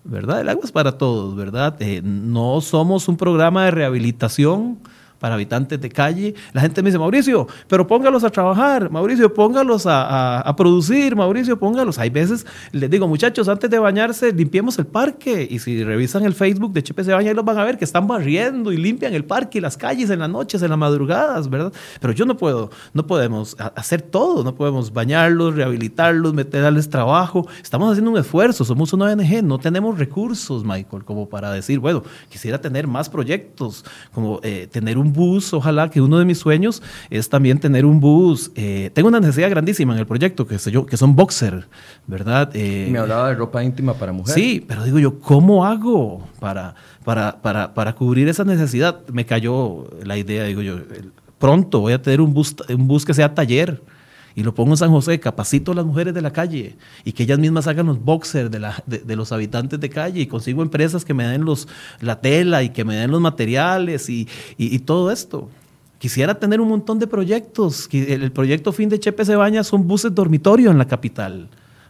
¿Verdad? 0.05 0.41
El 0.41 0.49
agua 0.49 0.65
es 0.65 0.73
para 0.73 0.99
todos, 0.99 1.37
¿verdad? 1.37 1.77
Eh, 1.81 2.01
no 2.03 2.61
somos 2.61 3.09
un 3.09 3.17
programa 3.17 3.65
de 3.65 3.71
rehabilitación 3.71 4.79
para 5.19 5.35
habitantes 5.35 5.81
de 5.81 5.89
calle. 5.89 6.35
La 6.53 6.61
gente 6.61 6.83
me 6.83 6.91
dice, 6.91 6.99
Mauricio, 6.99 7.47
pero 7.67 7.87
póngalos 7.87 8.25
a 8.25 8.31
trabajar, 8.31 8.91
Mauricio, 8.91 9.33
póngalos 9.33 9.85
a, 9.87 10.55
producir, 10.57 11.15
Mauricio, 11.17 11.59
póngalos. 11.59 11.99
Hay 11.99 12.11
veces 12.11 12.47
les 12.73 12.91
digo, 12.91 13.07
muchachos, 13.09 13.49
antes 13.49 13.71
de 13.71 13.79
bañarse, 13.79 14.33
limpiemos 14.33 14.79
el 14.79 14.87
parque. 14.87 15.47
Y 15.49 15.59
si 15.59 15.83
revisan 15.85 16.25
el 16.25 16.35
Facebook 16.35 16.73
de 16.73 16.83
Chepe 16.83 17.05
se 17.05 17.13
baña, 17.13 17.31
ahí 17.31 17.35
los 17.35 17.45
van 17.45 17.59
a 17.59 17.65
ver 17.65 17.79
que 17.79 17.85
están 17.85 18.07
barriendo 18.07 18.73
y 18.73 18.77
limpian 18.77 19.15
el 19.15 19.25
parque 19.25 19.59
y 19.59 19.61
las 19.61 19.77
calles 19.77 20.11
en 20.11 20.21
las 20.21 20.31
noches, 20.31 20.63
en 20.63 20.71
las 20.71 20.79
madrugadas, 20.79 21.49
¿verdad? 21.49 21.73
Pero 22.01 22.13
yo 22.13 22.25
no 22.25 22.37
puedo, 22.37 22.71
no 22.93 23.07
podemos 23.07 23.57
hacer 23.75 24.03
todo, 24.03 24.45
no 24.45 24.55
podemos 24.55 24.93
bañarlos, 24.93 25.55
rehabilitarlos, 25.55 26.35
meterles 26.35 26.89
trabajo. 26.89 27.47
Estamos 27.63 27.91
haciendo 27.91 28.11
un 28.11 28.19
esfuerzo, 28.19 28.65
somos 28.65 28.93
una 28.93 29.07
ONG, 29.07 29.43
no 29.43 29.59
tenemos 29.59 29.99
recursos, 29.99 30.65
Michael, 30.65 31.05
como 31.05 31.29
para 31.29 31.53
decir, 31.53 31.79
bueno, 31.79 32.03
quisiera 32.29 32.61
tener 32.61 32.87
más 32.87 33.09
proyectos, 33.09 33.85
como 34.13 34.41
eh, 34.43 34.69
tener 34.71 34.99
un 34.99 35.08
bus, 35.13 35.53
ojalá 35.53 35.91
que 35.91 36.01
uno 36.01 36.19
de 36.19 36.25
mis 36.25 36.39
sueños 36.39 36.83
es 37.11 37.29
también 37.29 37.59
tener 37.59 37.85
un 37.85 38.01
bus. 38.01 38.51
Eh, 38.55 38.91
tengo 38.95 39.09
una 39.09 39.21
necesidad 39.21 39.51
grandísima 39.51 39.93
en 39.93 40.01
el 40.01 40.07
proyecto, 40.07 40.47
que, 40.47 40.59
sé 40.59 40.71
yo, 40.71 40.87
que 40.87 40.97
son 40.97 41.17
boxer, 41.17 41.67
¿verdad? 42.07 42.51
Eh, 42.55 42.89
me 42.91 42.99
hablaba 42.99 43.29
de 43.29 43.35
ropa 43.35 43.63
íntima 43.63 43.95
para 43.95 44.13
mujeres. 44.13 44.35
Sí, 44.35 44.65
pero 44.67 44.85
digo 44.85 44.99
yo, 44.99 45.19
¿cómo 45.21 45.65
hago 45.65 46.27
para, 46.41 46.75
para, 47.05 47.41
para, 47.41 47.75
para 47.75 47.95
cubrir 47.95 48.29
esa 48.29 48.45
necesidad? 48.45 49.01
Me 49.13 49.27
cayó 49.27 49.89
la 50.05 50.17
idea, 50.17 50.45
digo 50.45 50.63
yo, 50.63 50.77
pronto 51.39 51.81
voy 51.81 51.93
a 51.93 52.03
tener 52.03 52.21
un 52.21 52.35
bus, 52.35 52.55
un 52.69 52.89
bus 52.89 53.05
que 53.05 53.15
sea 53.15 53.35
taller 53.35 53.81
y 54.39 54.45
lo 54.45 54.55
pongo 54.55 54.75
en 54.75 54.77
San 54.77 54.93
José, 54.93 55.19
capacito 55.19 55.73
a 55.73 55.75
las 55.75 55.85
mujeres 55.85 56.15
de 56.15 56.23
la 56.23 56.33
calle 56.33 56.77
y 57.03 57.11
que 57.11 57.25
ellas 57.25 57.41
mismas 57.41 57.67
hagan 57.67 57.87
los 57.87 58.01
boxers 58.01 58.49
de, 58.49 58.61
la, 58.61 58.85
de, 58.87 59.17
los 59.17 59.33
habitantes 59.33 59.81
de 59.81 59.91
calle 59.91 60.21
y 60.21 60.29
consigo 60.29 60.63
empresas 60.63 61.05
que 61.05 61.13
me 61.13 61.27
den 61.27 61.45
los, 61.45 61.67
la 62.01 62.21
tela 62.21 62.63
y 62.63 62.69
que 62.69 62.85
me 62.85 62.95
den 62.95 63.11
los 63.11 63.21
materiales 63.21 64.09
y, 64.09 64.29
y, 64.57 64.79
todo 64.79 65.11
esto. 65.11 65.49
Quisiera 65.99 66.39
tener 66.39 66.61
un 66.61 66.69
montón 66.69 67.01
de 67.01 67.09
proyectos. 67.09 67.89
El 67.93 68.31
proyecto 68.31 68.73
fin 68.73 68.89
de 68.89 69.01
Chepe 69.01 69.25
Cebaña 69.25 69.65
son 69.65 69.89
buses 69.89 70.15
dormitorio 70.15 70.71
en 70.71 70.79
la 70.79 70.87
capital. 70.87 71.49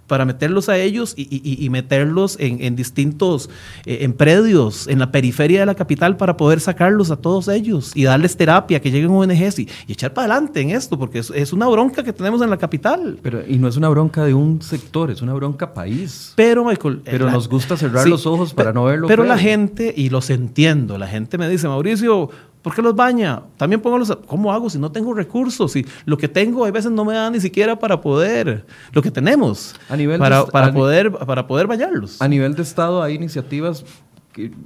Para 0.08 0.24
meterlos 0.24 0.68
a 0.68 0.78
ellos 0.78 1.14
y, 1.16 1.68
meterlos 1.70 2.36
en, 2.40 2.74
distintos, 2.74 3.48
eh, 3.84 3.98
en 4.00 4.14
predios, 4.14 4.88
en 4.88 4.98
la 4.98 5.12
periferia 5.12 5.60
de 5.60 5.66
la 5.66 5.74
capital 5.74 6.16
para 6.16 6.36
poder 6.36 6.60
sacarlos 6.60 7.10
a 7.10 7.16
todos 7.16 7.46
ellos 7.48 7.92
y 7.94 8.04
darles 8.04 8.36
terapia, 8.36 8.80
que 8.80 8.90
lleguen 8.90 9.10
ONGs 9.10 9.60
y, 9.60 9.68
y 9.86 9.92
echar 9.92 10.14
para 10.14 10.32
adelante 10.32 10.60
en 10.60 10.70
esto, 10.70 10.98
porque 10.98 11.18
es, 11.20 11.52
una 11.52 11.68
bronca 11.68 12.02
que 12.02 12.12
tenemos 12.12 12.42
en 12.42 12.50
la 12.50 12.56
capital. 12.56 13.18
Pero, 13.22 13.42
y 13.46 13.58
no 13.58 13.68
es 13.68 13.76
una 13.76 13.88
bronca 13.88 14.24
de 14.24 14.34
un 14.34 14.62
sector, 14.62 15.10
es 15.10 15.22
una 15.22 15.34
bronca 15.34 15.72
país. 15.74 16.32
Pero, 16.34 16.64
Michael... 16.64 17.02
Pero 17.04 17.30
nos 17.30 17.48
gusta 17.48 17.76
cerrar 17.76 18.08
los 18.08 18.26
ojos 18.26 18.54
para 18.54 18.72
no 18.72 18.84
verlo. 18.84 19.06
Pero 19.06 19.24
la 19.24 19.38
gente, 19.38 19.92
y 19.96 20.08
los 20.08 20.30
entiendo, 20.30 20.98
la 20.98 21.06
gente 21.06 21.36
me 21.38 21.48
dice, 21.48 21.68
Mauricio, 21.68 22.30
¿Por 22.62 22.74
qué 22.74 22.82
los 22.82 22.94
baña? 22.94 23.42
También 23.56 23.80
pongo 23.80 23.98
los... 23.98 24.16
¿Cómo 24.26 24.52
hago 24.52 24.68
si 24.68 24.78
no 24.78 24.90
tengo 24.90 25.14
recursos? 25.14 25.72
Si 25.72 25.86
lo 26.04 26.16
que 26.16 26.28
tengo 26.28 26.64
a 26.64 26.70
veces 26.70 26.90
no 26.90 27.04
me 27.04 27.14
da 27.14 27.30
ni 27.30 27.40
siquiera 27.40 27.78
para 27.78 28.00
poder... 28.00 28.66
Lo 28.92 29.02
que 29.02 29.10
tenemos. 29.10 29.74
A 29.88 29.96
nivel 29.96 30.18
para, 30.18 30.44
para 30.46 30.72
poder, 30.72 31.12
para 31.12 31.46
poder 31.46 31.66
bañarlos. 31.66 32.20
A 32.20 32.28
nivel 32.28 32.54
de 32.54 32.62
Estado 32.62 33.02
hay 33.02 33.14
iniciativas 33.14 33.84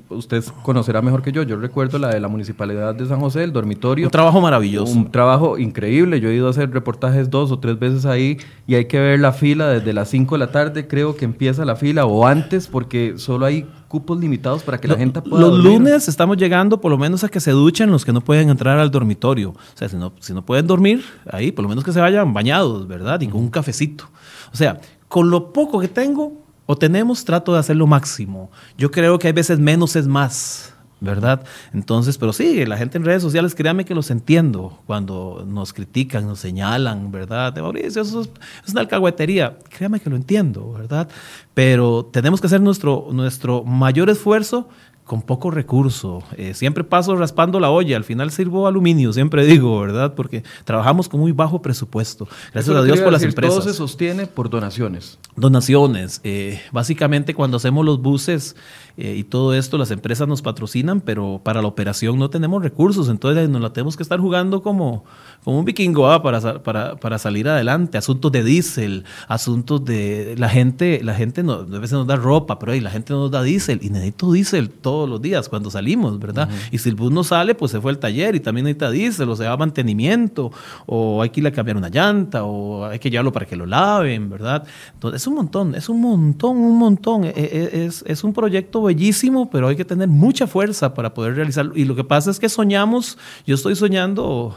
usted 0.08 0.44
conocerá 0.62 1.02
mejor 1.02 1.22
que 1.22 1.32
yo. 1.32 1.42
Yo 1.42 1.56
recuerdo 1.56 1.98
la 1.98 2.08
de 2.08 2.20
la 2.20 2.28
Municipalidad 2.28 2.94
de 2.94 3.06
San 3.06 3.20
José, 3.20 3.44
el 3.44 3.52
dormitorio. 3.52 4.06
Un 4.06 4.10
trabajo 4.10 4.40
maravilloso. 4.40 4.92
Un 4.92 5.10
trabajo 5.10 5.58
increíble. 5.58 6.20
Yo 6.20 6.28
he 6.28 6.34
ido 6.34 6.46
a 6.46 6.50
hacer 6.50 6.70
reportajes 6.70 7.30
dos 7.30 7.50
o 7.50 7.58
tres 7.58 7.78
veces 7.78 8.06
ahí 8.06 8.38
y 8.66 8.74
hay 8.74 8.86
que 8.86 8.98
ver 9.00 9.20
la 9.20 9.32
fila 9.32 9.68
desde 9.68 9.92
las 9.92 10.08
5 10.08 10.34
de 10.34 10.38
la 10.38 10.52
tarde, 10.52 10.86
creo 10.86 11.16
que 11.16 11.24
empieza 11.24 11.64
la 11.64 11.76
fila, 11.76 12.06
o 12.06 12.26
antes, 12.26 12.66
porque 12.66 13.14
solo 13.16 13.46
hay 13.46 13.66
cupos 13.88 14.18
limitados 14.18 14.62
para 14.62 14.78
que 14.78 14.88
la 14.88 14.96
gente 14.96 15.20
pueda 15.20 15.42
Los 15.42 15.62
lunes 15.62 16.08
estamos 16.08 16.36
llegando 16.36 16.80
por 16.80 16.90
lo 16.90 16.96
menos 16.96 17.24
a 17.24 17.28
que 17.28 17.40
se 17.40 17.50
duchen 17.50 17.90
los 17.90 18.04
que 18.04 18.12
no 18.12 18.22
pueden 18.22 18.48
entrar 18.48 18.78
al 18.78 18.90
dormitorio. 18.90 19.50
O 19.50 19.76
sea, 19.76 19.88
si 19.88 19.96
no, 19.96 20.12
si 20.20 20.32
no 20.32 20.44
pueden 20.44 20.66
dormir 20.66 21.04
ahí, 21.30 21.52
por 21.52 21.62
lo 21.62 21.68
menos 21.68 21.84
que 21.84 21.92
se 21.92 22.00
vayan 22.00 22.32
bañados, 22.32 22.86
¿verdad? 22.88 23.20
Y 23.20 23.28
con 23.28 23.40
un 23.40 23.50
cafecito. 23.50 24.08
O 24.52 24.56
sea, 24.56 24.80
con 25.08 25.28
lo 25.28 25.52
poco 25.52 25.78
que 25.78 25.88
tengo, 25.88 26.41
o 26.66 26.76
tenemos, 26.76 27.24
trato 27.24 27.52
de 27.52 27.58
hacer 27.58 27.76
lo 27.76 27.86
máximo. 27.86 28.50
Yo 28.78 28.90
creo 28.90 29.18
que 29.18 29.26
hay 29.28 29.32
veces 29.32 29.58
menos 29.58 29.96
es 29.96 30.06
más, 30.06 30.74
¿verdad? 31.00 31.42
Entonces, 31.74 32.16
pero 32.16 32.32
sí, 32.32 32.64
la 32.64 32.76
gente 32.76 32.96
en 32.96 33.04
redes 33.04 33.22
sociales, 33.22 33.54
créame 33.54 33.84
que 33.84 33.94
los 33.94 34.10
entiendo 34.10 34.78
cuando 34.86 35.44
nos 35.46 35.72
critican, 35.72 36.26
nos 36.26 36.38
señalan, 36.38 37.10
¿verdad? 37.10 37.52
De 37.52 37.60
Mauricio, 37.60 38.02
eso 38.02 38.20
es, 38.20 38.30
una 38.70 38.82
alcahuetería. 38.82 39.58
Créame 39.68 39.98
que 39.98 40.08
lo 40.08 40.16
entiendo, 40.16 40.72
¿verdad? 40.72 41.08
Pero 41.54 42.08
tenemos 42.12 42.40
que 42.40 42.46
hacer 42.46 42.60
nuestro, 42.60 43.08
nuestro 43.10 43.64
mayor 43.64 44.10
esfuerzo 44.10 44.68
con 45.04 45.20
poco 45.22 45.50
recurso. 45.50 46.22
Eh, 46.36 46.54
siempre 46.54 46.84
paso 46.84 47.16
raspando 47.16 47.58
la 47.58 47.70
olla, 47.70 47.96
al 47.96 48.04
final 48.04 48.30
sirvo 48.30 48.66
aluminio, 48.66 49.12
siempre 49.12 49.44
digo, 49.44 49.80
¿verdad? 49.80 50.14
Porque 50.14 50.44
trabajamos 50.64 51.08
con 51.08 51.20
muy 51.20 51.32
bajo 51.32 51.60
presupuesto. 51.60 52.28
Gracias 52.52 52.74
a 52.74 52.82
Dios 52.82 53.00
por 53.00 53.12
las 53.12 53.22
empresas. 53.22 53.56
Todo 53.56 53.68
se 53.68 53.74
sostiene 53.74 54.26
por 54.26 54.48
donaciones. 54.48 55.18
Donaciones. 55.34 56.20
Eh, 56.24 56.60
básicamente 56.70 57.34
cuando 57.34 57.56
hacemos 57.56 57.84
los 57.84 58.00
buses 58.00 58.54
eh, 58.96 59.16
y 59.16 59.24
todo 59.24 59.54
esto, 59.54 59.76
las 59.76 59.90
empresas 59.90 60.28
nos 60.28 60.42
patrocinan, 60.42 61.00
pero 61.00 61.40
para 61.42 61.62
la 61.62 61.68
operación 61.68 62.18
no 62.18 62.30
tenemos 62.30 62.62
recursos, 62.62 63.08
entonces 63.08 63.48
nos 63.48 63.60
la 63.60 63.72
tenemos 63.72 63.96
que 63.96 64.02
estar 64.02 64.20
jugando 64.20 64.62
como, 64.62 65.04
como 65.44 65.58
un 65.58 65.64
vikingo 65.64 66.10
¿ah? 66.10 66.22
para, 66.22 66.62
para, 66.62 66.96
para, 66.96 67.18
salir 67.18 67.48
adelante. 67.48 67.98
Asuntos 67.98 68.30
de 68.30 68.44
diésel, 68.44 69.04
asuntos 69.28 69.84
de... 69.84 70.36
La 70.38 70.48
gente, 70.48 71.00
la 71.02 71.14
gente 71.14 71.42
no, 71.42 71.52
a 71.54 71.64
veces 71.64 71.92
nos 71.92 72.06
da 72.06 72.16
ropa, 72.16 72.58
pero 72.58 72.72
ahí 72.72 72.80
la 72.80 72.90
gente 72.90 73.12
nos 73.12 73.30
da 73.30 73.42
diésel 73.42 73.80
y 73.82 73.90
necesito 73.90 74.30
diésel 74.32 74.70
todos 74.92 75.08
los 75.08 75.22
días 75.22 75.48
cuando 75.48 75.70
salimos, 75.70 76.18
¿verdad? 76.18 76.50
Y 76.70 76.76
si 76.76 76.90
el 76.90 76.96
bus 76.96 77.10
no 77.10 77.24
sale, 77.24 77.54
pues 77.54 77.72
se 77.72 77.80
fue 77.80 77.92
al 77.92 77.98
taller 77.98 78.34
y 78.34 78.40
también 78.40 78.66
necesita 78.66 78.90
diésel, 78.90 79.30
o 79.30 79.34
sea, 79.34 79.56
mantenimiento, 79.56 80.52
o 80.84 81.22
hay 81.22 81.30
que 81.30 81.40
ir 81.40 81.46
a 81.46 81.50
cambiar 81.50 81.78
una 81.78 81.88
llanta, 81.88 82.44
o 82.44 82.84
hay 82.84 82.98
que 82.98 83.08
llevarlo 83.08 83.32
para 83.32 83.46
que 83.46 83.56
lo 83.56 83.64
laven, 83.64 84.28
¿verdad? 84.28 84.66
Entonces 84.92 85.22
es 85.22 85.26
un 85.26 85.36
montón, 85.36 85.74
es 85.74 85.88
un 85.88 85.98
montón, 85.98 86.58
un 86.58 86.76
montón. 86.76 87.24
E, 87.24 87.32
e, 87.34 87.86
es, 87.86 88.04
es 88.06 88.22
un 88.22 88.34
proyecto 88.34 88.82
bellísimo, 88.82 89.48
pero 89.48 89.68
hay 89.68 89.76
que 89.76 89.86
tener 89.86 90.08
mucha 90.08 90.46
fuerza 90.46 90.92
para 90.92 91.14
poder 91.14 91.36
realizarlo. 91.36 91.74
Y 91.74 91.86
lo 91.86 91.96
que 91.96 92.04
pasa 92.04 92.30
es 92.30 92.38
que 92.38 92.50
soñamos, 92.50 93.16
yo 93.46 93.54
estoy 93.54 93.74
soñando 93.74 94.54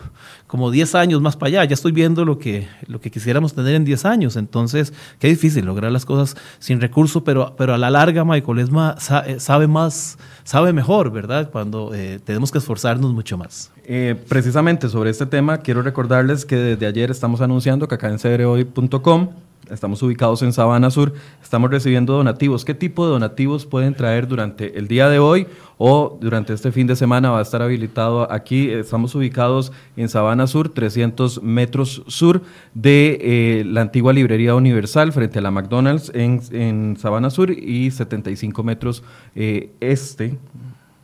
como 0.47 0.69
10 0.69 0.95
años 0.95 1.21
más 1.21 1.35
para 1.35 1.47
allá, 1.47 1.65
ya 1.65 1.73
estoy 1.73 1.91
viendo 1.91 2.23
lo 2.23 2.37
que, 2.37 2.67
lo 2.87 3.01
que 3.01 3.09
quisiéramos 3.09 3.53
tener 3.53 3.75
en 3.75 3.83
10 3.83 4.05
años. 4.05 4.35
Entonces, 4.35 4.93
qué 5.19 5.27
difícil 5.27 5.65
lograr 5.65 5.91
las 5.91 6.05
cosas 6.05 6.37
sin 6.59 6.79
recursos, 6.79 7.23
pero, 7.23 7.55
pero 7.57 7.73
a 7.73 7.77
la 7.77 7.89
larga 7.89 8.23
Michael 8.23 8.59
es 8.59 8.69
más, 8.69 9.09
eh, 9.25 9.39
sabe 9.39 9.67
más, 9.67 10.17
sabe 10.43 10.71
mejor, 10.71 11.11
¿verdad? 11.11 11.49
Cuando 11.51 11.91
eh, 11.93 12.19
tenemos 12.23 12.51
que 12.51 12.59
esforzarnos 12.59 13.13
mucho 13.13 13.37
más. 13.37 13.71
Eh, 13.85 14.15
precisamente 14.27 14.89
sobre 14.89 15.09
este 15.09 15.25
tema, 15.25 15.59
quiero 15.59 15.81
recordarles 15.81 16.45
que 16.45 16.55
desde 16.55 16.85
ayer 16.85 17.11
estamos 17.11 17.41
anunciando 17.41 17.87
que 17.87 17.95
acá 17.95 18.09
en 18.09 18.17
cbrehoy.com 18.17 19.29
Estamos 19.69 20.01
ubicados 20.03 20.41
en 20.43 20.53
Sabana 20.53 20.91
Sur, 20.91 21.13
estamos 21.41 21.71
recibiendo 21.71 22.13
donativos. 22.13 22.65
¿Qué 22.65 22.73
tipo 22.73 23.05
de 23.05 23.13
donativos 23.13 23.65
pueden 23.65 23.95
traer 23.95 24.27
durante 24.27 24.77
el 24.77 24.87
día 24.87 25.09
de 25.09 25.19
hoy 25.19 25.47
o 25.77 26.17
durante 26.21 26.53
este 26.53 26.71
fin 26.71 26.85
de 26.85 26.95
semana? 26.95 27.31
Va 27.31 27.39
a 27.39 27.41
estar 27.41 27.61
habilitado 27.61 28.31
aquí. 28.31 28.69
Estamos 28.69 29.15
ubicados 29.15 29.71
en 29.97 30.07
Sabana 30.09 30.45
Sur, 30.47 30.69
300 30.69 31.41
metros 31.41 32.03
sur 32.07 32.43
de 32.73 33.17
eh, 33.21 33.63
la 33.65 33.81
antigua 33.81 34.13
librería 34.13 34.53
universal 34.55 35.11
frente 35.11 35.39
a 35.39 35.41
la 35.41 35.51
McDonald's 35.51 36.11
en, 36.13 36.95
Sabana 36.97 37.29
Sur 37.29 37.49
y 37.51 37.89
75 37.89 38.63
metros 38.63 39.03
eh, 39.35 39.71
este. 39.79 40.37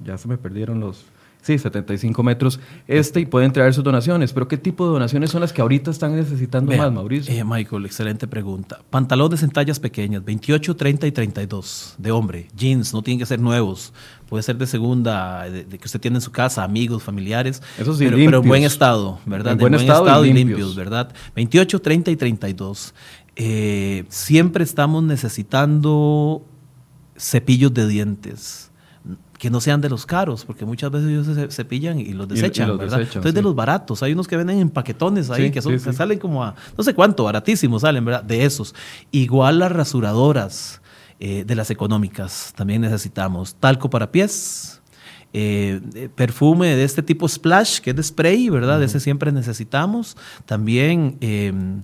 Ya 0.03 0.17
se 0.17 0.27
me 0.27 0.37
perdieron 0.37 0.79
los, 0.79 1.05
Sí, 1.41 1.57
75 1.57 2.21
metros 2.21 2.59
este 2.87 3.19
y 3.19 3.25
pueden 3.25 3.51
traer 3.51 3.73
sus 3.73 3.83
donaciones. 3.83 4.31
Pero 4.31 4.47
¿qué 4.47 4.57
tipo 4.57 4.85
de 4.85 4.93
donaciones 4.93 5.31
son 5.31 5.41
las 5.41 5.51
que 5.51 5.61
ahorita 5.61 5.89
están 5.89 6.15
necesitando 6.15 6.71
más, 6.75 6.91
Mauricio? 6.91 7.33
Eh, 7.33 7.43
Michael, 7.43 7.85
excelente 7.85 8.27
pregunta. 8.27 8.81
Pantalones 8.91 9.41
en 9.41 9.49
tallas 9.49 9.79
pequeñas, 9.79 10.23
28, 10.23 10.75
30 10.75 11.07
y 11.07 11.11
32, 11.11 11.95
de 11.97 12.11
hombre. 12.11 12.47
Jeans, 12.55 12.93
no 12.93 13.01
tienen 13.01 13.19
que 13.19 13.25
ser 13.25 13.39
nuevos. 13.39 13.91
Puede 14.29 14.43
ser 14.43 14.57
de 14.57 14.67
segunda, 14.67 15.49
de, 15.49 15.65
que 15.65 15.85
usted 15.85 15.99
tiene 15.99 16.17
en 16.17 16.21
su 16.21 16.31
casa, 16.31 16.63
amigos, 16.63 17.01
familiares. 17.01 17.63
Eso 17.79 17.95
sí, 17.95 18.05
pero, 18.05 18.17
pero 18.17 18.41
en 18.41 18.47
buen 18.47 18.63
estado, 18.63 19.19
¿verdad? 19.25 19.53
En 19.53 19.59
buen, 19.59 19.73
estado, 19.73 20.23
y, 20.23 20.33
limpios. 20.33 20.75
¿verdad? 20.75 21.11
28, 21.35 21.81
30 21.81 22.11
y 22.11 22.15
32. 22.15 22.93
Eh, 23.35 24.05
siempre 24.09 24.63
estamos 24.63 25.03
necesitando 25.03 26.45
cepillos 27.17 27.73
de 27.73 27.87
dientes 27.87 28.70
que 29.41 29.49
no 29.49 29.59
sean 29.59 29.81
de 29.81 29.89
los 29.89 30.05
caros, 30.05 30.45
porque 30.45 30.65
muchas 30.65 30.91
veces 30.91 31.09
ellos 31.09 31.25
se 31.25 31.49
cepillan 31.49 31.99
y 31.99 32.13
los 32.13 32.27
desechan, 32.27 32.77
¿verdad? 32.77 33.01
Entonces 33.01 33.33
de 33.33 33.41
los 33.41 33.55
baratos, 33.55 34.03
hay 34.03 34.13
unos 34.13 34.27
que 34.27 34.37
venden 34.37 34.59
en 34.59 34.69
paquetones 34.69 35.31
ahí, 35.31 35.49
que, 35.49 35.63
son, 35.63 35.79
salen 35.79 36.19
como 36.19 36.43
a, 36.43 36.53
no 36.77 36.83
sé 36.83 36.93
cuánto, 36.93 37.23
baratísimos 37.23 37.81
salen, 37.81 38.05
¿verdad? 38.05 38.21
De 38.23 38.45
esos. 38.45 38.75
Igual 39.09 39.57
las 39.57 39.71
rasuradoras 39.71 40.79
eh, 41.19 41.43
de 41.43 41.55
las 41.55 41.71
económicas, 41.71 42.53
también 42.55 42.81
necesitamos 42.81 43.55
talco 43.55 43.89
para 43.89 44.11
pies, 44.11 44.79
eh, 45.33 45.81
eh, 45.95 46.07
perfume 46.13 46.75
de 46.75 46.83
este 46.83 47.01
tipo 47.01 47.27
splash, 47.27 47.79
que 47.79 47.89
es 47.89 47.95
de 47.95 48.03
spray, 48.03 48.47
¿verdad? 48.49 48.83
Ese 48.83 48.99
siempre 48.99 49.31
necesitamos. 49.31 50.17
También 50.45 51.17
em, 51.19 51.81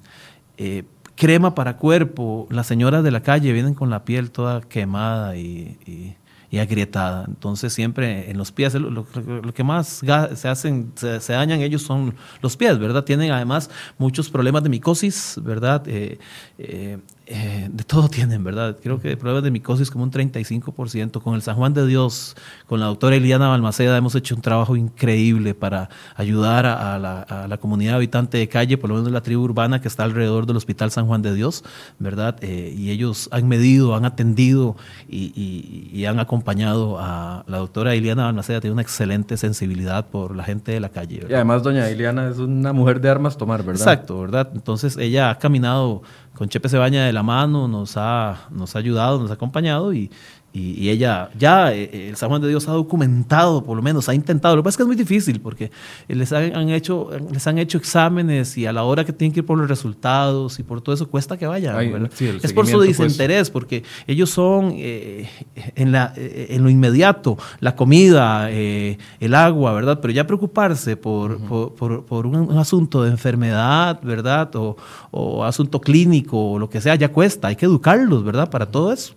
crema 1.16 1.56
para 1.56 1.78
cuerpo. 1.78 2.48
Las 2.52 2.68
señoras 2.68 3.04
de 3.04 3.10
la 3.10 3.24
calle 3.24 3.52
vienen 3.52 3.74
con 3.74 3.90
la 3.90 4.06
piel 4.06 4.30
toda 4.30 4.62
quemada 4.62 5.36
y 5.38 5.80
y 5.88 6.16
agrietada. 6.56 7.26
Entonces 7.28 7.74
siempre 7.74 8.32
en 8.32 8.38
los 8.38 8.52
pies, 8.52 8.74
lo, 8.74 9.06
que 9.54 9.64
más 9.64 10.02
se 10.36 10.48
hacen, 10.48 10.94
se, 10.96 11.34
dañan 11.34 11.62
ellos 11.62 11.82
son 11.82 12.16
los 12.42 12.56
pies, 12.56 12.80
¿verdad? 12.80 13.04
Tienen 13.04 13.32
además 13.32 13.70
muchos 13.98 14.30
problemas 14.30 14.64
de 14.64 14.70
micosis, 14.70 15.40
¿verdad? 15.44 15.84
Eh, 15.88 16.18
eh, 16.58 16.98
eh, 17.30 17.68
de 17.70 17.84
todo 17.84 18.08
tienen, 18.08 18.42
¿verdad? 18.42 18.78
Creo 18.82 19.02
que 19.02 19.18
problemas 19.18 19.44
de 19.44 19.52
micosis 19.52 19.92
como 19.92 20.06
un 20.06 20.12
35%. 20.12 21.22
Con 21.22 21.36
el 21.36 21.42
San 21.42 21.56
Juan 21.56 21.74
de 21.74 21.86
Dios, 21.86 22.38
con 22.68 22.80
la 22.80 22.86
doctora 22.86 23.18
Eliana 23.18 23.50
Balmaceda, 23.50 23.98
hemos 23.98 24.16
hecho 24.16 24.34
un 24.34 24.42
trabajo 24.42 24.78
increíble 24.78 25.54
para 25.54 25.90
ayudar 26.16 26.66
a, 26.66 26.98
la, 26.98 27.58
comunidad 27.58 27.96
habitante 27.96 28.38
de 28.38 28.48
calle, 28.48 28.78
por 28.78 28.90
lo 28.90 28.96
menos 28.96 29.12
la 29.12 29.22
tribu 29.22 29.44
urbana 29.44 29.82
que 29.82 29.90
está 29.90 30.04
alrededor 30.04 30.46
del 30.46 30.56
Hospital 30.56 30.90
San 30.92 31.06
Juan 31.08 31.22
de 31.22 31.34
Dios, 31.34 31.66
¿verdad? 32.00 32.38
Eh, 32.42 32.74
y 32.78 32.92
ellos 32.92 33.28
han 33.32 33.48
medido, 33.48 33.96
han 33.96 34.06
atendido 34.06 34.78
y, 35.10 36.06
han 36.08 36.20
acompañado 36.22 36.98
a 37.00 37.44
la 37.48 37.58
doctora 37.58 37.94
Eliana 37.94 38.24
Balmaceda, 38.24 38.62
tiene 38.62 38.72
una 38.72 38.82
excelente 38.82 39.36
sensibilidad 39.36 40.06
por 40.08 40.34
la 40.34 40.46
gente 40.46 40.72
de 40.72 40.80
la 40.80 40.88
calle. 40.88 41.26
Y 41.30 41.34
además, 41.34 41.64
doña 41.64 41.90
Eliana 41.90 42.30
es 42.30 42.38
una 42.38 42.72
mujer 42.72 43.02
de 43.02 43.10
armas 43.10 43.36
tomar, 43.36 43.64
¿verdad? 43.64 43.82
Exacto, 43.82 44.22
¿verdad? 44.22 44.50
Entonces 44.54 44.96
ella 44.96 45.30
ha 45.30 45.38
caminado 45.38 46.04
con 46.38 46.50
Chepe 46.50 46.70
Cebaña 46.70 47.06
de 47.06 47.14
la 47.14 47.24
mano, 47.24 47.68
nos 47.68 47.98
ha, 47.98 48.48
nos 48.52 48.76
ha 48.76 48.80
ayudado, 48.80 49.20
nos 49.20 49.32
ha 49.32 49.34
acompañado 49.34 49.92
y, 49.92 50.12
y, 50.58 50.90
ella 50.90 51.30
ya, 51.38 51.74
eh, 51.74 52.10
el 52.10 52.16
San 52.16 52.30
Juan 52.30 52.42
de 52.42 52.50
Dios 52.50 52.68
ha 52.68 52.72
documentado, 52.72 53.64
por 53.64 53.76
lo 53.78 53.84
menos, 53.84 54.10
ha 54.10 54.16
intentado. 54.16 54.56
Lo 54.56 54.62
que 54.62 54.66
pasa 54.66 54.74
es 54.74 54.78
que 54.78 54.84
es 54.84 54.88
muy 54.88 54.96
difícil 54.96 55.40
porque 55.40 55.72
les 56.08 56.32
han, 56.34 56.70
hecho, 56.70 57.10
les 57.32 57.46
han 57.46 57.58
hecho 57.58 57.78
exámenes 57.78 58.58
y 58.58 58.66
a 58.66 58.74
la 58.74 58.84
hora 58.84 59.06
que 59.06 59.14
tienen 59.14 59.34
que 59.34 59.42
ir 59.42 59.46
por 59.46 59.58
los 59.58 59.70
resultados 59.70 60.60
y 60.60 60.64
por 60.64 60.82
todo 60.82 60.96
eso 60.96 61.08
cuesta 61.08 61.38
que 61.38 61.46
vayan. 61.46 62.10
es 62.20 62.54
por 62.54 62.66
su 62.66 62.78
pues. 62.78 62.98
desinterés, 62.98 63.50
porque 63.50 63.84
ellos 64.08 64.30
son 64.30 64.74
eh, 64.76 65.30
en, 65.76 65.92
la, 65.92 66.14
eh, 66.16 66.48
en 66.50 66.64
lo 66.64 66.70
inmediato, 66.70 67.38
la 67.60 67.76
comida, 67.76 68.50
el 68.50 69.36
agua, 69.36 69.74
¿verdad? 69.74 70.00
Pero 70.02 70.14
ya 70.14 70.26
preocuparse 70.26 70.98
por, 70.98 71.40
por, 71.76 72.28
un, 72.28 72.58
asunto 72.58 73.04
de 73.04 73.12
enfermedad, 73.12 74.00
¿verdad? 74.02 74.56
O, 74.56 74.76
o 75.12 75.44
asunto 75.44 75.80
clínico 75.80 76.52
o 76.52 76.60
lo 76.60 76.70
que 76.70 76.82
sea, 76.82 76.96
ya 76.96 77.10
cuesta. 77.10 77.50
Hay 77.50 77.56
que 77.56 77.66
educarlos, 77.66 78.24
¿verdad? 78.24 78.50
Para 78.50 78.66
todo 78.66 78.92
eso. 78.92 79.14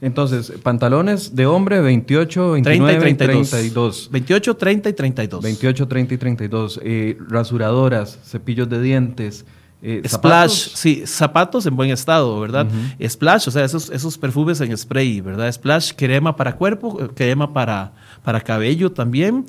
Entonces, 0.00 0.52
pantalones 0.62 1.34
de 1.34 1.46
hombre 1.46 1.80
28, 1.80 2.52
29 2.52 3.00
30 3.00 3.24
y 3.24 3.28
32. 3.28 4.08
28, 4.12 4.56
30 4.56 4.88
y 4.88 4.92
32. 4.92 5.42
28, 5.42 5.88
30 5.88 6.14
y 6.14 6.18
32. 6.18 6.80
Eh, 6.84 7.18
rasuradoras, 7.28 8.18
cepillos 8.24 8.68
de 8.68 8.80
dientes. 8.80 9.44
Eh, 9.82 10.02
Splash, 10.06 10.74
sí, 10.74 11.02
zapatos 11.04 11.66
en 11.66 11.76
buen 11.76 11.90
estado, 11.90 12.38
¿verdad? 12.40 12.66
Splash, 13.04 13.48
o 13.48 13.50
sea, 13.50 13.64
esos, 13.64 13.90
esos 13.90 14.18
perfumes 14.18 14.60
en 14.60 14.76
spray, 14.76 15.20
¿verdad? 15.20 15.50
Splash, 15.50 15.92
crema 15.96 16.34
para 16.34 16.56
cuerpo, 16.56 16.98
eh, 17.00 17.08
crema 17.14 17.52
para, 17.52 17.92
para 18.22 18.40
cabello 18.40 18.92
también. 18.92 19.46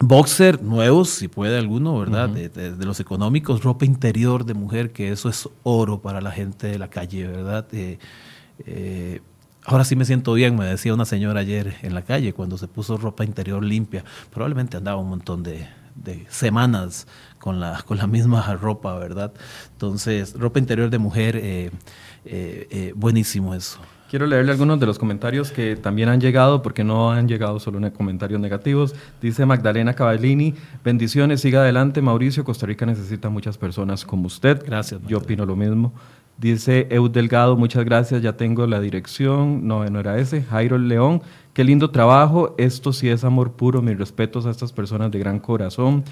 boxer 0.00 0.62
nuevos, 0.62 1.10
si 1.10 1.28
puede 1.28 1.58
alguno, 1.58 1.98
¿verdad? 1.98 2.28
de, 2.28 2.84
los 2.84 3.00
económicos, 3.00 3.62
ropa 3.62 3.86
interior 3.86 4.44
de 4.44 4.52
mujer, 4.52 4.92
que 4.92 5.12
eso 5.12 5.30
es 5.30 5.48
oro 5.62 6.00
para 6.00 6.20
la 6.20 6.30
gente 6.30 6.66
de 6.66 6.78
la 6.78 6.88
calle, 6.88 7.26
¿verdad? 7.26 7.66
Eh, 7.72 7.98
ahora 9.64 9.84
sí 9.84 9.96
me 9.96 10.04
siento 10.04 10.32
bien, 10.34 10.56
me 10.56 10.64
decía 10.64 10.94
una 10.94 11.04
señora 11.04 11.40
ayer 11.40 11.76
en 11.82 11.94
la 11.94 12.02
calle 12.02 12.32
cuando 12.32 12.58
se 12.58 12.68
puso 12.68 12.96
ropa 12.96 13.24
interior 13.24 13.64
limpia. 13.64 14.04
Probablemente 14.32 14.76
andaba 14.76 15.00
un 15.00 15.08
montón 15.08 15.42
de, 15.42 15.68
semanas 16.28 17.06
con 17.38 17.60
la, 17.60 17.82
con 17.82 17.98
la 17.98 18.06
misma 18.06 18.54
ropa, 18.60 18.96
¿verdad? 18.98 19.32
Entonces, 19.72 20.34
ropa 20.38 20.58
interior 20.58 20.90
de 20.90 20.98
mujer, 20.98 21.36
eh, 21.36 21.70
eh, 22.24 22.92
buenísimo 22.96 23.54
eso. 23.54 23.80
Quiero 24.10 24.26
leerle 24.26 24.50
algunos 24.50 24.80
de 24.80 24.86
los 24.86 24.98
comentarios 24.98 25.52
que 25.52 25.76
también 25.76 26.08
han 26.08 26.20
llegado, 26.20 26.62
porque 26.62 26.82
no 26.82 27.12
han 27.12 27.28
llegado 27.28 27.60
solo 27.60 27.92
comentarios 27.92 28.40
negativos. 28.40 28.92
Dice 29.22 29.46
Magdalena 29.46 29.94
Cavallini, 29.94 30.56
bendiciones, 30.82 31.42
siga 31.42 31.60
adelante, 31.60 32.02
Mauricio, 32.02 32.42
Costa 32.42 32.66
Rica 32.66 32.84
necesita 32.86 33.28
muchas 33.28 33.56
personas 33.56 34.04
como 34.04 34.26
usted. 34.26 34.64
Gracias. 34.66 35.00
Yo 35.06 35.18
opino 35.18 35.46
lo 35.46 35.54
mismo. 35.54 35.92
Dice 36.40 36.86
Eud 36.90 37.10
Delgado, 37.10 37.54
muchas 37.54 37.84
gracias, 37.84 38.22
ya 38.22 38.34
tengo 38.34 38.66
la 38.66 38.80
dirección. 38.80 39.66
No, 39.68 39.84
no 39.84 40.00
era 40.00 40.16
ese. 40.16 40.42
Jairo 40.42 40.78
León, 40.78 41.20
qué 41.52 41.64
lindo 41.64 41.90
trabajo. 41.90 42.54
Esto 42.56 42.94
sí 42.94 43.10
es 43.10 43.24
amor 43.24 43.52
puro. 43.52 43.82
Mis 43.82 43.98
respetos 43.98 44.46
a 44.46 44.50
estas 44.50 44.72
personas 44.72 45.10
de 45.10 45.18
gran 45.18 45.38
corazón. 45.38 46.02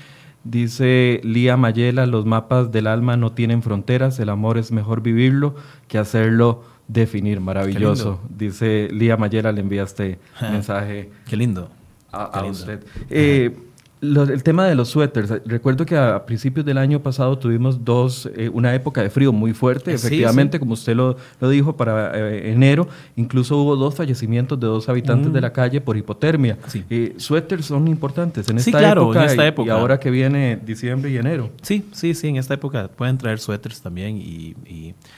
Dice 0.44 1.22
Lía 1.24 1.56
Mayela, 1.56 2.04
los 2.04 2.26
mapas 2.26 2.70
del 2.70 2.88
alma 2.88 3.16
no 3.16 3.32
tienen 3.32 3.62
fronteras. 3.62 4.20
El 4.20 4.28
amor 4.28 4.58
es 4.58 4.70
mejor 4.70 5.00
vivirlo 5.00 5.54
que 5.88 5.96
hacerlo 5.96 6.62
definir. 6.88 7.40
Maravilloso. 7.40 8.20
Dice 8.28 8.90
Lía 8.92 9.16
Mayela, 9.16 9.50
le 9.50 9.62
envía 9.62 9.84
este 9.84 10.18
mensaje. 10.42 11.10
Qué 11.26 11.38
lindo. 11.38 11.70
A, 12.12 12.44
usted. 12.44 12.84
Eh, 13.08 13.56
el 14.01 14.42
tema 14.42 14.66
de 14.66 14.74
los 14.74 14.88
suéteres. 14.88 15.32
Recuerdo 15.44 15.84
que 15.84 15.96
a, 15.96 16.24
principios 16.24 16.64
del 16.64 16.78
año 16.78 17.01
pasado 17.01 17.38
tuvimos 17.38 17.84
dos, 17.84 18.28
eh, 18.36 18.49
una 18.53 18.74
época 18.74 19.03
de 19.03 19.11
frío 19.11 19.32
muy 19.32 19.53
fuerte, 19.53 19.92
efectivamente, 19.92 20.59
como 20.59 20.74
usted 20.74 20.94
lo, 20.94 21.16
lo 21.40 21.49
dijo, 21.49 21.76
para 21.76 22.12
eh, 22.14 22.53
enero. 22.53 22.88
Incluso 23.16 23.57
hubo 23.57 23.76
dos 23.76 23.94
fallecimientos 23.94 24.59
de 24.59 24.66
dos 24.66 24.88
habitantes 24.88 25.32
de 25.32 25.40
mm. 25.40 25.42
la 25.42 25.53
calle 25.53 25.80
por 25.80 25.96
hipotermia. 25.96 26.57
Eh, 26.90 27.14
suéteres 27.16 27.66
son 27.66 27.88
importantes 27.88 28.49
en 28.49 28.59
esta, 28.59 28.92
época, 28.92 29.24
en 29.24 29.30
esta 29.30 29.46
época. 29.46 29.68
Y, 29.68 29.70
ahora 29.70 29.99
que 29.99 30.11
viene 30.11 30.59
diciembre 30.64 31.11
y 31.11 31.16
enero. 31.16 31.51
Sí, 31.62 31.84
sí, 31.92 32.14
sí, 32.14 32.28
en 32.28 32.36
esta 32.36 32.55
época 32.55 32.88
pueden 32.88 33.18
traer 33.18 33.38
suéteres 33.38 33.80
también 33.80 34.16
y, 34.16 34.55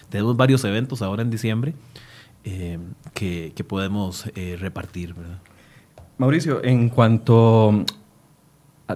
tenemos 0.09 0.37
varios 0.37 0.64
eventos 0.64 1.03
ahora 1.03 1.22
en 1.22 1.31
diciembre 1.31 1.74
que, 3.14 3.53
que, 3.55 3.64
podemos 3.64 4.26
repartir. 4.59 5.14
¿verdad? 5.14 5.39
Mauricio, 6.18 6.62
en 6.64 6.89
cuanto 6.89 7.85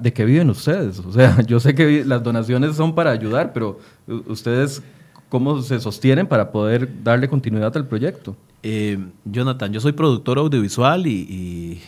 ¿De 0.00 0.12
qué 0.12 0.24
viven 0.24 0.50
ustedes? 0.50 0.98
O 1.00 1.12
sea, 1.12 1.40
yo 1.46 1.60
sé 1.60 1.74
que 1.74 2.04
las 2.04 2.22
donaciones 2.22 2.76
son 2.76 2.94
para 2.94 3.10
ayudar, 3.10 3.52
pero 3.52 3.78
ustedes, 4.26 4.82
¿cómo 5.28 5.60
se 5.62 5.80
sostienen 5.80 6.26
para 6.26 6.50
poder 6.52 7.02
darle 7.02 7.28
continuidad 7.28 7.76
al 7.76 7.86
proyecto? 7.86 8.36
Eh, 8.66 8.98
Jonathan, 9.26 9.70
yo 9.74 9.80
soy 9.80 9.92
productor 9.92 10.38
audiovisual 10.38 11.06
y, 11.06 11.82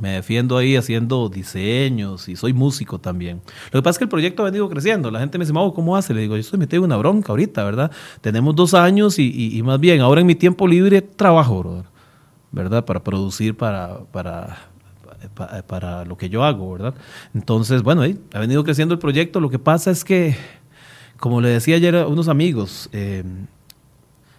me 0.00 0.10
defiendo 0.14 0.56
ahí 0.56 0.74
haciendo 0.74 1.28
diseños 1.28 2.28
y 2.28 2.34
soy 2.34 2.52
músico 2.52 2.98
también. 2.98 3.40
Lo 3.70 3.78
que 3.78 3.84
pasa 3.84 3.90
es 3.90 3.98
que 3.98 4.04
el 4.04 4.10
proyecto 4.10 4.42
ha 4.42 4.46
venido 4.46 4.68
creciendo. 4.68 5.12
La 5.12 5.20
gente 5.20 5.38
me 5.38 5.44
dice, 5.44 5.54
¿cómo 5.54 5.96
hace? 5.96 6.12
Le 6.12 6.22
digo, 6.22 6.34
yo 6.34 6.40
estoy 6.40 6.58
metido 6.58 6.80
en 6.80 6.86
una 6.86 6.96
bronca 6.96 7.30
ahorita, 7.30 7.62
¿verdad? 7.62 7.92
Tenemos 8.20 8.56
dos 8.56 8.74
años 8.74 9.20
y, 9.20 9.62
más 9.62 9.78
bien, 9.78 10.00
ahora 10.00 10.22
en 10.22 10.26
mi 10.26 10.34
tiempo 10.34 10.66
libre 10.66 11.02
trabajo, 11.02 11.84
¿verdad? 12.50 12.84
Para 12.84 13.04
producir 13.04 13.56
para, 13.56 14.00
para 14.10 14.69
para 15.66 16.04
lo 16.04 16.16
que 16.16 16.28
yo 16.28 16.44
hago, 16.44 16.72
¿verdad? 16.72 16.94
Entonces, 17.34 17.82
bueno, 17.82 18.02
ha 18.02 18.38
venido 18.38 18.64
creciendo 18.64 18.94
el 18.94 18.98
proyecto. 18.98 19.40
Lo 19.40 19.50
que 19.50 19.58
pasa 19.58 19.90
es 19.90 20.04
que, 20.04 20.36
como 21.18 21.40
le 21.40 21.48
decía 21.48 21.76
ayer 21.76 21.96
a 21.96 22.06
unos 22.06 22.28
amigos, 22.28 22.88
eh, 22.92 23.24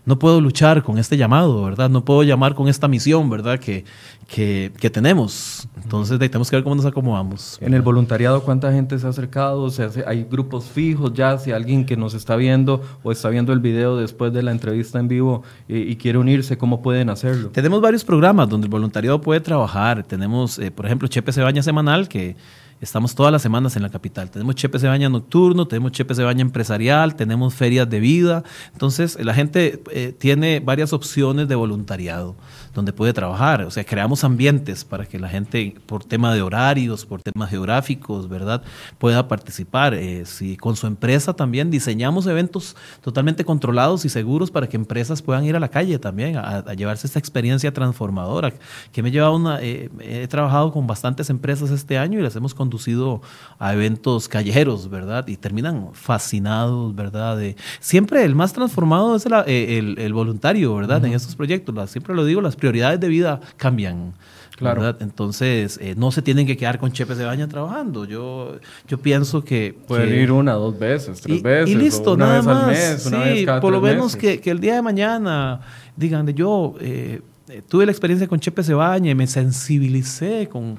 no 0.06 0.18
puedo 0.18 0.42
luchar 0.42 0.82
con 0.84 0.98
este 0.98 1.16
llamado, 1.16 1.64
¿verdad? 1.64 1.90
No 1.90 2.04
puedo 2.04 2.24
llamar 2.24 2.56
con 2.56 2.68
esta 2.68 2.88
misión, 2.88 3.30
¿verdad? 3.30 3.60
Que, 3.60 3.86
que, 4.28 4.90
tenemos. 4.90 5.68
Entonces 5.84 6.18
tenemos 6.18 6.50
que 6.50 6.56
ver 6.56 6.64
cómo 6.64 6.76
nos 6.76 6.86
acomodamos. 6.86 7.58
En 7.62 7.74
el 7.74 7.82
voluntariado, 7.82 8.42
¿cuánta 8.44 8.72
gente 8.72 8.98
se 8.98 9.06
ha 9.06 9.10
acercado? 9.10 9.62
O 9.64 9.70
sea, 9.70 9.90
¿Hay 10.08 10.24
grupos 10.24 10.66
fijos 10.66 11.14
ya? 11.14 11.38
Si 11.38 11.52
alguien 11.52 11.86
que 11.86 11.98
nos 11.98 12.14
está 12.14 12.36
viendo 12.36 12.82
o 13.04 13.12
está 13.12 13.30
viendo 13.30 13.54
el 13.54 13.60
video 13.60 13.98
después 13.98 14.34
de 14.34 14.42
la 14.42 14.52
entrevista 14.52 15.00
en 15.00 15.08
vivo 15.08 15.44
y, 15.68 15.96
quiere 15.98 16.18
unirse, 16.18 16.58
¿cómo 16.58 16.82
pueden 16.82 17.10
hacerlo? 17.10 17.50
Tenemos 17.50 17.82
varios 17.82 18.04
programas 18.04 18.50
donde 18.50 18.66
el 18.66 18.72
voluntariado 18.72 19.22
puede 19.22 19.42
trabajar. 19.42 20.04
Tenemos, 20.04 20.58
eh, 20.58 20.72
por 20.72 20.86
ejemplo, 20.86 21.08
Chepe 21.08 21.32
se 21.32 21.42
baña 21.42 21.62
semanal, 21.62 22.08
que 22.08 22.36
Estamos 22.82 23.14
todas 23.14 23.32
las 23.32 23.44
semanas 23.44 23.76
en 23.76 23.84
la 23.84 23.90
capital. 23.90 24.32
Tenemos 24.32 24.56
Chepe 24.56 24.80
se 24.80 24.88
nocturno, 25.10 25.68
tenemos 25.68 25.92
Chepe 25.92 26.16
se 26.16 26.24
empresarial, 26.24 27.16
tenemos 27.16 27.54
ferias 27.54 27.88
de 27.88 28.00
vida. 28.00 28.44
Entonces, 28.74 29.18
la 29.24 29.36
gente 29.36 29.84
eh, 29.92 30.16
tiene 30.18 30.60
varias 30.60 30.92
opciones 30.92 31.48
de 31.48 31.54
voluntariado 31.54 32.36
donde 32.74 32.94
puede 32.94 33.14
trabajar. 33.14 33.64
O 33.64 33.72
sea, 33.72 33.84
creamos 33.84 34.24
ambientes 34.24 34.86
para 34.86 35.06
que 35.06 35.20
la 35.20 35.28
gente, 35.28 35.76
por 35.86 36.04
tema 36.04 36.34
de 36.34 36.42
horarios, 36.42 37.06
por 37.06 37.22
temas 37.22 37.50
geográficos, 37.50 38.30
¿verdad?, 38.30 38.64
pueda 38.98 39.28
participar. 39.28 39.94
Eh, 39.94 40.26
si 40.26 40.58
con 40.58 40.76
su 40.76 40.88
empresa 40.88 41.34
también 41.34 41.70
diseñamos 41.72 42.28
eventos 42.28 42.76
totalmente 43.02 43.44
controlados 43.44 44.06
y 44.06 44.10
seguros 44.10 44.52
para 44.52 44.68
que 44.68 44.78
empresas 44.78 45.22
puedan 45.22 45.46
ir 45.46 45.56
a 45.56 45.60
la 45.60 45.70
calle 45.70 46.00
también 46.00 46.38
a, 46.38 46.74
llevarse 46.74 47.08
esta 47.08 47.20
experiencia 47.20 47.74
transformadora. 47.74 48.54
Que 48.92 49.04
me 49.04 49.12
lleva 49.12 49.32
una, 49.32 49.62
eh, 49.62 49.90
he 50.00 50.28
trabajado 50.28 50.72
con 50.72 50.88
bastantes 50.88 51.30
empresas 51.30 51.72
este 51.72 51.98
año 51.98 52.20
y 52.20 52.22
las 52.22 52.36
hemos 52.36 52.54
conducido 52.54 53.22
a 53.60 53.74
eventos 53.74 54.28
callejeros, 54.28 54.90
¿verdad? 54.90 55.28
Y 55.28 55.38
terminan 55.38 55.90
fascinados, 55.94 56.96
¿verdad? 56.96 57.38
De, 57.38 57.56
siempre 57.80 58.24
el 58.24 58.36
más 58.36 58.54
transformado 58.54 59.16
es 59.16 59.26
el, 59.26 59.96
eh, 59.98 60.12
voluntario, 60.12 60.76
¿verdad? 60.76 61.04
En 61.06 61.14
estos 61.14 61.36
proyectos. 61.36 61.90
siempre 61.90 62.16
lo 62.16 62.26
digo, 62.26 62.42
las 62.42 62.56
prioridades 62.62 63.02
de 63.02 63.10
vida 63.10 63.42
cambian. 63.58 64.14
Claro. 64.56 64.96
Entonces, 65.00 65.80
eh, 65.82 65.96
no 65.98 66.12
se 66.12 66.22
tienen 66.22 66.46
que 66.46 66.56
quedar 66.56 66.78
con 66.78 66.92
Chepe 66.92 67.16
se 67.16 67.26
baña 67.26 67.48
trabajando. 67.48 68.06
Yo, 68.06 68.60
yo 68.88 69.00
pienso 69.00 69.44
que. 69.44 69.76
Pueden 69.88 70.14
ir 70.14 70.32
una, 70.32 70.54
dos 70.54 70.78
veces, 70.78 71.20
tres 71.20 71.42
veces. 71.42 71.70
Y 71.70 71.76
listo, 71.76 72.14
una 72.14 72.26
nada 72.26 72.38
vez 72.38 72.46
más. 72.46 72.64
Al 72.64 72.70
mes, 72.70 73.06
una 73.08 73.24
sí, 73.24 73.46
por 73.60 73.74
lo 73.74 73.82
menos 73.82 74.16
que, 74.16 74.40
que, 74.40 74.52
el 74.52 74.60
día 74.60 74.76
de 74.76 74.84
mañana 74.84 75.62
digan, 75.98 76.28
yo 76.28 76.76
eh, 76.80 77.22
tuve 77.68 77.88
la 77.88 77.92
experiencia 77.92 78.28
con 78.28 78.40
Chepe 78.40 78.62
se 78.62 78.76
baña 78.76 79.10
y 79.10 79.16
me 79.16 79.26
sensibilicé 79.26 80.48
con, 80.48 80.78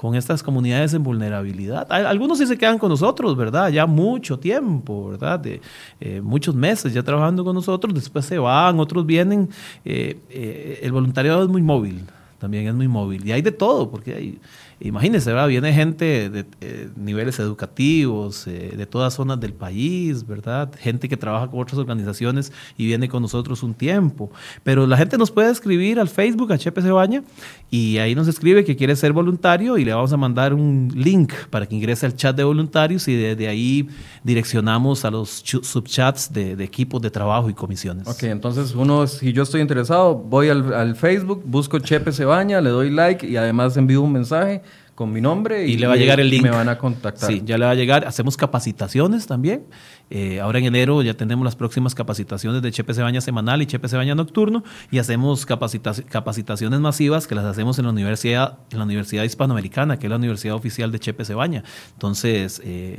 con 0.00 0.14
estas 0.14 0.42
comunidades 0.42 0.94
en 0.94 1.02
vulnerabilidad. 1.02 1.86
Algunos 1.92 2.38
sí 2.38 2.46
se 2.46 2.56
quedan 2.56 2.78
con 2.78 2.88
nosotros, 2.88 3.36
¿verdad? 3.36 3.68
Ya 3.68 3.84
mucho 3.84 4.38
tiempo, 4.38 5.10
¿verdad? 5.10 5.38
De, 5.38 5.60
eh, 6.00 6.22
muchos 6.22 6.54
meses 6.54 6.94
ya 6.94 7.02
trabajando 7.02 7.44
con 7.44 7.54
nosotros, 7.54 7.92
después 7.92 8.24
se 8.24 8.38
van, 8.38 8.80
otros 8.80 9.04
vienen. 9.04 9.50
Eh, 9.84 10.18
eh, 10.30 10.80
el 10.82 10.90
voluntariado 10.90 11.42
es 11.42 11.50
muy 11.50 11.60
móvil, 11.60 12.06
también 12.38 12.66
es 12.66 12.74
muy 12.74 12.88
móvil. 12.88 13.26
Y 13.28 13.32
hay 13.32 13.42
de 13.42 13.52
todo, 13.52 13.90
porque 13.90 14.14
hay 14.14 14.38
imagínense, 14.80 15.30
¿verdad? 15.30 15.48
Viene 15.48 15.72
gente 15.72 16.30
de 16.30 16.46
eh, 16.60 16.88
niveles 16.96 17.38
educativos, 17.38 18.46
eh, 18.46 18.72
de 18.76 18.86
todas 18.86 19.14
zonas 19.14 19.38
del 19.38 19.52
país, 19.52 20.26
¿verdad? 20.26 20.70
Gente 20.78 21.08
que 21.08 21.16
trabaja 21.16 21.48
con 21.48 21.60
otras 21.60 21.78
organizaciones 21.78 22.52
y 22.78 22.86
viene 22.86 23.08
con 23.08 23.22
nosotros 23.22 23.62
un 23.62 23.74
tiempo. 23.74 24.30
Pero 24.62 24.86
la 24.86 24.96
gente 24.96 25.18
nos 25.18 25.30
puede 25.30 25.50
escribir 25.50 26.00
al 26.00 26.08
Facebook, 26.08 26.52
a 26.52 26.58
Chepe 26.58 26.80
Cebaña, 26.80 27.22
y 27.70 27.98
ahí 27.98 28.14
nos 28.14 28.26
escribe 28.26 28.64
que 28.64 28.74
quiere 28.74 28.96
ser 28.96 29.12
voluntario 29.12 29.76
y 29.76 29.84
le 29.84 29.92
vamos 29.92 30.12
a 30.12 30.16
mandar 30.16 30.54
un 30.54 30.90
link 30.94 31.32
para 31.50 31.66
que 31.66 31.74
ingrese 31.74 32.06
al 32.06 32.16
chat 32.16 32.34
de 32.34 32.44
voluntarios 32.44 33.06
y 33.08 33.14
desde 33.14 33.48
ahí 33.48 33.88
direccionamos 34.24 35.04
a 35.04 35.10
los 35.10 35.42
subchats 35.44 36.32
de, 36.32 36.52
equipos 36.64 37.02
de 37.02 37.10
trabajo 37.10 37.50
y 37.50 37.54
comisiones. 37.54 38.08
Ok, 38.08 38.24
entonces 38.24 38.74
uno, 38.74 39.06
si 39.06 39.32
yo 39.32 39.42
estoy 39.42 39.60
interesado, 39.60 40.14
voy 40.14 40.48
al, 40.48 40.72
al 40.72 40.96
Facebook, 40.96 41.42
busco 41.44 41.78
Chepe 41.78 42.12
Cebaña, 42.12 42.60
le 42.60 42.70
doy 42.70 42.90
like 42.90 43.26
y 43.26 43.36
además 43.36 43.76
envío 43.76 44.02
un 44.02 44.12
mensaje 44.12 44.62
con 45.00 45.10
mi 45.10 45.22
nombre 45.22 45.66
y, 45.66 45.78
le 45.78 45.86
va 45.86 45.94
a 45.94 45.96
llegar 45.96 46.20
el 46.20 46.28
link. 46.28 46.42
me 46.42 46.50
van 46.50 46.68
a 46.68 46.76
contactar. 46.76 47.32
Sí, 47.32 47.40
ya 47.42 47.56
le 47.56 47.64
va 47.64 47.70
a 47.70 47.74
llegar. 47.74 48.06
Hacemos 48.06 48.36
capacitaciones 48.36 49.26
también. 49.26 49.64
Eh, 50.10 50.40
ahora 50.40 50.58
en 50.58 50.66
enero 50.66 51.00
ya 51.00 51.14
tenemos 51.14 51.42
las 51.42 51.56
próximas 51.56 51.94
capacitaciones 51.94 52.60
de 52.60 52.70
Chepe 52.70 52.92
Baña 52.92 53.22
semanal 53.22 53.62
y 53.62 53.66
Chepe 53.66 53.88
Baña 53.96 54.14
nocturno 54.14 54.62
y 54.90 54.98
hacemos 54.98 55.46
capacitaciones 55.46 56.80
masivas 56.80 57.26
que 57.26 57.34
las 57.34 57.46
hacemos 57.46 57.78
en 57.78 57.86
la 57.86 57.92
universidad, 57.92 58.58
en 58.70 58.76
la 58.76 58.84
Universidad 58.84 59.24
Hispanoamericana, 59.24 59.98
que 59.98 60.06
es 60.06 60.10
la 60.10 60.16
universidad 60.16 60.54
oficial 60.54 60.92
de 60.92 60.98
Chepe 60.98 61.32
Baña. 61.32 61.64
Entonces, 61.94 62.60
eh, 62.62 62.98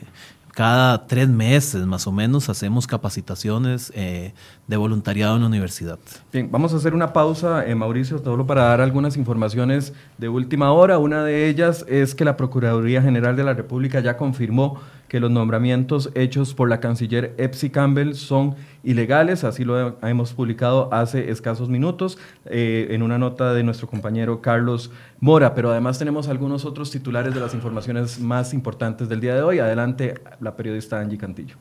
cada 0.53 1.07
tres 1.07 1.29
meses 1.29 1.85
más 1.85 2.07
o 2.07 2.11
menos 2.11 2.49
hacemos 2.49 2.87
capacitaciones 2.87 3.91
eh, 3.95 4.33
de 4.67 4.77
voluntariado 4.77 5.35
en 5.35 5.41
la 5.41 5.47
universidad. 5.47 5.97
Bien, 6.31 6.49
vamos 6.51 6.73
a 6.73 6.77
hacer 6.77 6.93
una 6.93 7.13
pausa, 7.13 7.65
eh, 7.65 7.75
Mauricio, 7.75 8.19
solo 8.19 8.45
para 8.45 8.63
dar 8.63 8.81
algunas 8.81 9.17
informaciones 9.17 9.93
de 10.17 10.29
última 10.29 10.71
hora. 10.71 10.97
Una 10.97 11.23
de 11.23 11.47
ellas 11.47 11.85
es 11.87 12.15
que 12.15 12.25
la 12.25 12.37
Procuraduría 12.37 13.01
General 13.01 13.35
de 13.35 13.43
la 13.43 13.53
República 13.53 13.99
ya 14.01 14.17
confirmó 14.17 14.79
que 15.11 15.19
los 15.19 15.29
nombramientos 15.29 16.09
hechos 16.15 16.53
por 16.53 16.69
la 16.69 16.79
canciller 16.79 17.35
Epsi 17.37 17.69
Campbell 17.69 18.13
son 18.13 18.55
ilegales, 18.81 19.43
así 19.43 19.65
lo 19.65 19.97
hemos 20.07 20.31
publicado 20.31 20.87
hace 20.93 21.31
escasos 21.31 21.67
minutos 21.67 22.17
eh, 22.45 22.87
en 22.91 23.01
una 23.01 23.17
nota 23.17 23.53
de 23.53 23.61
nuestro 23.61 23.89
compañero 23.89 24.41
Carlos 24.41 24.89
Mora, 25.19 25.53
pero 25.53 25.69
además 25.69 25.99
tenemos 25.99 26.29
algunos 26.29 26.63
otros 26.63 26.91
titulares 26.91 27.33
de 27.35 27.41
las 27.41 27.53
informaciones 27.53 28.21
más 28.21 28.53
importantes 28.53 29.09
del 29.09 29.19
día 29.19 29.35
de 29.35 29.41
hoy. 29.41 29.59
Adelante, 29.59 30.13
la 30.39 30.55
periodista 30.55 31.01
Angie 31.01 31.17
Cantillo. 31.17 31.57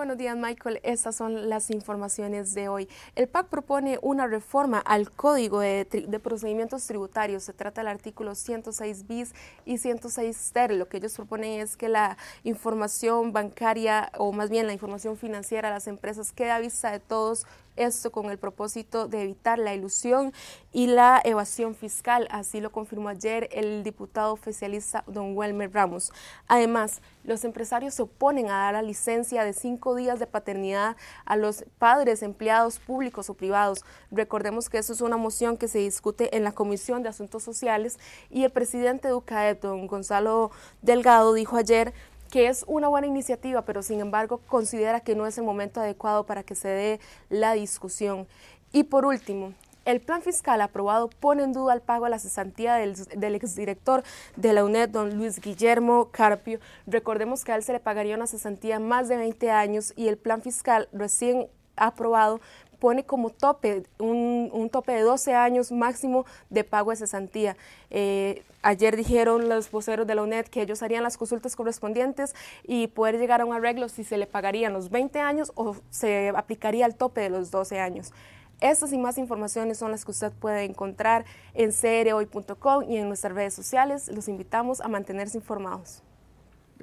Buenos 0.00 0.16
días, 0.16 0.34
Michael. 0.34 0.80
Estas 0.82 1.14
son 1.14 1.50
las 1.50 1.68
informaciones 1.68 2.54
de 2.54 2.70
hoy. 2.70 2.88
El 3.16 3.28
PAC 3.28 3.48
propone 3.48 3.98
una 4.00 4.26
reforma 4.26 4.78
al 4.78 5.10
Código 5.10 5.60
de, 5.60 5.84
Procedimientos 6.22 6.86
Tributarios. 6.86 7.42
Se 7.42 7.52
trata 7.52 7.82
del 7.82 7.88
artículo 7.88 8.34
106 8.34 9.06
bis 9.06 9.34
y 9.66 9.76
106 9.76 10.52
ter. 10.54 10.72
Lo 10.72 10.88
que 10.88 10.96
ellos 10.96 11.14
proponen 11.16 11.60
es 11.60 11.76
que 11.76 11.90
la 11.90 12.16
información 12.44 13.34
bancaria, 13.34 14.10
o 14.16 14.32
más 14.32 14.48
bien 14.48 14.66
la 14.66 14.72
información 14.72 15.18
financiera 15.18 15.68
de 15.68 15.74
las 15.74 15.86
empresas, 15.86 16.32
quede 16.32 16.52
a 16.52 16.60
vista 16.60 16.90
de 16.92 17.00
todos 17.00 17.46
esto 17.80 18.12
con 18.12 18.30
el 18.30 18.38
propósito 18.38 19.08
de 19.08 19.22
evitar 19.22 19.58
la 19.58 19.74
ilusión 19.74 20.32
y 20.72 20.86
la 20.86 21.20
evasión 21.24 21.74
fiscal. 21.74 22.28
Así 22.30 22.60
lo 22.60 22.70
confirmó 22.70 23.08
ayer 23.08 23.48
el 23.52 23.82
diputado 23.82 24.32
oficialista 24.32 25.04
don 25.06 25.36
Welmer 25.36 25.72
Ramos. 25.72 26.12
Además, 26.46 27.00
los 27.24 27.44
empresarios 27.44 27.94
se 27.94 28.02
oponen 28.02 28.46
a 28.46 28.64
dar 28.64 28.74
la 28.74 28.82
licencia 28.82 29.44
de 29.44 29.52
cinco 29.52 29.94
días 29.94 30.18
de 30.18 30.26
paternidad 30.26 30.96
a 31.24 31.36
los 31.36 31.64
padres 31.78 32.22
empleados 32.22 32.78
públicos 32.78 33.28
o 33.28 33.34
privados. 33.34 33.84
Recordemos 34.10 34.68
que 34.68 34.78
eso 34.78 34.92
es 34.92 35.00
una 35.00 35.16
moción 35.16 35.56
que 35.56 35.68
se 35.68 35.78
discute 35.78 36.36
en 36.36 36.44
la 36.44 36.52
Comisión 36.52 37.02
de 37.02 37.10
Asuntos 37.10 37.42
Sociales 37.42 37.98
y 38.30 38.44
el 38.44 38.50
presidente 38.50 39.08
de 39.08 39.14
UCAEP, 39.14 39.62
don 39.62 39.86
Gonzalo 39.86 40.50
Delgado, 40.82 41.34
dijo 41.34 41.56
ayer 41.56 41.92
que 42.30 42.48
es 42.48 42.64
una 42.68 42.88
buena 42.88 43.06
iniciativa, 43.06 43.62
pero 43.62 43.82
sin 43.82 44.00
embargo 44.00 44.40
considera 44.46 45.00
que 45.00 45.14
no 45.14 45.26
es 45.26 45.36
el 45.38 45.44
momento 45.44 45.80
adecuado 45.80 46.24
para 46.24 46.42
que 46.42 46.54
se 46.54 46.68
dé 46.68 47.00
la 47.28 47.52
discusión. 47.52 48.26
Y 48.72 48.84
por 48.84 49.04
último, 49.04 49.52
el 49.84 50.00
plan 50.00 50.22
fiscal 50.22 50.60
aprobado 50.60 51.08
pone 51.08 51.42
en 51.42 51.52
duda 51.52 51.74
el 51.74 51.80
pago 51.80 52.04
a 52.04 52.08
la 52.08 52.18
cesantía 52.18 52.74
del, 52.74 53.34
exdirector 53.34 54.04
de 54.36 54.52
la 54.52 54.64
UNED, 54.64 54.90
don 54.90 55.16
Luis 55.16 55.40
Guillermo 55.40 56.10
Carpio. 56.12 56.60
Recordemos 56.86 57.44
que 57.44 57.52
a 57.52 57.56
él 57.56 57.64
se 57.64 57.72
le 57.72 57.80
pagaría 57.80 58.14
una 58.14 58.26
cesantía 58.26 58.78
más 58.78 59.08
de 59.08 59.16
20 59.16 59.50
años 59.50 59.92
y 59.96 60.08
el 60.08 60.18
plan 60.18 60.42
fiscal 60.42 60.88
recién 60.92 61.48
aprobado 61.76 62.40
pone 62.80 63.04
como 63.04 63.30
tope, 63.30 63.84
un, 63.98 64.68
tope 64.72 64.92
de 64.92 65.02
12 65.02 65.34
años 65.34 65.70
máximo 65.70 66.24
de 66.48 66.64
pago 66.64 66.90
de 66.90 66.96
cesantía. 66.96 67.56
Eh, 67.90 68.42
ayer 68.62 68.96
dijeron 68.96 69.48
los 69.48 69.70
voceros 69.70 70.06
de 70.06 70.14
la 70.14 70.22
UNED 70.22 70.46
que 70.46 70.62
ellos 70.62 70.82
harían 70.82 71.02
las 71.02 71.16
consultas 71.16 71.54
correspondientes 71.54 72.34
y 72.64 72.88
poder 72.88 73.18
llegar 73.18 73.42
a 73.42 73.44
un 73.44 73.54
arreglo 73.54 73.88
si 73.88 74.02
se 74.02 74.16
le 74.16 74.26
pagarían 74.26 74.72
los 74.72 74.90
20 74.90 75.20
años 75.20 75.52
o 75.54 75.76
se 75.90 76.30
aplicaría 76.30 76.86
el 76.86 76.96
tope 76.96 77.20
de 77.20 77.30
los 77.30 77.50
12 77.50 77.78
años. 77.78 78.12
Estas 78.60 78.92
y 78.92 78.98
más 78.98 79.16
informaciones 79.16 79.78
son 79.78 79.90
las 79.90 80.04
que 80.04 80.10
usted 80.10 80.32
puede 80.32 80.64
encontrar 80.64 81.24
en 81.54 81.70
crhoy.com 81.72 82.90
y 82.90 82.98
en 82.98 83.08
nuestras 83.08 83.34
redes 83.34 83.54
sociales. 83.54 84.08
Los 84.08 84.28
invitamos 84.28 84.80
a 84.80 84.88
mantenerse 84.88 85.38
informados. 85.38 86.02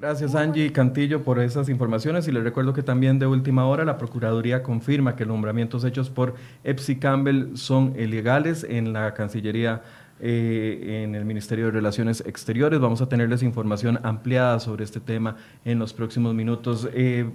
Gracias 0.00 0.36
Angie 0.36 0.70
Cantillo 0.70 1.24
por 1.24 1.40
esas 1.40 1.68
informaciones 1.68 2.28
y 2.28 2.32
les 2.32 2.44
recuerdo 2.44 2.72
que 2.72 2.84
también 2.84 3.18
de 3.18 3.26
última 3.26 3.66
hora 3.66 3.84
la 3.84 3.98
Procuraduría 3.98 4.62
confirma 4.62 5.16
que 5.16 5.24
los 5.24 5.34
nombramientos 5.34 5.82
hechos 5.82 6.08
por 6.08 6.36
Epsi 6.62 7.00
Campbell 7.00 7.56
son 7.56 7.96
ilegales 7.98 8.62
en 8.62 8.92
la 8.92 9.12
Cancillería 9.14 9.82
eh, 10.20 11.02
en 11.02 11.16
el 11.16 11.24
Ministerio 11.24 11.64
de 11.64 11.72
Relaciones 11.72 12.22
Exteriores. 12.24 12.78
Vamos 12.78 13.02
a 13.02 13.08
tenerles 13.08 13.42
información 13.42 13.98
ampliada 14.04 14.60
sobre 14.60 14.84
este 14.84 15.00
tema 15.00 15.34
en 15.64 15.80
los 15.80 15.92
próximos 15.92 16.32
minutos. 16.32 16.88
Eh, 16.94 17.28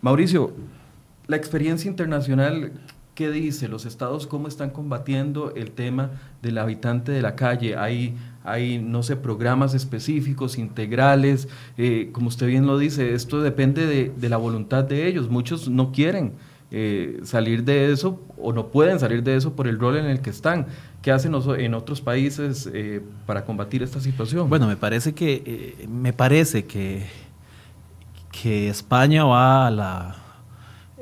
Mauricio, 0.00 0.52
la 1.28 1.36
experiencia 1.36 1.88
internacional 1.88 2.72
¿Qué 3.14 3.30
dice? 3.30 3.68
¿Los 3.68 3.84
estados 3.84 4.26
cómo 4.26 4.48
están 4.48 4.70
combatiendo 4.70 5.52
el 5.54 5.72
tema 5.72 6.12
del 6.40 6.56
habitante 6.56 7.12
de 7.12 7.20
la 7.20 7.36
calle? 7.36 7.76
Hay, 7.76 8.16
hay 8.44 8.78
no 8.78 9.02
sé, 9.02 9.16
programas 9.16 9.74
específicos, 9.74 10.58
integrales. 10.58 11.48
Eh, 11.76 12.10
como 12.12 12.28
usted 12.28 12.46
bien 12.46 12.66
lo 12.66 12.78
dice, 12.78 13.14
esto 13.14 13.40
depende 13.40 13.86
de, 13.86 14.28
la 14.28 14.36
voluntad 14.36 14.84
de 14.84 15.06
ellos. 15.06 15.28
Muchos 15.28 15.68
no 15.68 15.92
quieren 15.92 16.32
eh, 16.70 17.20
salir 17.24 17.64
de 17.64 17.92
eso 17.92 18.20
o 18.38 18.52
no 18.52 18.68
pueden 18.68 18.98
salir 18.98 19.22
de 19.22 19.36
eso 19.36 19.54
por 19.54 19.68
el 19.68 19.78
rol 19.78 19.96
en 19.96 20.06
el 20.06 20.20
que 20.20 20.30
están. 20.30 20.66
¿Qué 21.02 21.10
hacen 21.10 21.34
en 21.58 21.74
otros 21.74 22.00
países 22.00 22.70
eh, 22.72 23.02
para 23.26 23.44
combatir 23.44 23.82
esta 23.82 24.00
situación? 24.00 24.48
Bueno, 24.48 24.66
me 24.66 24.76
parece 24.76 25.14
que, 25.14 25.86
me 25.88 26.12
parece 26.12 26.64
que, 26.64 27.06
que 28.30 28.68
España 28.68 29.24
va 29.24 29.66
a 29.66 29.70
la 29.70 30.21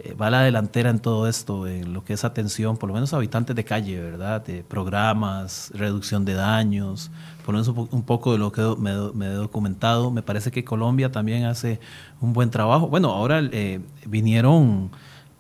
eh, 0.03 0.15
va 0.15 0.29
a 0.29 0.31
la 0.31 0.43
delantera 0.43 0.89
en 0.89 0.99
todo 0.99 1.29
esto, 1.29 1.67
en 1.67 1.93
lo 1.93 2.05
que 2.05 2.15
es 2.15 2.25
atención, 2.25 2.79
por 2.79 2.89
lo 2.89 2.95
menos 2.95 3.13
habitantes 3.13 3.55
de 3.55 3.65
calle, 3.65 4.01
¿verdad? 4.01 4.43
De 4.45 4.63
programas, 4.63 5.71
reducción 5.75 6.25
de 6.25 6.33
daños, 6.33 7.11
por 7.45 7.55
lo 7.55 7.61
menos 7.61 7.91
un, 7.93 8.03
poco 8.03 8.33
de 8.33 8.39
lo 8.39 8.51
que 8.51 8.63
me, 8.79 9.27
he 9.27 9.35
documentado. 9.35 10.11
Me 10.11 10.23
parece 10.23 10.51
que 10.51 10.65
Colombia 10.65 11.13
también 11.13 11.45
hace 11.45 11.81
un 12.21 12.33
buen 12.33 12.51
trabajo. 12.51 12.89
Bueno, 12.89 13.11
ahora 13.11 13.41
eh, 13.53 13.81
vinieron, 14.07 14.91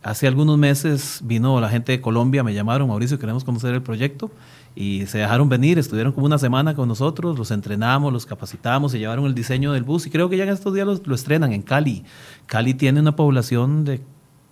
hace 0.02 0.26
algunos 0.26 0.58
meses 0.58 1.20
vino 1.24 1.58
la 1.58 1.70
gente 1.70 1.92
de 1.92 2.00
Colombia, 2.02 2.42
me 2.42 2.52
llamaron, 2.52 2.88
Mauricio, 2.88 3.18
queremos 3.18 3.44
conocer 3.44 3.72
el 3.72 3.82
proyecto. 3.82 4.30
Y 4.76 5.06
se 5.06 5.18
dejaron 5.18 5.48
venir, 5.48 5.78
estuvieron 5.78 6.12
como 6.12 6.26
una 6.26 6.38
semana 6.38 6.74
con 6.74 6.86
nosotros, 6.86 7.38
los 7.38 7.50
entrenamos, 7.50 8.12
los 8.12 8.26
capacitamos, 8.26 8.92
se 8.92 8.98
llevaron 8.98 9.24
el 9.24 9.34
diseño 9.34 9.72
del 9.72 9.82
bus 9.82 10.06
y 10.06 10.11
creo 10.11 10.28
que 10.28 10.36
ya 10.36 10.44
en 10.44 10.50
estos 10.50 10.74
días 10.74 10.86
lo 10.86 11.14
estrenan 11.14 11.52
en 11.52 11.62
Cali. 11.62 12.04
Cali 12.46 12.74
tiene 12.74 13.00
una 13.00 13.16
población 13.16 13.84
de 13.84 14.00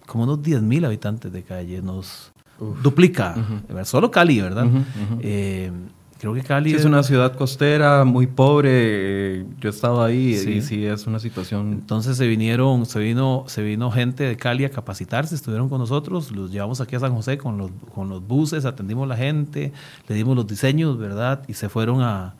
como 0.08 0.24
unos 0.24 0.40
10.000 0.40 0.86
habitantes 0.86 1.30
de 1.30 1.42
calle, 1.42 1.82
nos 1.82 2.32
duplica, 2.82 3.36
solo 3.84 4.10
Cali, 4.10 4.40
¿verdad? 4.40 4.66
Eh, 5.20 5.70
creo 6.18 6.34
que 6.34 6.42
Cali 6.42 6.72
es, 6.72 6.84
una 6.84 7.02
ciudad 7.02 7.36
costera 7.36 8.04
muy 8.04 8.26
pobre, 8.26 8.70
eh, 8.72 9.46
yo 9.60 9.68
he 9.68 9.70
estado 9.70 10.02
ahí 10.02 10.30
y 10.34 10.62
sí 10.62 10.84
es 10.84 11.06
una 11.06 11.20
situación. 11.20 11.72
Entonces 11.74 12.16
se 12.16 12.26
vinieron, 12.26 12.86
se 12.86 12.98
vino, 12.98 13.44
se 13.46 13.62
vino 13.62 13.90
gente 13.92 14.24
de 14.24 14.36
Cali 14.36 14.64
a 14.64 14.70
capacitarse, 14.70 15.34
estuvieron 15.34 15.68
con 15.68 15.78
nosotros, 15.78 16.32
los 16.32 16.50
llevamos 16.50 16.80
aquí 16.80 16.96
a 16.96 17.00
San 17.00 17.14
José 17.14 17.38
con 17.38 17.58
los, 17.58 17.70
con 17.94 18.08
los 18.08 18.26
buses, 18.26 18.64
atendimos 18.64 19.04
a 19.04 19.08
la 19.08 19.16
gente, 19.16 19.72
le 20.08 20.14
dimos 20.14 20.34
los 20.34 20.46
diseños, 20.46 20.98
¿verdad? 20.98 21.42
Y 21.46 21.52
se 21.52 21.68
fueron 21.68 22.00
a, 22.00 22.34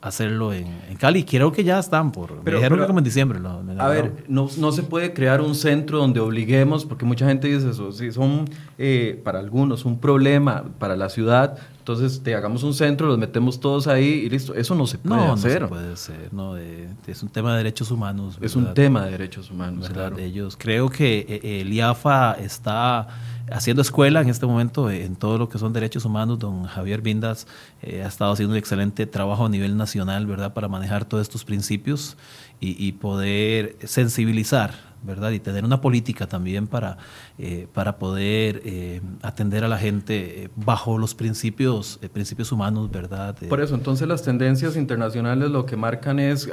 hacerlo 0.00 0.52
en, 0.52 0.66
Cali. 0.98 1.24
Creo 1.24 1.52
que 1.52 1.64
ya 1.64 1.78
están 1.78 2.12
por. 2.12 2.40
Pero, 2.44 2.58
dijeron 2.58 2.78
que 2.80 2.86
como 2.86 2.98
en 2.98 3.04
diciembre. 3.04 3.40
a 3.78 3.88
ver, 3.88 4.24
no, 4.28 4.48
no, 4.58 4.72
se 4.72 4.82
puede 4.82 5.12
crear 5.12 5.40
un 5.40 5.54
centro 5.54 5.98
donde 5.98 6.20
obliguemos, 6.20 6.84
porque 6.84 7.04
mucha 7.04 7.26
gente 7.26 7.48
dice 7.48 7.70
eso, 7.70 7.92
si 7.92 8.12
son 8.12 8.44
eh, 8.78 9.20
para 9.24 9.38
algunos 9.38 9.84
un 9.84 9.98
problema 9.98 10.64
para 10.78 10.96
la 10.96 11.08
ciudad, 11.08 11.58
entonces 11.78 12.22
te 12.22 12.34
hagamos 12.34 12.62
un 12.64 12.74
centro, 12.74 13.06
los 13.06 13.18
metemos 13.18 13.60
todos 13.60 13.86
ahí 13.86 14.22
y 14.24 14.28
listo. 14.28 14.54
Eso 14.54 14.74
no 14.74 14.86
se 14.86 14.98
puede 14.98 15.22
hacer. 15.22 15.62
No, 15.62 15.68
se 15.68 15.74
puede 15.74 15.96
ser. 15.96 16.32
No, 16.32 16.56
es 16.56 17.22
un 17.22 17.28
tema 17.30 17.52
de 17.52 17.58
derechos 17.58 17.90
humanos. 17.90 18.38
Es 18.40 18.56
un 18.56 18.74
tema 18.74 19.04
de 19.04 19.12
derechos 19.12 19.50
humanos, 19.50 19.88
claro. 19.88 20.16
De 20.16 20.24
ellos. 20.24 20.56
Creo 20.56 20.90
que 20.90 21.26
eh, 21.28 21.60
el 21.62 21.72
IAFA 21.72 22.32
está 22.34 23.08
haciendo 23.50 23.82
escuela 23.82 24.20
en 24.20 24.28
este 24.28 24.46
momento 24.46 24.90
en 24.90 25.16
todo 25.16 25.38
lo 25.38 25.48
que 25.48 25.58
son 25.58 25.72
derechos 25.72 26.04
humanos. 26.04 26.38
Don 26.38 26.64
Javier 26.64 27.02
Vindas 27.02 27.46
ha 27.82 28.06
estado 28.06 28.32
haciendo 28.32 28.52
un 28.52 28.58
excelente 28.58 29.06
trabajo 29.06 29.46
a 29.46 29.48
nivel 29.48 29.76
nacional, 29.76 30.26
¿verdad?, 30.26 30.52
para 30.52 30.68
manejar 30.68 31.04
todos 31.04 31.22
estos 31.22 31.44
principios 31.44 32.16
y, 32.60 32.92
poder 32.92 33.76
sensibilizar, 33.84 34.72
¿verdad? 35.02 35.30
Y 35.30 35.38
tener 35.38 35.64
una 35.64 35.80
política 35.80 36.26
también 36.26 36.66
para, 36.66 36.98
eh, 37.38 37.68
para 37.72 37.98
poder 37.98 38.62
eh, 38.64 39.00
atender 39.22 39.62
a 39.62 39.68
la 39.68 39.78
gente 39.78 40.44
eh, 40.44 40.48
bajo 40.56 40.98
los 40.98 41.14
principios, 41.14 42.00
principios 42.12 42.50
humanos, 42.50 42.90
¿verdad? 42.90 43.36
Por 43.48 43.60
eso, 43.60 43.76
entonces 43.76 44.08
las 44.08 44.22
tendencias 44.22 44.76
internacionales 44.76 45.50
lo 45.50 45.66
que 45.66 45.76
marcan 45.76 46.18
es 46.18 46.48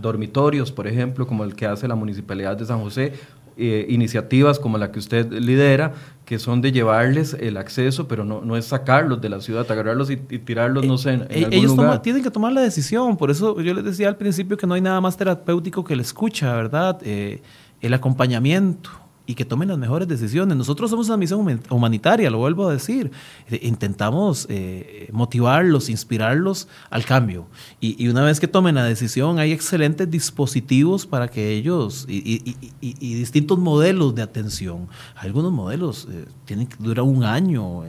dormitorios, 0.00 0.72
por 0.72 0.86
ejemplo, 0.86 1.26
como 1.26 1.44
el 1.44 1.54
que 1.54 1.66
hace 1.66 1.88
la 1.88 1.94
Municipalidad 1.94 2.56
de 2.56 2.66
San 2.66 2.80
José, 2.80 3.14
iniciativas 3.56 4.58
como 4.58 4.78
la 4.78 4.90
que 4.90 4.98
usted 4.98 5.30
lidera, 5.32 5.92
que 6.24 6.38
son 6.38 6.60
de 6.60 6.72
llevarles 6.72 7.36
el 7.38 7.56
acceso, 7.56 8.08
pero 8.08 8.24
no, 8.24 8.40
no 8.40 8.56
es 8.56 8.66
sacarlos 8.66 9.20
de 9.20 9.28
la 9.28 9.40
ciudad, 9.40 9.70
agarrarlos 9.70 10.10
y, 10.10 10.16
tirarlos, 10.16 10.86
no 10.86 10.96
sé, 10.98 11.12
en, 11.12 11.26
en 11.28 11.44
algún 11.44 11.80
Ellos 11.80 12.02
tienen 12.02 12.22
que 12.22 12.30
tomar 12.30 12.52
la 12.52 12.60
decisión, 12.60 13.16
por 13.16 13.30
eso 13.30 13.60
yo 13.60 13.74
les 13.74 13.84
decía 13.84 14.08
al 14.08 14.16
principio 14.16 14.56
que 14.56 14.66
no 14.66 14.74
hay 14.74 14.80
nada 14.80 15.00
más 15.00 15.16
terapéutico 15.16 15.84
que 15.84 15.96
la 15.96 16.02
escucha, 16.02 16.54
¿verdad? 16.54 16.98
el 17.02 17.94
acompañamiento 17.94 19.01
y 19.24 19.34
que 19.34 19.44
tomen 19.44 19.68
las 19.68 19.78
mejores 19.78 20.08
decisiones. 20.08 20.56
Nosotros 20.56 20.90
somos 20.90 21.06
una 21.08 21.16
misión 21.16 21.60
humanitaria, 21.70 22.28
lo 22.28 22.38
vuelvo 22.38 22.68
a 22.68 22.72
decir. 22.72 23.10
Eh, 23.48 23.60
intentamos 23.62 24.46
eh, 24.50 25.08
motivarlos, 25.12 25.88
inspirarlos 25.88 26.66
al 26.90 27.04
cambio. 27.04 27.46
Y, 27.80 28.08
una 28.08 28.22
vez 28.22 28.40
que 28.40 28.48
tomen 28.48 28.74
la 28.74 28.84
decisión, 28.84 29.38
hay 29.38 29.52
excelentes 29.52 30.10
dispositivos 30.10 31.06
para 31.06 31.28
que 31.28 31.50
ellos, 31.50 32.04
y, 32.08 32.56
distintos 32.80 33.58
modelos 33.58 34.14
de 34.14 34.22
atención. 34.22 34.88
Algunos 35.14 35.52
modelos 35.52 36.08
eh, 36.10 36.24
tienen 36.44 36.66
que 36.66 36.76
durar 36.78 37.04
un 37.04 37.24
año 37.24 37.82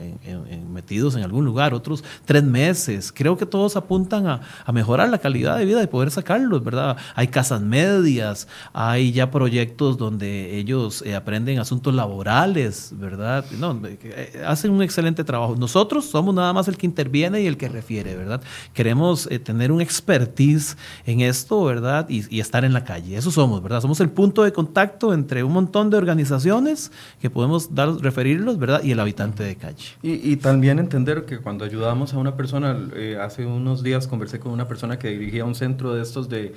metidos 0.72 1.16
en 1.16 1.24
algún 1.24 1.44
lugar, 1.44 1.74
otros 1.74 2.04
tres 2.24 2.44
meses. 2.44 3.12
Creo 3.12 3.36
que 3.36 3.46
todos 3.46 3.76
apuntan 3.76 4.26
a, 4.26 4.40
a 4.64 4.72
mejorar 4.72 5.08
la 5.08 5.18
calidad 5.18 5.58
de 5.58 5.64
vida 5.64 5.82
y 5.82 5.86
poder 5.86 6.10
sacarlos, 6.10 6.62
¿verdad? 6.62 6.96
Hay 7.14 7.28
casas 7.28 7.60
medias, 7.60 8.46
hay 8.72 9.12
ya 9.12 9.30
proyectos 9.30 9.98
donde 9.98 10.56
ellos 10.56 11.02
aprenden 11.24 11.58
asuntos 11.58 11.94
laborales, 11.94 12.92
¿verdad? 12.96 13.46
No, 13.58 13.80
eh, 13.82 14.44
hacen 14.46 14.70
un 14.70 14.82
excelente 14.82 15.24
trabajo. 15.24 15.56
Nosotros 15.56 16.04
somos 16.04 16.34
nada 16.34 16.52
más 16.52 16.68
el 16.68 16.76
que 16.76 16.84
interviene 16.84 17.40
y 17.40 17.46
el 17.46 17.56
que 17.56 17.66
refiere, 17.66 18.14
¿verdad? 18.14 18.42
Queremos 18.74 19.26
eh, 19.30 19.38
tener 19.38 19.72
un 19.72 19.80
expertise 19.80 20.76
en 21.06 21.22
esto, 21.22 21.64
¿verdad? 21.64 22.06
Y, 22.10 22.40
estar 22.40 22.62
en 22.66 22.74
la 22.74 22.84
calle. 22.84 23.16
Eso 23.16 23.30
somos, 23.30 23.62
¿verdad? 23.62 23.80
Somos 23.80 24.00
el 24.00 24.10
punto 24.10 24.42
de 24.42 24.52
contacto 24.52 25.14
entre 25.14 25.42
un 25.42 25.52
montón 25.52 25.88
de 25.88 25.96
organizaciones 25.96 26.92
que 27.22 27.30
podemos 27.30 27.74
dar, 27.74 27.88
referirlos, 28.02 28.58
¿verdad? 28.58 28.82
Y 28.84 28.92
el 28.92 29.00
habitante 29.00 29.42
de 29.42 29.56
calle. 29.56 29.86
Y, 30.02 30.36
también 30.36 30.78
entender 30.78 31.24
que 31.24 31.38
cuando 31.38 31.64
ayudamos 31.64 32.12
a 32.12 32.18
una 32.18 32.36
persona, 32.36 32.76
eh, 32.94 33.16
hace 33.18 33.46
unos 33.46 33.82
días 33.82 34.06
conversé 34.06 34.40
con 34.40 34.52
una 34.52 34.68
persona 34.68 34.98
que 34.98 35.08
dirigía 35.08 35.46
un 35.46 35.54
centro 35.54 35.94
de 35.94 36.02
estos 36.02 36.28
de 36.28 36.54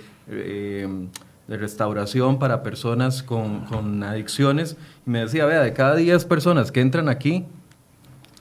de 1.47 1.57
restauración 1.57 2.39
para 2.39 2.61
personas 2.63 3.23
con, 3.23 4.03
adicciones. 4.03 4.77
Y 5.05 5.09
me 5.09 5.19
decía, 5.19 5.45
vea, 5.45 5.61
de 5.61 5.73
cada 5.73 5.95
10 5.95 6.25
personas 6.25 6.71
que 6.71 6.81
entran 6.81 7.09
aquí, 7.09 7.45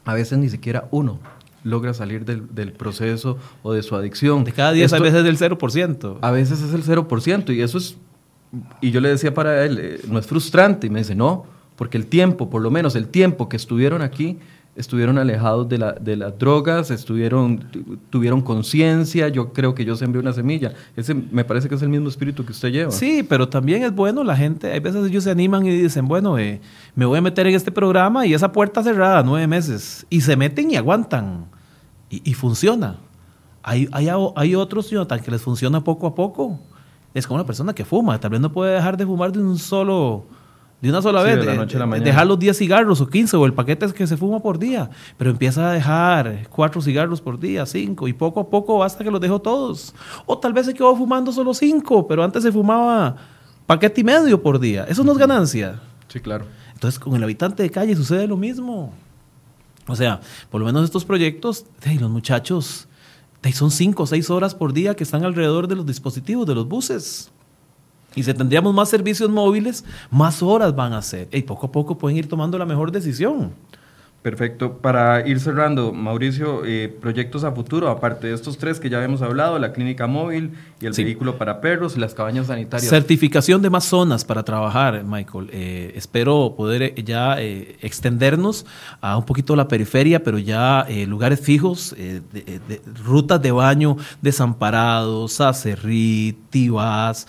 a 0.04 0.14
veces 0.14 0.38
ni 0.38 0.48
siquiera 0.48 0.88
uno 0.90 1.20
logra 1.62 1.94
salir 1.94 2.24
del, 2.24 2.72
proceso 2.72 3.38
o 3.62 3.72
de 3.72 3.82
su 3.82 3.96
adicción. 3.96 4.44
De 4.44 4.52
cada 4.52 4.72
10 4.72 4.92
a 4.92 4.98
veces 4.98 5.18
es 5.18 5.24
del 5.24 5.38
0%. 5.38 6.18
A 6.20 6.30
veces 6.30 6.60
es 6.60 6.72
el 6.74 6.84
0%. 6.84 7.54
Y 7.54 7.60
eso 7.60 7.78
es, 7.78 7.96
y 8.80 8.90
yo 8.90 9.00
le 9.00 9.08
decía 9.08 9.34
para 9.34 9.64
él, 9.64 9.78
eh, 9.80 10.00
no 10.08 10.18
es 10.18 10.26
frustrante. 10.26 10.86
Y 10.86 10.90
me 10.90 11.00
dice, 11.00 11.14
no, 11.14 11.46
porque 11.76 11.98
el 11.98 12.06
tiempo, 12.06 12.50
por 12.50 12.62
lo 12.62 12.70
menos 12.70 12.96
el 12.96 13.08
tiempo 13.08 13.48
que 13.48 13.56
estuvieron 13.56 14.02
aquí, 14.02 14.38
estuvieron 14.76 15.18
alejados 15.18 15.68
de, 15.68 15.78
la, 15.78 15.92
de 15.92 16.16
las 16.16 16.38
drogas, 16.38 16.90
estuvieron, 16.90 17.64
tuvieron 18.10 18.42
conciencia, 18.42 19.28
yo 19.28 19.52
creo 19.52 19.74
que 19.74 19.84
yo 19.84 19.96
sembré 19.96 20.20
una 20.20 20.32
semilla. 20.32 20.74
Ese 20.94 21.14
me 21.14 21.44
parece 21.44 21.68
que 21.68 21.74
es 21.74 21.82
el 21.82 21.88
mismo 21.88 22.08
espíritu 22.08 22.44
que 22.44 22.52
usted 22.52 22.70
lleva. 22.70 22.90
Sí, 22.90 23.24
pero 23.26 23.48
también 23.48 23.82
es 23.82 23.94
bueno 23.94 24.22
la 24.22 24.36
gente, 24.36 24.70
hay 24.70 24.80
veces 24.80 25.06
ellos 25.06 25.24
se 25.24 25.30
animan 25.30 25.66
y 25.66 25.70
dicen, 25.70 26.06
bueno, 26.06 26.38
eh, 26.38 26.60
me 26.94 27.06
voy 27.06 27.18
a 27.18 27.22
meter 27.22 27.46
en 27.46 27.54
este 27.54 27.72
programa 27.72 28.26
y 28.26 28.34
esa 28.34 28.52
puerta 28.52 28.82
cerrada, 28.82 29.22
nueve 29.22 29.46
meses, 29.46 30.06
y 30.10 30.20
se 30.20 30.36
meten 30.36 30.70
y 30.70 30.76
aguantan, 30.76 31.46
y, 32.08 32.34
funciona. 32.34 32.98
Hay, 33.62 33.88
hay, 33.90 34.08
hay 34.36 34.54
otros, 34.54 34.90
Jonathan, 34.90 35.18
que 35.20 35.30
les 35.30 35.42
funciona 35.42 35.82
poco 35.82 36.06
a 36.06 36.14
poco. 36.14 36.60
Es 37.14 37.26
como 37.26 37.40
una 37.40 37.46
persona 37.46 37.74
que 37.74 37.84
fuma, 37.84 38.20
tal 38.20 38.30
vez 38.30 38.40
no 38.40 38.52
puede 38.52 38.74
dejar 38.74 38.96
de 38.96 39.04
fumar 39.04 39.32
de 39.32 39.40
un 39.40 39.58
solo 39.58 40.26
de 40.80 40.90
una 40.90 41.00
sola 41.00 41.22
vez. 41.22 42.04
dejar 42.04 42.26
los 42.26 42.38
10 42.38 42.56
cigarros 42.56 43.00
o 43.00 43.06
15 43.06 43.36
o 43.36 43.46
el 43.46 43.54
paquete 43.54 43.92
que 43.92 44.06
se 44.06 44.16
fuma 44.16 44.40
por 44.40 44.58
día. 44.58 44.90
Pero 45.16 45.30
empieza 45.30 45.70
a 45.70 45.72
dejar 45.72 46.48
4 46.50 46.82
cigarros 46.82 47.20
por 47.20 47.38
día, 47.38 47.64
5 47.64 48.08
y 48.08 48.12
poco 48.12 48.40
a 48.40 48.50
poco 48.50 48.84
hasta 48.84 49.02
que 49.02 49.10
los 49.10 49.20
dejo 49.20 49.40
todos. 49.40 49.94
O 50.26 50.38
tal 50.38 50.52
vez 50.52 50.66
se 50.66 50.74
quedó 50.74 50.94
fumando 50.94 51.32
solo 51.32 51.54
5, 51.54 52.06
pero 52.06 52.22
antes 52.22 52.42
se 52.42 52.52
fumaba 52.52 53.16
paquete 53.66 54.02
y 54.02 54.04
medio 54.04 54.42
por 54.42 54.58
día. 54.58 54.84
Eso 54.88 55.02
no 55.02 55.12
es 55.12 55.18
ganancia. 55.18 55.80
Sí, 56.08 56.20
claro. 56.20 56.44
Entonces 56.74 56.98
con 56.98 57.14
el 57.14 57.22
habitante 57.22 57.62
de 57.62 57.70
calle 57.70 57.96
sucede 57.96 58.26
lo 58.26 58.36
mismo. 58.36 58.92
O 59.88 59.96
sea, 59.96 60.20
por 60.50 60.60
lo 60.60 60.66
menos 60.66 60.84
estos 60.84 61.04
proyectos, 61.04 61.64
los 62.00 62.10
muchachos, 62.10 62.88
son 63.52 63.70
5 63.70 64.02
o 64.02 64.06
6 64.06 64.30
horas 64.30 64.54
por 64.54 64.72
día 64.72 64.94
que 64.94 65.04
están 65.04 65.24
alrededor 65.24 65.68
de 65.68 65.76
los 65.76 65.86
dispositivos, 65.86 66.46
de 66.46 66.54
los 66.54 66.68
buses. 66.68 67.30
Y 68.16 68.24
si 68.24 68.34
tendríamos 68.34 68.74
más 68.74 68.88
servicios 68.88 69.30
móviles, 69.30 69.84
más 70.10 70.42
horas 70.42 70.74
van 70.74 70.94
a 70.94 71.02
ser. 71.02 71.28
Y 71.30 71.42
poco 71.42 71.66
a 71.66 71.72
poco 71.72 71.98
pueden 71.98 72.16
ir 72.16 72.28
tomando 72.28 72.58
la 72.58 72.66
mejor 72.66 72.90
decisión. 72.90 73.52
Perfecto. 74.26 74.78
Para 74.78 75.24
ir 75.28 75.38
cerrando, 75.38 75.92
Mauricio, 75.92 76.64
eh, 76.64 76.92
proyectos 77.00 77.44
a 77.44 77.52
futuro, 77.52 77.88
aparte 77.88 78.26
de 78.26 78.34
estos 78.34 78.58
tres 78.58 78.80
que 78.80 78.90
ya 78.90 79.00
hemos 79.04 79.22
hablado, 79.22 79.56
la 79.60 79.72
clínica 79.72 80.08
móvil 80.08 80.50
y 80.80 80.86
el 80.86 80.94
vehículo 80.94 81.38
para 81.38 81.60
perros 81.60 81.96
y 81.96 82.00
las 82.00 82.12
cabañas 82.12 82.48
sanitarias. 82.48 82.90
Certificación 82.90 83.62
de 83.62 83.70
más 83.70 83.84
zonas 83.84 84.24
para 84.24 84.42
trabajar, 84.42 85.04
Michael. 85.04 85.48
Eh, 85.52 85.92
espero 85.94 86.54
poder 86.56 86.82
eh, 86.82 87.04
ya 87.04 87.40
extendernos 87.40 88.66
a 89.00 89.16
un 89.16 89.24
poquito 89.24 89.54
la 89.54 89.68
periferia, 89.68 90.24
pero 90.24 90.40
ya 90.40 90.88
lugares 91.06 91.40
fijos, 91.40 91.94
de, 91.96 92.80
rutas 93.04 93.40
de 93.40 93.52
baño 93.52 93.96
desamparados, 94.22 95.40
Acerrí, 95.40 96.36
Tibás, 96.50 97.28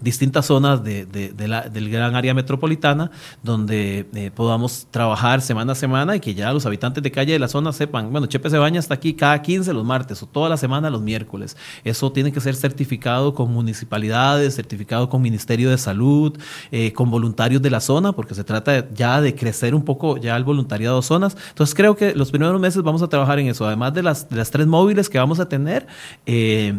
distintas 0.00 0.46
zonas 0.46 0.82
de, 0.82 1.04
del 1.04 1.90
gran 1.90 2.16
área 2.16 2.32
metropolitana, 2.32 3.10
donde 3.42 4.32
podamos 4.34 4.86
trabajar 4.90 5.42
semana 5.42 5.72
a 5.72 5.74
semana 5.74 5.89
y 6.14 6.20
que 6.20 6.34
ya 6.34 6.52
los 6.52 6.66
habitantes 6.66 7.02
de 7.02 7.10
calle 7.10 7.32
de 7.32 7.38
la 7.38 7.48
zona 7.48 7.72
sepan, 7.72 8.12
bueno, 8.12 8.26
Chepe 8.26 8.48
se 8.48 8.58
baña 8.58 8.78
hasta 8.78 8.94
aquí 8.94 9.14
cada 9.14 9.42
15 9.42 9.72
los 9.72 9.84
martes 9.84 10.22
o 10.22 10.26
toda 10.26 10.48
la 10.48 10.56
semana 10.56 10.88
los 10.88 11.02
miércoles. 11.02 11.56
Eso 11.84 12.12
tiene 12.12 12.32
que 12.32 12.40
ser 12.40 12.54
certificado 12.54 13.34
con 13.34 13.52
municipalidades, 13.52 14.54
certificado 14.54 15.08
con 15.08 15.20
Ministerio 15.20 15.70
de 15.70 15.78
Salud, 15.78 16.38
eh, 16.70 16.92
con 16.92 17.10
voluntarios 17.10 17.60
de 17.60 17.70
la 17.70 17.80
zona, 17.80 18.12
porque 18.12 18.34
se 18.34 18.44
trata 18.44 18.88
ya 18.94 19.20
de 19.20 19.34
crecer 19.34 19.74
un 19.74 19.84
poco 19.84 20.16
ya 20.16 20.36
el 20.36 20.44
voluntariado 20.44 21.02
zonas. 21.02 21.36
Entonces 21.48 21.74
creo 21.74 21.96
que 21.96 22.14
los 22.14 22.30
primeros 22.30 22.60
meses 22.60 22.82
vamos 22.82 23.02
a 23.02 23.08
trabajar 23.08 23.38
en 23.40 23.48
eso, 23.48 23.66
además 23.66 23.92
de 23.92 24.02
las, 24.02 24.28
de 24.28 24.36
las 24.36 24.50
tres 24.50 24.66
móviles 24.66 25.08
que 25.08 25.18
vamos 25.18 25.40
a 25.40 25.48
tener. 25.48 25.86
Eh, 26.26 26.72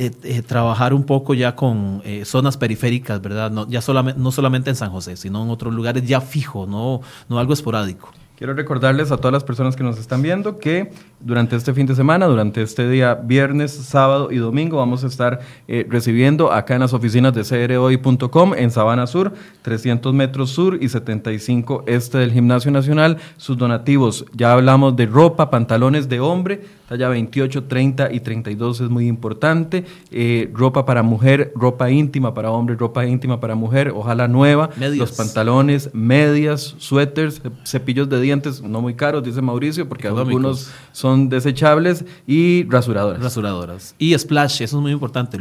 eh, 0.00 0.42
trabajar 0.46 0.94
un 0.94 1.02
poco 1.02 1.34
ya 1.34 1.56
con 1.56 2.02
zonas 2.24 2.56
periféricas, 2.56 3.20
¿verdad? 3.20 3.50
No, 3.50 3.68
ya 3.68 3.80
solamente, 3.80 4.20
no 4.20 4.30
solamente 4.30 4.70
en 4.70 4.76
San 4.76 4.92
José, 4.92 5.16
sino 5.16 5.42
en 5.42 5.50
otros 5.50 5.74
lugares 5.74 6.06
ya 6.06 6.20
fijo, 6.20 6.68
no, 6.68 7.00
no 7.28 7.40
algo 7.40 7.52
esporádico. 7.52 8.12
Quiero 8.38 8.54
recordarles 8.54 9.10
a 9.10 9.16
todas 9.16 9.32
las 9.32 9.42
personas 9.42 9.74
que 9.74 9.82
nos 9.82 9.98
están 9.98 10.22
viendo 10.22 10.60
que 10.60 10.92
durante 11.20 11.56
este 11.56 11.74
fin 11.74 11.86
de 11.86 11.94
semana, 11.94 12.26
durante 12.26 12.62
este 12.62 12.88
día 12.88 13.14
viernes, 13.14 13.72
sábado 13.72 14.30
y 14.30 14.36
domingo, 14.36 14.76
vamos 14.76 15.02
a 15.02 15.08
estar 15.08 15.40
eh, 15.66 15.86
recibiendo 15.88 16.52
acá 16.52 16.74
en 16.74 16.80
las 16.80 16.92
oficinas 16.92 17.34
de 17.34 17.42
crhoy.com 17.42 18.54
en 18.54 18.70
Sabana 18.70 19.06
Sur, 19.06 19.32
300 19.62 20.14
metros 20.14 20.50
sur 20.50 20.78
y 20.80 20.88
75 20.88 21.84
este 21.86 22.18
del 22.18 22.32
Gimnasio 22.32 22.70
Nacional, 22.70 23.18
sus 23.36 23.56
donativos. 23.56 24.26
Ya 24.34 24.52
hablamos 24.52 24.96
de 24.96 25.06
ropa, 25.06 25.50
pantalones 25.50 26.08
de 26.08 26.20
hombre, 26.20 26.62
talla 26.88 27.08
28, 27.08 27.64
30 27.64 28.12
y 28.12 28.20
32 28.20 28.80
es 28.80 28.88
muy 28.88 29.08
importante. 29.08 29.84
Eh, 30.10 30.50
ropa 30.54 30.86
para 30.86 31.02
mujer, 31.02 31.52
ropa 31.54 31.90
íntima 31.90 32.32
para 32.32 32.50
hombre, 32.50 32.76
ropa 32.76 33.06
íntima 33.06 33.40
para 33.40 33.54
mujer, 33.54 33.92
ojalá 33.94 34.28
nueva. 34.28 34.70
Los 34.76 35.12
pantalones, 35.12 35.90
medias, 35.92 36.74
suéteres, 36.78 37.42
cepillos 37.64 38.08
de 38.08 38.20
dientes, 38.20 38.62
no 38.62 38.80
muy 38.80 38.94
caros, 38.94 39.24
dice 39.24 39.42
Mauricio, 39.42 39.88
porque 39.88 40.08
algunos 40.08 40.70
son 40.92 41.07
desechables 41.16 42.04
y 42.26 42.64
rasuradoras. 42.68 43.22
Rasuradoras. 43.22 43.94
Y 43.98 44.16
splash, 44.18 44.62
eso 44.62 44.76
es 44.76 44.82
muy 44.82 44.92
importante. 44.92 45.38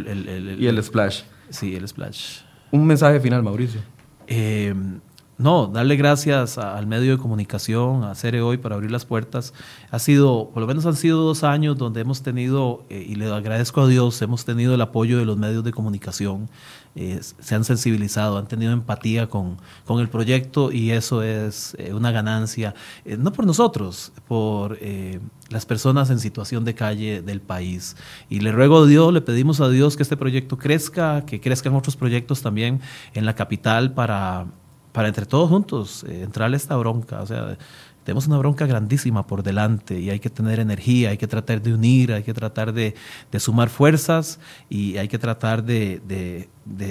y 0.60 0.68
el 0.68 0.84
splash. 0.84 1.22
Sí, 1.50 1.76
el 1.76 1.88
splash. 1.88 2.40
Un 2.72 2.86
mensaje 2.86 3.20
final, 3.20 3.44
Mauricio. 3.44 3.82
Eh, 4.28 4.74
no, 5.38 5.68
darle 5.68 5.96
gracias 5.98 6.58
al 6.58 6.88
medio 6.88 7.12
de 7.12 7.18
comunicación, 7.20 8.04
a 8.04 8.16
Cere 8.16 8.42
Hoy 8.42 8.58
por 8.58 8.74
abrir 8.74 8.90
las 8.90 9.06
puertas. 9.06 9.54
Ha 9.92 10.00
sido, 10.00 10.50
por 10.52 10.62
lo 10.62 10.68
menos 10.68 10.88
han 10.88 10.96
sido 10.96 11.22
dos 11.22 11.44
años 11.44 11.78
donde 11.78 12.02
hemos 12.02 12.24
tenido, 12.24 12.86
eh, 12.90 13.06
y 13.08 13.16
le 13.16 13.32
agradezco 13.32 13.82
a 13.82 13.88
Dios, 13.88 14.20
hemos 14.24 14.46
tenido 14.46 14.74
el 14.74 14.82
apoyo 14.82 15.20
de 15.20 15.26
los 15.26 15.38
medios 15.38 15.64
de 15.64 15.72
comunicación, 15.72 16.50
eh, 16.98 17.22
se 17.22 17.56
han 17.56 17.64
sensibilizado, 17.64 18.38
han 18.38 18.48
tenido 18.48 18.74
empatía 18.74 19.28
con, 19.28 19.58
con 19.86 20.00
el 20.00 20.10
proyecto 20.10 20.72
y 20.72 20.92
eso 20.92 21.24
es 21.24 21.76
eh, 21.78 21.94
una 21.94 22.12
ganancia, 22.12 22.74
no 23.06 23.32
por 23.32 23.46
nosotros, 23.46 24.12
por 24.28 24.78
las 25.50 25.66
personas 25.66 26.10
en 26.10 26.20
situación 26.20 26.66
de 26.66 26.76
calle 26.76 27.22
del 27.22 27.40
país. 27.40 27.96
Y 28.30 28.40
le 28.40 28.52
ruego 28.52 28.84
a 28.84 28.86
Dios, 28.86 29.14
le 29.14 29.22
pedimos 29.22 29.62
a 29.62 29.70
Dios 29.70 29.96
que 29.96 30.04
este 30.04 30.18
proyecto 30.18 30.58
crezca, 30.58 31.26
que 31.26 31.40
crezcan 31.40 31.76
otros 31.76 31.96
proyectos 31.96 32.42
también 32.42 32.82
en 33.14 33.26
la 33.26 33.36
capital 33.36 33.94
para 33.94 34.48
para 34.98 35.10
entre 35.10 35.28
todos 35.28 35.48
juntos 35.48 36.04
eh, 36.08 36.28
esta 36.54 36.76
bronca. 36.76 37.22
O 37.22 37.28
sea, 37.28 37.56
tenemos 38.08 38.26
una 38.26 38.38
bronca 38.38 38.66
grandísima 38.66 39.28
por 39.28 39.44
delante 39.44 40.00
y 40.00 40.10
hay 40.10 40.22
que 40.22 40.30
tener 40.30 40.62
energía, 40.62 41.10
hay 41.10 41.18
que 41.18 41.28
tratar 41.28 41.62
de 41.62 41.74
unir, 41.74 42.14
hay 42.14 42.24
que 42.24 42.34
tratar 42.34 42.72
de, 42.72 42.96
sumar 43.38 43.68
fuerzas 43.68 44.40
y 44.70 44.96
hay 44.96 45.10
que 45.10 45.20
tratar 45.20 45.62
de, 45.62 46.48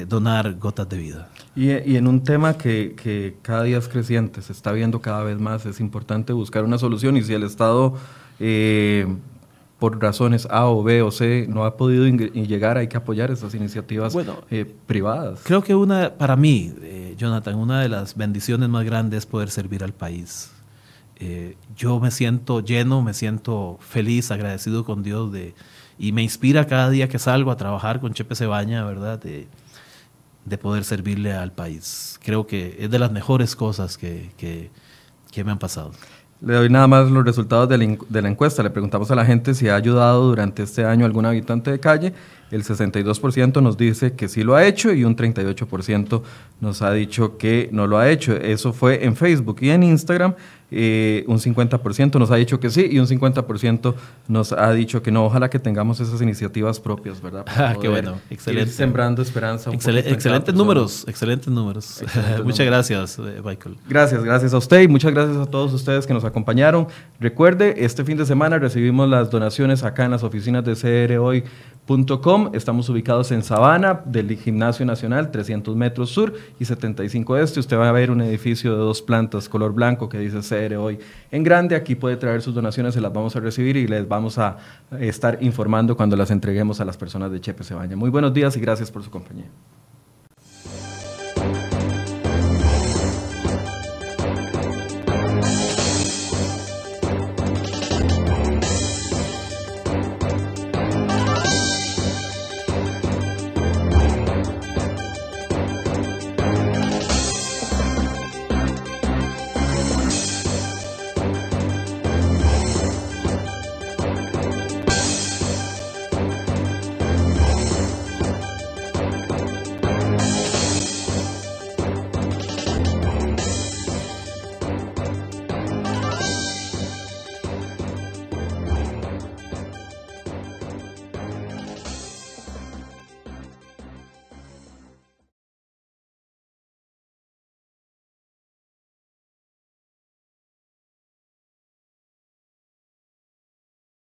donar 0.07 0.57
gotas 0.57 0.87
de 0.91 0.99
vida. 0.99 1.31
Y, 1.55 1.71
en 1.71 2.07
un 2.07 2.23
tema 2.23 2.59
que, 2.59 3.35
cada 3.41 3.63
día 3.63 3.79
es 3.79 3.89
creciente, 3.89 4.43
se 4.43 4.53
está 4.53 4.73
viendo 4.73 5.01
cada 5.01 5.23
vez 5.23 5.41
más, 5.41 5.65
es 5.65 5.81
importante 5.81 6.35
buscar 6.35 6.65
una 6.65 6.77
solución 6.77 7.17
y 7.17 7.23
si 7.23 7.33
el 7.33 7.45
Estado... 7.45 7.95
Eh, 8.39 9.07
por 9.79 10.01
razones 10.01 10.49
A 10.51 10.67
o 10.69 10.83
B 10.83 11.03
o 11.03 11.11
C 11.11 11.47
no 11.51 11.67
ha 11.67 11.77
podido 11.77 12.07
llegar, 12.07 12.79
hay 12.79 12.89
que 12.89 12.97
apoyar 12.97 13.31
esas 13.31 13.55
iniciativas 13.55 14.17
eh, 14.51 14.65
privadas. 14.87 15.41
Creo 15.45 15.63
que 15.63 15.75
una, 15.75 16.15
para 16.15 16.35
mí, 16.35 16.73
eh, 16.81 17.15
Jonathan, 17.19 17.57
una 17.57 17.83
de 17.83 17.91
las 17.91 18.17
bendiciones 18.17 18.71
más 18.71 18.87
grandes 18.87 19.19
es 19.19 19.27
poder 19.27 19.51
servir 19.51 19.85
al 19.85 19.93
país. 19.93 20.51
Eh, 21.19 21.57
yo 21.75 21.99
me 21.99 22.11
siento 22.11 22.61
lleno, 22.61 23.03
me 23.03 23.15
siento 23.15 23.79
feliz, 23.81 24.31
agradecido 24.31 24.85
con 24.85 25.03
Dios 25.03 25.33
de, 25.33 25.55
y 25.99 26.13
me 26.13 26.23
inspira 26.23 26.67
cada 26.67 26.91
día 26.91 27.09
que 27.09 27.19
salgo 27.19 27.51
a 27.51 27.57
trabajar 27.57 28.01
con 28.01 28.13
Chepe 28.13 28.35
Cebaña, 28.35 28.85
¿verdad? 28.85 29.19
De, 29.19 29.49
de 30.47 30.59
poder 30.59 30.85
servirle 30.85 31.33
al 31.35 31.53
país. 31.53 32.19
Creo 32.23 32.47
que 32.47 32.77
es 32.79 32.91
de 32.91 32.99
las 32.99 33.11
mejores 33.13 33.57
cosas 33.57 33.99
que, 33.99 34.31
que, 34.37 34.71
me 35.45 35.51
han 35.51 35.59
pasado. 35.59 35.93
Le 36.41 36.55
doy 36.55 36.71
nada 36.71 36.87
más 36.87 37.11
los 37.11 37.25
resultados 37.25 37.69
de 37.69 37.77
la, 37.77 37.99
de 38.09 38.23
la, 38.23 38.29
encuesta. 38.31 38.63
Le 38.63 38.71
preguntamos 38.71 39.11
a 39.11 39.15
la 39.15 39.25
gente 39.27 39.55
si 39.55 39.69
ha 39.69 39.75
ayudado 39.75 40.29
durante 40.29 40.63
este 40.63 40.85
año 40.85 41.05
algún 41.05 41.27
habitante 41.27 41.71
de 41.71 41.79
calle. 41.79 42.15
El 42.51 42.63
62% 42.63 43.63
nos 43.63 43.77
dice 43.77 44.13
que 44.13 44.29
sí 44.29 44.43
lo 44.43 44.55
ha 44.55 44.67
hecho 44.67 44.93
y 44.93 45.05
un 45.05 45.17
38% 45.17 46.23
nos 46.61 46.83
ha 46.83 46.93
dicho 46.93 47.39
que 47.39 47.69
no 47.73 47.87
lo 47.87 47.99
ha 47.99 48.11
hecho. 48.11 48.35
Eso 48.37 48.73
fue 48.73 49.05
en 49.05 49.17
Facebook 49.17 49.59
y 49.61 49.71
en 49.71 49.83
Instagram. 49.83 50.35
Eh, 50.73 51.25
un 51.29 51.39
50% 51.39 52.19
nos 52.19 52.33
ha 52.33 52.37
dicho 52.37 52.59
que 52.59 52.71
sí 52.71 52.89
y 52.91 52.99
un 52.99 53.07
50% 53.07 53.95
nos 54.27 54.53
ha 54.53 54.73
dicho 54.73 55.01
que 55.01 55.13
no. 55.13 55.25
Ojalá 55.25 55.49
que 55.49 55.61
tengamos 55.61 56.01
esas 56.01 56.21
iniciativas 56.21 56.81
propias, 56.81 57.21
¿verdad? 57.21 57.45
Ah, 57.57 57.75
qué 57.81 57.89
bueno, 57.89 58.19
excelente. 58.31 58.71
sembrando 58.71 59.23
esperanza. 59.23 59.73
excelentes 59.73 60.55
números, 60.55 61.05
excelentes 61.09 61.49
números. 61.53 62.03
muchas 62.45 62.67
gracias, 62.67 63.19
eh, 63.19 63.41
Michael. 63.45 63.77
Gracias, 63.89 64.23
gracias 64.23 64.55
a 64.55 64.59
usted 64.59 64.83
y 64.83 64.89
muchas 64.89 65.13
gracias 65.13 65.37
a 65.37 65.47
todos 65.47 65.73
ustedes 65.73 66.07
que 66.07 66.13
nos 66.15 66.25
acompañaron. 66.25 66.87
Recuerde, 67.19 67.85
este 67.85 68.05
fin 68.05 68.17
de 68.17 68.27
semana 68.27 68.59
recibimos 68.59 69.09
las 69.09 69.31
donaciones 69.31 69.83
acá 69.85 70.05
en 70.05 70.11
las 70.13 70.23
oficinas 70.23 70.65
de 70.65 70.75
CR 70.75 71.19
Hoy 71.19 71.45
Com. 71.87 72.51
Estamos 72.53 72.89
ubicados 72.89 73.31
en 73.31 73.45
Sabana, 73.45 74.03
del 74.05 74.37
Gimnasio 74.37 74.85
Nacional, 74.85 75.31
300 75.31 75.77
metros 75.77 76.11
sur 76.11 76.35
y 76.59 76.65
75 76.65 77.37
este. 77.37 77.61
Usted 77.61 77.79
va 77.79 77.89
a 77.89 77.93
ver 77.93 78.11
un 78.11 78.21
edificio 78.23 78.73
de 78.73 78.79
dos 78.79 79.03
plantas, 79.03 79.49
color 79.49 79.73
blanco, 79.73 80.09
que 80.09 80.19
dice 80.19 80.41
CR 80.41 80.75
hoy 80.75 80.99
en 81.31 81.45
grande. 81.45 81.77
Aquí 81.77 81.95
puede 81.95 82.17
traer 82.17 82.43
sus 82.43 82.57
donaciones, 82.57 82.95
se 82.95 83.01
las 83.01 83.13
vamos 83.13 83.37
a 83.37 83.41
recibir 83.41 83.77
y 83.77 83.87
les 83.87 84.09
vamos 84.09 84.37
a 84.37 84.57
estar 84.99 85.39
informando 85.43 85.97
cuando 85.97 86.17
las 86.17 86.33
entreguemos 86.33 86.81
a 86.81 86.85
las 86.85 86.97
personas 86.97 87.31
de 87.31 87.41
Chepe 87.41 87.63
Cebaña. 87.63 87.95
Muy 87.95 88.11
buenos 88.11 88.35
días 88.35 88.57
y 88.57 88.61
gracias 88.61 88.91
por 88.91 89.05
su 89.05 89.11
compañía. 89.11 89.47